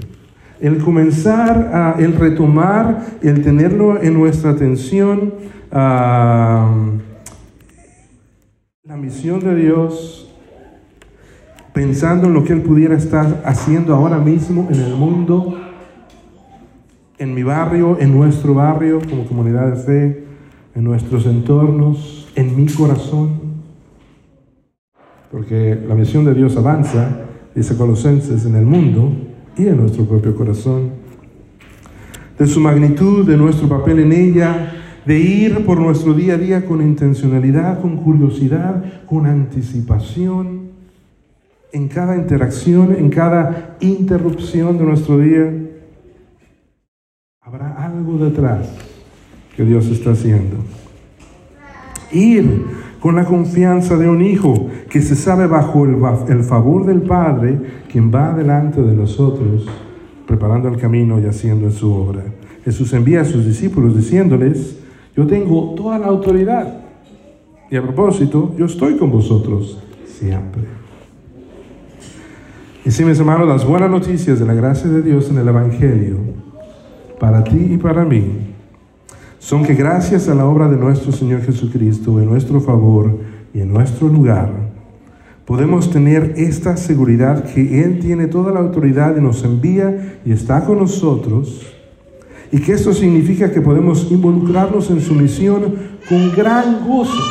el 0.59 0.79
comenzar, 0.79 1.71
a, 1.73 1.95
el 1.97 2.11
retomar, 2.15 3.05
el 3.21 3.41
tenerlo 3.41 4.03
en 4.03 4.15
nuestra 4.15 4.51
atención. 4.51 5.33
Uh, 5.71 7.10
la 8.91 8.97
misión 8.97 9.39
de 9.39 9.55
Dios, 9.55 10.29
pensando 11.71 12.27
en 12.27 12.33
lo 12.33 12.43
que 12.43 12.51
Él 12.51 12.61
pudiera 12.61 12.93
estar 12.93 13.41
haciendo 13.45 13.95
ahora 13.95 14.17
mismo 14.17 14.67
en 14.69 14.81
el 14.81 14.95
mundo, 14.95 15.57
en 17.17 17.33
mi 17.33 17.41
barrio, 17.41 17.97
en 18.01 18.13
nuestro 18.13 18.53
barrio 18.53 18.99
como 19.09 19.25
comunidad 19.25 19.71
de 19.71 19.75
fe, 19.77 20.23
en 20.75 20.83
nuestros 20.83 21.25
entornos, 21.25 22.29
en 22.35 22.53
mi 22.53 22.65
corazón. 22.65 23.39
Porque 25.31 25.81
la 25.87 25.95
misión 25.95 26.25
de 26.25 26.33
Dios 26.33 26.57
avanza, 26.57 27.21
dice 27.55 27.77
Colosenses, 27.77 28.45
en 28.45 28.55
el 28.55 28.65
mundo 28.65 29.09
y 29.57 29.67
en 29.67 29.77
nuestro 29.77 30.03
propio 30.03 30.35
corazón. 30.35 30.89
De 32.37 32.45
su 32.45 32.59
magnitud, 32.59 33.25
de 33.25 33.37
nuestro 33.37 33.69
papel 33.69 33.99
en 33.99 34.11
ella, 34.11 34.80
de 35.05 35.19
ir 35.19 35.65
por 35.65 35.79
nuestro 35.79 36.13
día 36.13 36.35
a 36.35 36.37
día 36.37 36.65
con 36.65 36.81
intencionalidad, 36.81 37.81
con 37.81 37.97
curiosidad, 37.97 38.83
con 39.05 39.25
anticipación, 39.25 40.71
en 41.73 41.87
cada 41.87 42.15
interacción, 42.15 42.95
en 42.97 43.09
cada 43.09 43.77
interrupción 43.79 44.77
de 44.77 44.83
nuestro 44.83 45.17
día. 45.17 45.51
Habrá 47.41 47.83
algo 47.83 48.17
detrás 48.17 48.69
que 49.55 49.63
Dios 49.63 49.87
está 49.87 50.11
haciendo. 50.11 50.57
Ir 52.11 52.65
con 52.99 53.15
la 53.15 53.25
confianza 53.25 53.97
de 53.97 54.07
un 54.07 54.21
hijo 54.21 54.69
que 54.89 55.01
se 55.01 55.15
sabe 55.15 55.47
bajo 55.47 55.85
el, 55.85 56.43
favor 56.43 56.85
del 56.85 57.01
Padre, 57.01 57.59
quien 57.91 58.13
va 58.13 58.33
delante 58.33 58.81
de 58.81 58.93
nosotros, 58.93 59.67
preparando 60.27 60.67
el 60.69 60.77
camino 60.77 61.19
y 61.19 61.25
haciendo 61.25 61.65
en 61.65 61.71
su 61.71 61.91
obra. 61.91 62.21
Jesús 62.63 62.93
envía 62.93 63.21
a 63.21 63.25
sus 63.25 63.43
discípulos 63.43 63.95
diciéndoles, 63.95 64.80
yo 65.15 65.27
tengo 65.27 65.73
toda 65.75 65.99
la 65.99 66.07
autoridad. 66.07 66.81
Y 67.69 67.75
a 67.75 67.81
propósito, 67.81 68.53
yo 68.57 68.65
estoy 68.65 68.97
con 68.97 69.11
vosotros 69.11 69.79
siempre. 70.05 70.63
Y 72.83 72.91
sí, 72.91 73.05
mis 73.05 73.19
hermanos, 73.19 73.47
las 73.47 73.65
buenas 73.65 73.89
noticias 73.89 74.39
de 74.39 74.45
la 74.45 74.53
gracia 74.53 74.89
de 74.89 75.01
Dios 75.01 75.29
en 75.29 75.37
el 75.37 75.47
Evangelio, 75.47 76.17
para 77.19 77.43
ti 77.43 77.73
y 77.73 77.77
para 77.77 78.03
mí, 78.03 78.23
son 79.39 79.63
que 79.63 79.75
gracias 79.75 80.27
a 80.29 80.35
la 80.35 80.45
obra 80.45 80.67
de 80.67 80.77
nuestro 80.77 81.11
Señor 81.11 81.41
Jesucristo, 81.41 82.19
en 82.19 82.27
nuestro 82.27 82.59
favor 82.59 83.19
y 83.53 83.61
en 83.61 83.71
nuestro 83.71 84.07
lugar, 84.07 84.51
podemos 85.45 85.91
tener 85.91 86.33
esta 86.37 86.77
seguridad 86.77 87.45
que 87.45 87.83
Él 87.83 87.99
tiene 87.99 88.27
toda 88.27 88.51
la 88.51 88.59
autoridad 88.59 89.15
y 89.17 89.21
nos 89.21 89.43
envía 89.43 90.19
y 90.25 90.31
está 90.31 90.65
con 90.65 90.79
nosotros 90.79 91.65
y 92.51 92.59
que 92.59 92.73
esto 92.73 92.93
significa 92.93 93.51
que 93.51 93.61
podemos 93.61 94.11
involucrarnos 94.11 94.89
en 94.89 95.01
su 95.01 95.15
misión 95.15 95.73
con 96.07 96.35
gran 96.35 96.85
gozo, 96.85 97.23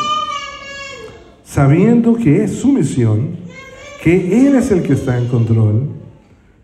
sabiendo 1.44 2.14
que 2.14 2.44
es 2.44 2.56
su 2.56 2.72
misión, 2.72 3.36
que 4.02 4.46
Él 4.46 4.54
es 4.54 4.70
el 4.70 4.82
que 4.82 4.94
está 4.94 5.18
en 5.18 5.28
control 5.28 5.90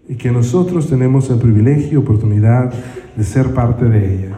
y 0.08 0.14
que 0.14 0.30
nosotros 0.32 0.88
tenemos 0.88 1.28
el 1.28 1.38
privilegio 1.38 1.92
y 1.92 1.96
oportunidad 1.96 2.72
de 3.14 3.24
ser 3.24 3.52
parte 3.52 3.84
de 3.84 4.14
ella. 4.14 4.36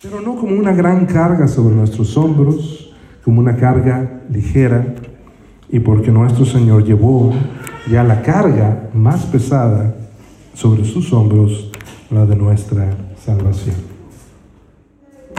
Pero 0.00 0.20
no 0.20 0.36
como 0.36 0.56
una 0.56 0.72
gran 0.72 1.04
carga 1.04 1.48
sobre 1.48 1.74
nuestros 1.74 2.16
hombros, 2.16 2.94
como 3.24 3.40
una 3.40 3.56
carga 3.56 4.22
ligera, 4.30 4.94
y 5.68 5.80
porque 5.80 6.10
nuestro 6.10 6.44
Señor 6.44 6.84
llevó 6.84 7.32
ya 7.90 8.04
la 8.04 8.22
carga 8.22 8.88
más 8.94 9.24
pesada 9.26 9.94
sobre 10.54 10.84
sus 10.84 11.12
hombros 11.12 11.72
la 12.10 12.26
de 12.26 12.36
nuestra 12.36 12.96
salvación. 13.24 13.76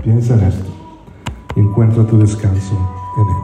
Piensa 0.03 0.33
en 0.35 0.43
esto 0.43 0.75
encuentra 1.55 2.05
tu 2.05 2.19
descanso 2.19 2.75
en 3.17 3.29
Él. 3.29 3.35